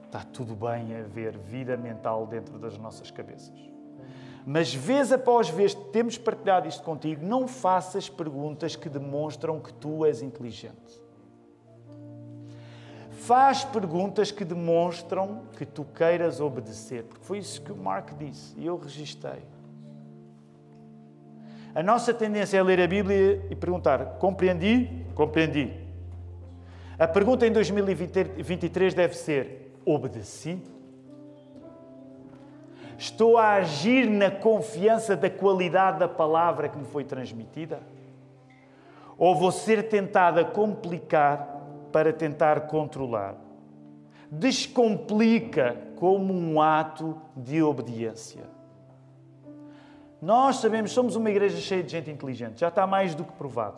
Está 0.06 0.22
tudo 0.22 0.56
bem 0.56 0.96
haver 0.96 1.38
vida 1.38 1.78
mental 1.78 2.28
dentro 2.28 2.60
das 2.60 2.78
nossas 2.78 3.10
cabeças. 3.10 3.58
Mas 4.46 4.74
vez 4.74 5.12
após 5.12 5.50
vez 5.50 5.74
temos 5.74 6.18
partilhado 6.18 6.68
isto 6.68 6.84
contigo, 6.84 7.26
não 7.26 7.48
faças 7.48 8.10
perguntas 8.10 8.76
que 8.76 8.90
demonstram 8.90 9.60
que 9.60 9.74
tu 9.74 10.06
és 10.06 10.22
inteligente. 10.22 11.03
Faz 13.26 13.64
perguntas 13.64 14.32
que 14.32 14.44
demonstram 14.44 15.44
que 15.58 15.66
tu 15.66 15.86
queiras 15.86 16.42
obedecer, 16.42 17.06
porque 17.06 17.24
foi 17.24 17.38
isso 17.38 17.62
que 17.62 17.72
o 17.72 17.76
Mark 17.76 18.10
disse 18.18 18.54
e 18.58 18.66
eu 18.66 18.76
registrei. 18.76 19.42
A 21.74 21.82
nossa 21.82 22.14
tendência 22.14 22.58
é 22.58 22.62
ler 22.64 22.82
a 22.82 22.88
Bíblia 22.88 23.42
e 23.50 23.56
perguntar: 23.56 24.18
compreendi? 24.20 25.06
Compreendi. 25.16 25.72
A 27.00 27.08
pergunta 27.08 27.48
em 27.48 27.52
2023 27.54 28.94
deve 28.94 29.16
ser: 29.16 29.74
obedeci? 29.86 30.62
Estou 32.98 33.38
a 33.38 33.54
agir 33.54 34.10
na 34.10 34.32
confiança 34.32 35.16
da 35.16 35.30
qualidade 35.30 35.98
da 35.98 36.10
palavra 36.10 36.68
que 36.68 36.78
me 36.78 36.86
foi 36.86 37.06
transmitida? 37.06 37.80
Ou 39.18 39.34
vou 39.34 39.52
ser 39.52 39.88
tentado 39.88 40.42
a 40.42 40.44
complicar 40.44 41.63
para 41.94 42.12
tentar 42.12 42.62
controlar. 42.62 43.38
Descomplica 44.30 45.78
como 45.96 46.34
um 46.34 46.60
ato 46.60 47.16
de 47.38 47.64
obediência. 47.64 48.44
Nós 50.22 50.58
sabemos, 50.58 50.92
somos 50.92 51.16
uma 51.16 51.30
igreja 51.30 51.58
cheia 51.58 51.84
de 51.84 51.92
gente 51.92 52.10
inteligente, 52.10 52.60
já 52.60 52.70
está 52.70 52.88
mais 52.88 53.14
do 53.14 53.24
que 53.24 53.32
provado. 53.34 53.78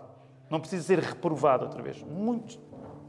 Não 0.49 0.59
precisa 0.59 0.83
ser 0.83 0.99
reprovado 0.99 1.65
outra 1.65 1.81
vez. 1.81 2.01
Muito 2.03 2.57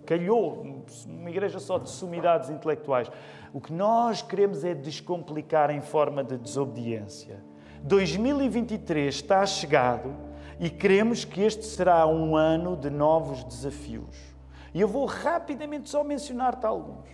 calhou, 0.06 0.84
uma 1.06 1.28
igreja 1.28 1.58
só 1.58 1.78
de 1.78 1.90
sumidades 1.90 2.48
intelectuais. 2.48 3.10
O 3.52 3.60
que 3.60 3.72
nós 3.72 4.22
queremos 4.22 4.64
é 4.64 4.72
descomplicar 4.72 5.70
em 5.70 5.80
forma 5.80 6.22
de 6.22 6.38
desobediência. 6.38 7.42
2023 7.82 9.14
está 9.14 9.44
chegado 9.44 10.14
e 10.58 10.70
queremos 10.70 11.24
que 11.24 11.42
este 11.42 11.64
será 11.64 12.06
um 12.06 12.36
ano 12.36 12.76
de 12.76 12.88
novos 12.88 13.44
desafios. 13.44 14.35
E 14.76 14.80
eu 14.82 14.86
vou 14.86 15.06
rapidamente 15.06 15.88
só 15.88 16.04
mencionar-te 16.04 16.66
alguns. 16.66 17.08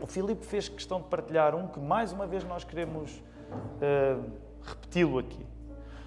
O 0.00 0.06
Filipe 0.06 0.46
fez 0.46 0.68
questão 0.68 1.00
de 1.00 1.08
partilhar 1.08 1.56
um 1.56 1.66
que, 1.66 1.80
mais 1.80 2.12
uma 2.12 2.24
vez, 2.24 2.44
nós 2.44 2.62
queremos 2.62 3.10
uh, 3.18 4.30
repeti-lo 4.62 5.18
aqui. 5.18 5.44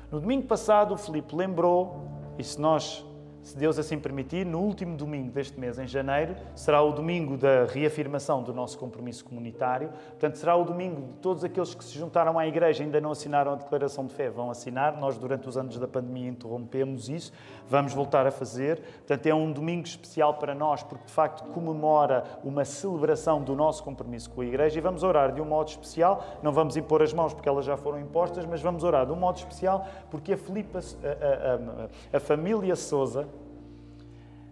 No 0.09 0.21
domingo 0.21 0.47
passado, 0.47 0.93
o 0.93 0.97
Filipe 0.97 1.35
lembrou, 1.35 2.07
e 2.39 2.43
se 2.45 2.57
nós 2.57 3.05
se 3.43 3.57
Deus 3.57 3.77
assim 3.77 3.99
permitir, 3.99 4.45
no 4.45 4.59
último 4.59 4.95
domingo 4.95 5.29
deste 5.31 5.59
mês, 5.59 5.77
em 5.77 5.85
janeiro, 5.85 6.35
será 6.55 6.81
o 6.81 6.93
domingo 6.93 7.37
da 7.37 7.65
reafirmação 7.65 8.41
do 8.41 8.53
nosso 8.53 8.77
compromisso 8.77 9.25
comunitário. 9.25 9.89
Portanto, 9.89 10.35
será 10.37 10.55
o 10.55 10.63
domingo 10.63 11.01
de 11.01 11.19
todos 11.19 11.43
aqueles 11.43 11.75
que 11.75 11.83
se 11.83 11.97
juntaram 11.97 12.39
à 12.39 12.47
Igreja 12.47 12.81
e 12.81 12.85
ainda 12.85 13.01
não 13.01 13.11
assinaram 13.11 13.51
a 13.51 13.55
declaração 13.55 14.05
de 14.05 14.13
fé, 14.13 14.29
vão 14.29 14.49
assinar. 14.49 14.97
Nós, 14.97 15.17
durante 15.17 15.47
os 15.49 15.57
anos 15.57 15.77
da 15.77 15.87
pandemia, 15.87 16.29
interrompemos 16.29 17.09
isso, 17.09 17.33
vamos 17.67 17.93
voltar 17.93 18.25
a 18.25 18.31
fazer. 18.31 18.79
Portanto, 18.79 19.27
é 19.27 19.35
um 19.35 19.51
domingo 19.51 19.85
especial 19.85 20.35
para 20.35 20.55
nós, 20.55 20.81
porque 20.81 21.05
de 21.05 21.11
facto 21.11 21.43
comemora 21.51 22.23
uma 22.45 22.63
celebração 22.63 23.41
do 23.41 23.55
nosso 23.55 23.83
compromisso 23.83 24.29
com 24.29 24.39
a 24.39 24.45
Igreja 24.45 24.77
e 24.77 24.81
vamos 24.81 25.03
orar 25.03 25.33
de 25.33 25.41
um 25.41 25.45
modo 25.45 25.67
especial. 25.67 26.23
Não 26.41 26.53
vamos 26.53 26.77
impor 26.77 27.01
as 27.01 27.11
mãos 27.11 27.33
porque 27.33 27.49
elas 27.49 27.65
já 27.65 27.75
foram 27.75 27.99
impostas, 27.99 28.45
mas 28.45 28.61
vamos 28.61 28.85
orar 28.85 29.05
de 29.05 29.11
um 29.11 29.17
modo 29.17 29.37
especial 29.37 29.85
porque 30.09 30.33
a 30.33 30.37
Filipa, 30.37 30.79
a, 30.79 31.07
a, 31.07 32.15
a, 32.15 32.17
a 32.17 32.19
família 32.19 32.75
Souza, 32.75 33.27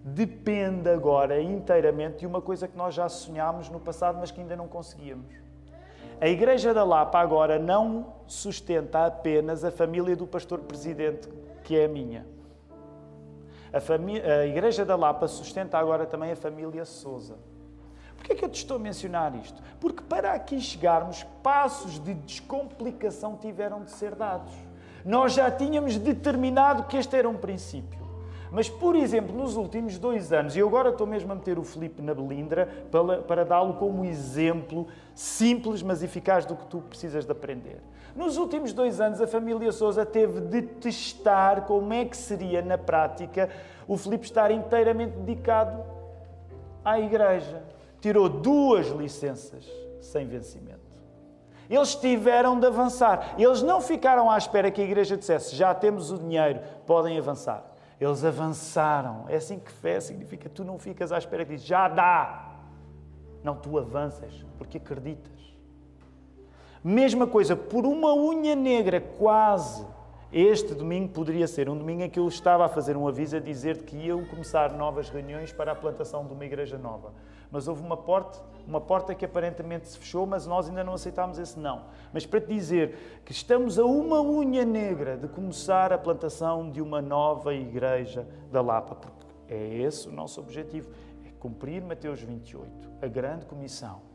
depende 0.03 0.89
agora 0.89 1.41
inteiramente 1.41 2.19
de 2.19 2.27
uma 2.27 2.41
coisa 2.41 2.67
que 2.67 2.77
nós 2.77 2.93
já 2.93 3.07
sonhámos 3.07 3.69
no 3.69 3.79
passado, 3.79 4.17
mas 4.19 4.31
que 4.31 4.41
ainda 4.41 4.55
não 4.55 4.67
conseguíamos. 4.67 5.33
A 6.19 6.27
Igreja 6.27 6.73
da 6.73 6.83
Lapa 6.83 7.19
agora 7.19 7.57
não 7.57 8.13
sustenta 8.27 9.05
apenas 9.05 9.63
a 9.63 9.71
família 9.71 10.15
do 10.15 10.27
pastor 10.27 10.59
presidente, 10.59 11.27
que 11.63 11.77
é 11.77 11.85
a 11.85 11.87
minha. 11.87 12.25
A, 13.73 14.41
a 14.41 14.45
Igreja 14.45 14.85
da 14.85 14.95
Lapa 14.95 15.27
sustenta 15.27 15.77
agora 15.77 16.05
também 16.05 16.31
a 16.31 16.35
família 16.35 16.85
Souza. 16.85 17.37
Porquê 18.15 18.33
é 18.33 18.35
que 18.35 18.45
eu 18.45 18.49
te 18.49 18.57
estou 18.57 18.77
a 18.77 18.79
mencionar 18.79 19.35
isto? 19.35 19.59
Porque 19.79 20.03
para 20.03 20.33
aqui 20.33 20.59
chegarmos, 20.61 21.23
passos 21.41 21.99
de 21.99 22.13
descomplicação 22.13 23.35
tiveram 23.35 23.83
de 23.83 23.89
ser 23.89 24.13
dados. 24.13 24.53
Nós 25.03 25.33
já 25.33 25.49
tínhamos 25.49 25.97
determinado 25.97 26.83
que 26.83 26.97
este 26.97 27.15
era 27.15 27.27
um 27.27 27.35
princípio. 27.35 28.00
Mas, 28.51 28.69
por 28.69 28.97
exemplo, 28.97 29.33
nos 29.33 29.55
últimos 29.55 29.97
dois 29.97 30.33
anos, 30.33 30.57
e 30.57 30.61
agora 30.61 30.89
estou 30.89 31.07
mesmo 31.07 31.31
a 31.31 31.35
meter 31.35 31.57
o 31.57 31.63
Felipe 31.63 32.01
na 32.01 32.13
belindra 32.13 32.67
para, 32.91 33.21
para 33.21 33.45
dá-lo 33.45 33.75
como 33.75 34.03
exemplo 34.03 34.87
simples, 35.15 35.81
mas 35.81 36.03
eficaz 36.03 36.45
do 36.45 36.55
que 36.57 36.67
tu 36.67 36.81
precisas 36.81 37.25
de 37.25 37.31
aprender. 37.31 37.81
Nos 38.13 38.35
últimos 38.35 38.73
dois 38.73 38.99
anos, 38.99 39.21
a 39.21 39.27
família 39.27 39.71
Souza 39.71 40.05
teve 40.05 40.41
de 40.41 40.63
testar 40.63 41.61
como 41.61 41.93
é 41.93 42.03
que 42.03 42.17
seria, 42.17 42.61
na 42.61 42.77
prática, 42.77 43.49
o 43.87 43.95
Felipe 43.95 44.25
estar 44.25 44.51
inteiramente 44.51 45.17
dedicado 45.17 45.81
à 46.83 46.99
igreja. 46.99 47.63
Tirou 48.01 48.27
duas 48.27 48.87
licenças 48.87 49.65
sem 50.01 50.27
vencimento. 50.27 50.81
Eles 51.69 51.95
tiveram 51.95 52.59
de 52.59 52.67
avançar. 52.67 53.35
Eles 53.37 53.61
não 53.61 53.79
ficaram 53.79 54.29
à 54.29 54.37
espera 54.37 54.69
que 54.69 54.81
a 54.81 54.83
igreja 54.83 55.15
dissesse: 55.15 55.55
já 55.55 55.73
temos 55.73 56.11
o 56.11 56.17
dinheiro, 56.17 56.59
podem 56.85 57.17
avançar. 57.17 57.70
Eles 58.01 58.25
avançaram. 58.25 59.25
É 59.29 59.35
assim 59.35 59.59
que 59.59 59.71
fé 59.71 59.99
significa. 59.99 60.49
Tu 60.49 60.63
não 60.63 60.79
ficas 60.79 61.11
à 61.11 61.19
espera 61.19 61.45
que 61.45 61.55
diz, 61.55 61.63
já 61.63 61.87
dá. 61.87 62.55
Não, 63.43 63.55
tu 63.55 63.77
avanças 63.77 64.43
porque 64.57 64.77
acreditas. 64.77 65.39
Mesma 66.83 67.27
coisa, 67.27 67.55
por 67.55 67.85
uma 67.85 68.11
unha 68.15 68.55
negra, 68.55 68.99
quase. 68.99 69.85
Este 70.31 70.73
domingo 70.73 71.09
poderia 71.09 71.47
ser 71.47 71.69
um 71.69 71.77
domingo 71.77 72.03
em 72.03 72.09
que 72.09 72.19
eu 72.19 72.27
estava 72.27 72.65
a 72.65 72.69
fazer 72.69 72.95
um 72.95 73.07
aviso 73.07 73.35
a 73.35 73.39
dizer 73.39 73.83
que 73.83 73.97
iam 73.97 74.23
começar 74.25 74.71
novas 74.73 75.09
reuniões 75.09 75.51
para 75.51 75.73
a 75.73 75.75
plantação 75.75 76.25
de 76.25 76.33
uma 76.33 76.45
igreja 76.45 76.77
nova 76.77 77.11
mas 77.51 77.67
houve 77.67 77.81
uma 77.83 77.97
porta, 77.97 78.41
uma 78.65 78.79
porta 78.79 79.13
que 79.13 79.25
aparentemente 79.25 79.89
se 79.89 79.97
fechou, 79.97 80.25
mas 80.25 80.47
nós 80.47 80.69
ainda 80.69 80.83
não 80.83 80.93
aceitámos 80.93 81.37
esse 81.37 81.59
não. 81.59 81.83
Mas 82.13 82.25
para 82.25 82.39
te 82.39 82.47
dizer 82.47 83.21
que 83.25 83.33
estamos 83.33 83.77
a 83.77 83.83
uma 83.83 84.21
unha 84.21 84.63
negra 84.63 85.17
de 85.17 85.27
começar 85.27 85.91
a 85.91 85.97
plantação 85.97 86.71
de 86.71 86.81
uma 86.81 87.01
nova 87.01 87.53
igreja 87.53 88.25
da 88.49 88.61
Lapa, 88.61 88.95
porque 88.95 89.25
é 89.49 89.79
esse 89.79 90.07
o 90.07 90.11
nosso 90.11 90.39
objetivo, 90.39 90.89
é 91.27 91.31
cumprir 91.39 91.81
Mateus 91.83 92.21
28, 92.21 92.89
a 93.01 93.07
grande 93.07 93.45
comissão 93.45 94.09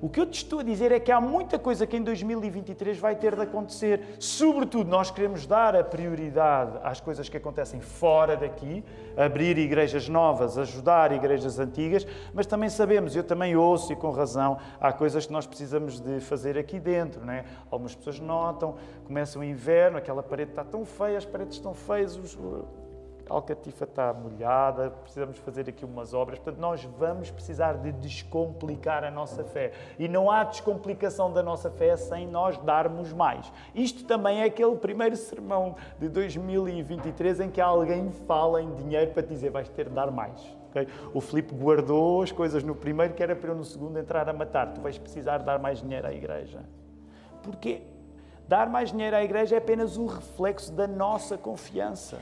o 0.00 0.08
que 0.08 0.20
eu 0.20 0.26
te 0.26 0.38
estou 0.38 0.60
a 0.60 0.62
dizer 0.62 0.92
é 0.92 1.00
que 1.00 1.12
há 1.12 1.20
muita 1.20 1.58
coisa 1.58 1.86
que 1.86 1.96
em 1.96 2.02
2023 2.02 2.98
vai 2.98 3.14
ter 3.16 3.34
de 3.34 3.42
acontecer. 3.42 4.16
Sobretudo, 4.18 4.88
nós 4.88 5.10
queremos 5.10 5.46
dar 5.46 5.76
a 5.76 5.84
prioridade 5.84 6.78
às 6.82 7.00
coisas 7.00 7.28
que 7.28 7.36
acontecem 7.36 7.80
fora 7.80 8.36
daqui, 8.36 8.84
abrir 9.16 9.58
igrejas 9.58 10.08
novas, 10.08 10.58
ajudar 10.58 11.12
igrejas 11.12 11.58
antigas, 11.58 12.06
mas 12.32 12.46
também 12.46 12.68
sabemos, 12.68 13.14
eu 13.14 13.24
também 13.24 13.56
ouço 13.56 13.92
e 13.92 13.96
com 13.96 14.10
razão, 14.10 14.58
há 14.80 14.92
coisas 14.92 15.26
que 15.26 15.32
nós 15.32 15.46
precisamos 15.46 16.00
de 16.00 16.20
fazer 16.20 16.58
aqui 16.58 16.78
dentro. 16.78 17.24
Né? 17.24 17.44
Algumas 17.70 17.94
pessoas 17.94 18.20
notam, 18.20 18.74
começa 19.04 19.38
o 19.38 19.44
inverno, 19.44 19.98
aquela 19.98 20.22
parede 20.22 20.50
está 20.50 20.64
tão 20.64 20.84
feia, 20.84 21.18
as 21.18 21.24
paredes 21.24 21.56
estão 21.56 21.74
feias, 21.74 22.16
os 22.16 22.34
a 23.28 23.34
Alcatifa 23.34 23.84
está 23.84 24.12
molhada, 24.12 24.90
precisamos 24.90 25.38
fazer 25.38 25.68
aqui 25.68 25.84
umas 25.84 26.12
obras. 26.12 26.38
Portanto, 26.38 26.60
nós 26.60 26.84
vamos 26.84 27.30
precisar 27.30 27.74
de 27.74 27.92
descomplicar 27.92 29.04
a 29.04 29.10
nossa 29.10 29.44
fé. 29.44 29.72
E 29.98 30.08
não 30.08 30.30
há 30.30 30.44
descomplicação 30.44 31.32
da 31.32 31.42
nossa 31.42 31.70
fé 31.70 31.96
sem 31.96 32.26
nós 32.26 32.58
darmos 32.58 33.12
mais. 33.12 33.50
Isto 33.74 34.04
também 34.04 34.42
é 34.42 34.44
aquele 34.44 34.76
primeiro 34.76 35.16
sermão 35.16 35.76
de 35.98 36.08
2023 36.08 37.40
em 37.40 37.50
que 37.50 37.60
alguém 37.60 38.10
fala 38.26 38.60
em 38.60 38.74
dinheiro 38.74 39.12
para 39.12 39.22
te 39.22 39.30
dizer 39.30 39.50
vais 39.50 39.68
ter 39.68 39.88
de 39.88 39.94
dar 39.94 40.10
mais. 40.10 40.40
Okay? 40.70 40.88
O 41.14 41.20
Filipe 41.20 41.54
guardou 41.54 42.22
as 42.22 42.32
coisas 42.32 42.62
no 42.62 42.74
primeiro, 42.74 43.14
que 43.14 43.22
era 43.22 43.34
para 43.34 43.50
eu 43.50 43.54
no 43.54 43.64
segundo 43.64 43.98
entrar 43.98 44.28
a 44.28 44.32
matar. 44.32 44.74
Tu 44.74 44.80
vais 44.80 44.98
precisar 44.98 45.38
dar 45.38 45.58
mais 45.58 45.80
dinheiro 45.80 46.06
à 46.06 46.12
igreja. 46.12 46.60
Porquê? 47.42 47.82
Dar 48.46 48.68
mais 48.68 48.90
dinheiro 48.90 49.16
à 49.16 49.24
igreja 49.24 49.54
é 49.54 49.58
apenas 49.58 49.96
o 49.96 50.04
reflexo 50.04 50.70
da 50.72 50.86
nossa 50.86 51.38
confiança 51.38 52.18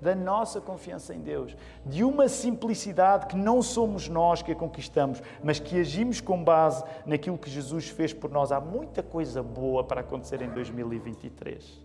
da 0.00 0.14
nossa 0.14 0.60
confiança 0.60 1.14
em 1.14 1.20
Deus, 1.20 1.56
de 1.84 2.02
uma 2.02 2.28
simplicidade 2.28 3.26
que 3.26 3.36
não 3.36 3.62
somos 3.62 4.08
nós 4.08 4.42
que 4.42 4.52
a 4.52 4.56
conquistamos, 4.56 5.22
mas 5.42 5.58
que 5.58 5.78
agimos 5.78 6.20
com 6.20 6.42
base 6.42 6.82
naquilo 7.04 7.38
que 7.38 7.50
Jesus 7.50 7.88
fez 7.88 8.12
por 8.12 8.30
nós. 8.30 8.52
Há 8.52 8.60
muita 8.60 9.02
coisa 9.02 9.42
boa 9.42 9.84
para 9.84 10.00
acontecer 10.00 10.40
em 10.42 10.50
2023. 10.50 11.80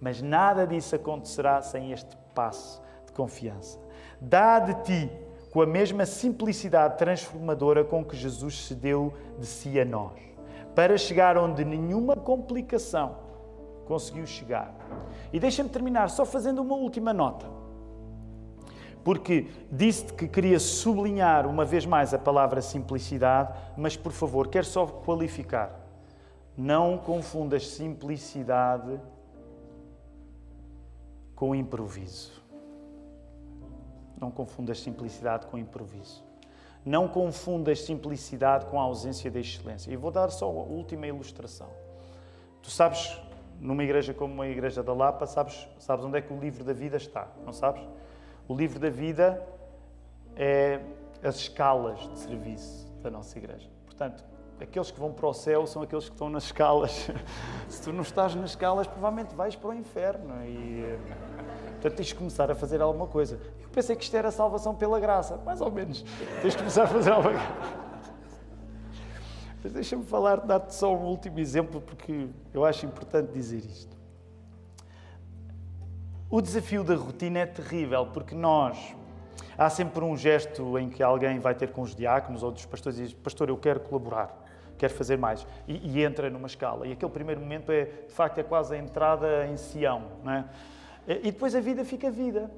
Mas 0.00 0.20
nada 0.20 0.66
disso 0.66 0.96
acontecerá 0.96 1.60
sem 1.62 1.92
este 1.92 2.16
passo 2.34 2.82
de 3.06 3.12
confiança. 3.12 3.78
Dá 4.20 4.58
de 4.58 4.74
ti 4.82 5.10
com 5.52 5.60
a 5.60 5.66
mesma 5.66 6.06
simplicidade 6.06 6.96
transformadora 6.96 7.84
com 7.84 8.04
que 8.04 8.16
Jesus 8.16 8.66
se 8.66 8.74
deu 8.74 9.12
de 9.38 9.46
si 9.46 9.78
a 9.78 9.84
nós, 9.84 10.18
para 10.74 10.96
chegar 10.96 11.36
onde 11.36 11.62
nenhuma 11.62 12.16
complicação 12.16 13.31
conseguiu 13.86 14.26
chegar. 14.26 14.74
E 15.32 15.40
deixa-me 15.40 15.68
terminar 15.68 16.10
só 16.10 16.24
fazendo 16.24 16.60
uma 16.60 16.74
última 16.74 17.12
nota. 17.12 17.46
Porque 19.04 19.48
disse 19.70 20.12
que 20.12 20.28
queria 20.28 20.60
sublinhar 20.60 21.46
uma 21.46 21.64
vez 21.64 21.84
mais 21.84 22.14
a 22.14 22.18
palavra 22.18 22.62
simplicidade, 22.62 23.52
mas 23.76 23.96
por 23.96 24.12
favor, 24.12 24.48
quero 24.48 24.66
só 24.66 24.86
qualificar. 24.86 25.80
Não 26.56 26.98
confundas 26.98 27.68
simplicidade 27.68 29.00
com 31.34 31.54
improviso. 31.54 32.40
Não 34.20 34.30
confundas 34.30 34.78
simplicidade 34.80 35.46
com 35.46 35.58
improviso. 35.58 36.22
Não 36.84 37.08
confundas 37.08 37.80
simplicidade 37.82 38.66
com 38.66 38.78
a 38.78 38.84
ausência 38.84 39.30
de 39.30 39.40
excelência. 39.40 39.90
E 39.90 39.96
vou 39.96 40.10
dar 40.12 40.30
só 40.30 40.46
a 40.46 40.62
última 40.62 41.06
ilustração. 41.06 41.68
Tu 42.62 42.70
sabes 42.70 43.20
numa 43.62 43.84
igreja 43.84 44.12
como 44.12 44.42
a 44.42 44.48
Igreja 44.48 44.82
da 44.82 44.92
Lapa, 44.92 45.24
sabes, 45.24 45.68
sabes 45.78 46.04
onde 46.04 46.18
é 46.18 46.20
que 46.20 46.32
o 46.32 46.38
livro 46.38 46.64
da 46.64 46.72
vida 46.72 46.96
está, 46.96 47.28
não 47.46 47.52
sabes? 47.52 47.80
O 48.48 48.54
livro 48.54 48.80
da 48.80 48.90
vida 48.90 49.40
é 50.34 50.80
as 51.22 51.36
escalas 51.36 52.00
de 52.10 52.18
serviço 52.18 52.92
da 53.00 53.08
nossa 53.08 53.38
igreja. 53.38 53.70
Portanto, 53.86 54.24
aqueles 54.60 54.90
que 54.90 54.98
vão 54.98 55.12
para 55.12 55.28
o 55.28 55.32
céu 55.32 55.64
são 55.64 55.80
aqueles 55.80 56.06
que 56.06 56.14
estão 56.14 56.28
nas 56.28 56.44
escalas. 56.44 57.08
Se 57.70 57.80
tu 57.80 57.92
não 57.92 58.02
estás 58.02 58.34
nas 58.34 58.50
escalas, 58.50 58.88
provavelmente 58.88 59.32
vais 59.36 59.54
para 59.54 59.70
o 59.70 59.74
inferno. 59.74 60.34
E, 60.44 60.98
portanto, 61.74 61.94
tens 61.94 62.08
de 62.08 62.16
começar 62.16 62.50
a 62.50 62.56
fazer 62.56 62.82
alguma 62.82 63.06
coisa. 63.06 63.38
Eu 63.62 63.68
pensei 63.68 63.94
que 63.94 64.02
isto 64.02 64.16
era 64.16 64.32
salvação 64.32 64.74
pela 64.74 64.98
graça, 64.98 65.36
mais 65.44 65.60
ou 65.60 65.70
menos. 65.70 66.04
Tens 66.42 66.54
de 66.54 66.58
começar 66.58 66.82
a 66.82 66.88
fazer 66.88 67.12
alguma 67.12 67.38
coisa. 67.38 67.91
Mas 69.62 69.72
deixa-me 69.72 70.04
falar, 70.04 70.40
dar-te 70.40 70.74
só 70.74 70.94
um 70.94 71.04
último 71.04 71.38
exemplo, 71.38 71.80
porque 71.80 72.28
eu 72.52 72.64
acho 72.64 72.84
importante 72.84 73.32
dizer 73.32 73.58
isto. 73.58 73.96
O 76.28 76.40
desafio 76.40 76.82
da 76.82 76.96
rotina 76.96 77.40
é 77.40 77.46
terrível, 77.46 78.06
porque 78.06 78.34
nós. 78.34 78.96
Há 79.56 79.68
sempre 79.68 80.02
um 80.02 80.16
gesto 80.16 80.78
em 80.78 80.88
que 80.88 81.02
alguém 81.02 81.38
vai 81.38 81.54
ter 81.54 81.70
com 81.70 81.82
os 81.82 81.94
diáconos 81.94 82.42
ou 82.42 82.50
dos 82.50 82.64
pastores 82.64 82.98
e 82.98 83.02
diz: 83.02 83.12
Pastor, 83.12 83.50
eu 83.50 83.56
quero 83.56 83.80
colaborar, 83.80 84.34
quero 84.78 84.94
fazer 84.94 85.16
mais. 85.16 85.46
E, 85.68 85.92
e, 85.92 86.02
entra 86.02 86.28
numa 86.30 86.46
escala. 86.46 86.86
E 86.86 86.92
aquele 86.92 87.12
primeiro 87.12 87.40
momento 87.40 87.70
é, 87.70 87.84
de 87.84 88.12
facto, 88.12 88.38
é 88.38 88.42
quase 88.42 88.74
a 88.74 88.78
entrada 88.78 89.46
em 89.46 89.56
Sião. 89.56 90.04
Não 90.24 90.32
é? 90.32 90.44
E 91.06 91.30
depois 91.30 91.54
a 91.54 91.60
vida 91.60 91.84
fica 91.84 92.10
vida. 92.10 92.50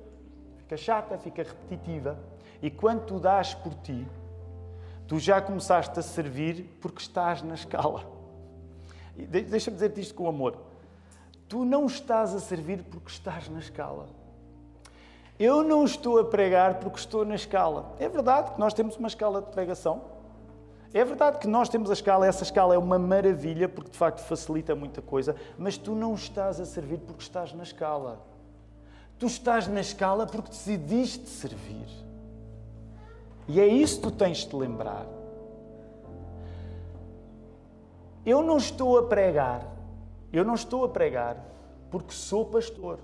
Fica 0.59 0.77
chata, 0.77 1.19
fica 1.19 1.43
repetitiva. 1.43 2.17
E 2.63 2.71
quando 2.71 3.05
tu 3.05 3.19
dás 3.19 3.55
por 3.55 3.75
ti, 3.75 4.07
Tu 5.07 5.19
já 5.19 5.41
começaste 5.41 5.99
a 5.99 6.03
servir 6.03 6.79
porque 6.81 7.01
estás 7.01 7.43
na 7.43 7.55
escala. 7.55 8.05
Deixa-me 9.17 9.77
dizer-te 9.77 10.01
isto 10.01 10.15
com 10.15 10.29
amor. 10.29 10.57
Tu 11.49 11.65
não 11.65 11.87
estás 11.87 12.35
a 12.35 12.41
servir 12.41 12.83
porque 12.85 13.11
estás 13.11 13.49
na 13.49 13.59
escala. 13.59 14.07
Eu 15.39 15.63
não 15.63 15.85
estou 15.85 16.19
a 16.19 16.25
pregar 16.25 16.79
porque 16.79 16.99
estou 16.99 17.25
na 17.25 17.35
escala. 17.35 17.95
É 17.99 18.09
verdade 18.09 18.53
que 18.53 18.61
nós 18.61 18.73
temos 18.73 18.97
uma 18.97 19.09
escala 19.09 19.43
de 19.43 19.51
pregação. 19.51 20.03
É 20.93 21.05
verdade 21.05 21.39
que 21.39 21.49
nós 21.49 21.69
temos 21.69 21.91
a 21.91 21.93
escala, 21.93 22.25
essa 22.25 22.45
escala 22.45 22.73
é 22.73 22.79
uma 22.79 23.01
maravilha 23.01 23.69
porque 23.69 23.91
de 23.91 23.99
facto 23.99 24.21
facilita 24.21 24.77
muita 24.77 25.03
coisa, 25.03 25.35
mas 25.59 25.77
tu 25.77 25.93
não 25.93 26.15
estás 26.15 26.61
a 26.61 26.65
servir 26.65 26.99
porque 26.99 27.21
estás 27.21 27.53
na 27.53 27.65
escala. 27.65 28.21
Tu 29.19 29.27
estás 29.27 29.67
na 29.67 29.81
escala 29.81 30.25
porque 30.25 30.51
decidiste 30.51 31.29
servir. 31.29 31.89
E 33.47 33.61
é 33.61 33.67
isso 33.67 33.97
que 33.97 34.03
tu 34.03 34.11
tens 34.11 34.39
de 34.39 34.57
lembrar. 34.57 35.07
Eu 38.25 38.43
não 38.43 38.57
estou 38.57 38.99
a 38.99 39.03
pregar, 39.03 39.67
eu 40.33 40.45
não 40.45 40.55
estou 40.55 40.85
a 40.85 40.89
pregar 40.89 41.37
porque 41.91 42.13
sou 42.13 42.47
pastor. 42.47 42.99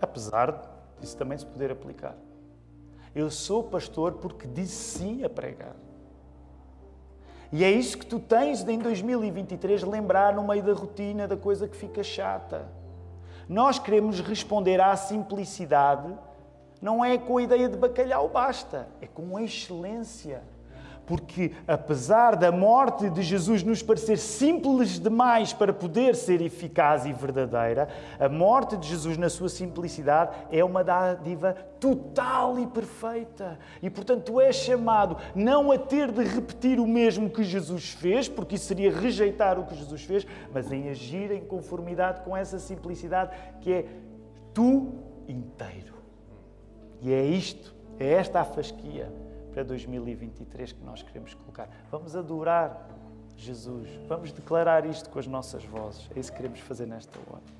Apesar 0.00 0.68
disso 0.98 1.16
também 1.16 1.36
se 1.36 1.44
poder 1.44 1.70
aplicar. 1.70 2.16
Eu 3.14 3.30
sou 3.30 3.62
pastor 3.64 4.14
porque 4.14 4.46
disse 4.46 4.98
sim 4.98 5.24
a 5.24 5.28
pregar. 5.28 5.76
E 7.52 7.64
é 7.64 7.70
isso 7.70 7.98
que 7.98 8.06
tu 8.06 8.20
tens 8.20 8.62
de, 8.62 8.72
em 8.72 8.78
2023 8.78 9.82
lembrar 9.82 10.34
no 10.34 10.46
meio 10.46 10.62
da 10.62 10.72
rotina 10.72 11.26
da 11.26 11.36
coisa 11.36 11.66
que 11.66 11.76
fica 11.76 12.02
chata. 12.02 12.68
Nós 13.48 13.78
queremos 13.78 14.20
responder 14.20 14.80
à 14.80 14.94
simplicidade 14.94 16.16
não 16.80 17.04
é 17.04 17.18
com 17.18 17.38
a 17.38 17.42
ideia 17.42 17.68
de 17.68 17.76
bacalhau 17.76 18.28
basta, 18.28 18.88
é 19.00 19.06
com 19.06 19.38
excelência. 19.38 20.42
Porque, 21.10 21.50
apesar 21.66 22.36
da 22.36 22.52
morte 22.52 23.10
de 23.10 23.20
Jesus 23.20 23.64
nos 23.64 23.82
parecer 23.82 24.16
simples 24.16 25.00
demais 25.00 25.52
para 25.52 25.72
poder 25.72 26.14
ser 26.14 26.40
eficaz 26.40 27.04
e 27.04 27.12
verdadeira, 27.12 27.88
a 28.16 28.28
morte 28.28 28.76
de 28.76 28.86
Jesus, 28.86 29.16
na 29.16 29.28
sua 29.28 29.48
simplicidade, 29.48 30.36
é 30.52 30.62
uma 30.62 30.84
dádiva 30.84 31.54
total 31.80 32.60
e 32.60 32.66
perfeita. 32.68 33.58
E, 33.82 33.90
portanto, 33.90 34.26
tu 34.26 34.40
és 34.40 34.54
chamado 34.54 35.16
não 35.34 35.72
a 35.72 35.78
ter 35.78 36.12
de 36.12 36.22
repetir 36.22 36.78
o 36.78 36.86
mesmo 36.86 37.28
que 37.28 37.42
Jesus 37.42 37.90
fez, 37.90 38.28
porque 38.28 38.54
isso 38.54 38.66
seria 38.66 38.92
rejeitar 38.92 39.58
o 39.58 39.66
que 39.66 39.74
Jesus 39.74 40.04
fez, 40.04 40.24
mas 40.54 40.70
em 40.70 40.90
agir 40.90 41.32
em 41.32 41.44
conformidade 41.44 42.20
com 42.20 42.36
essa 42.36 42.60
simplicidade 42.60 43.36
que 43.60 43.72
é 43.72 43.84
tu 44.54 44.94
inteiro. 45.26 45.89
E 47.02 47.12
é 47.12 47.24
isto, 47.24 47.74
é 47.98 48.12
esta 48.12 48.40
a 48.40 48.44
fasquia 48.44 49.12
para 49.52 49.62
2023 49.62 50.72
que 50.72 50.84
nós 50.84 51.02
queremos 51.02 51.34
colocar. 51.34 51.68
Vamos 51.90 52.14
adorar 52.14 52.88
Jesus, 53.36 53.88
vamos 54.06 54.32
declarar 54.32 54.84
isto 54.84 55.08
com 55.08 55.18
as 55.18 55.26
nossas 55.26 55.64
vozes. 55.64 56.08
É 56.14 56.20
isso 56.20 56.30
que 56.30 56.36
queremos 56.36 56.60
fazer 56.60 56.86
nesta 56.86 57.18
hora. 57.30 57.59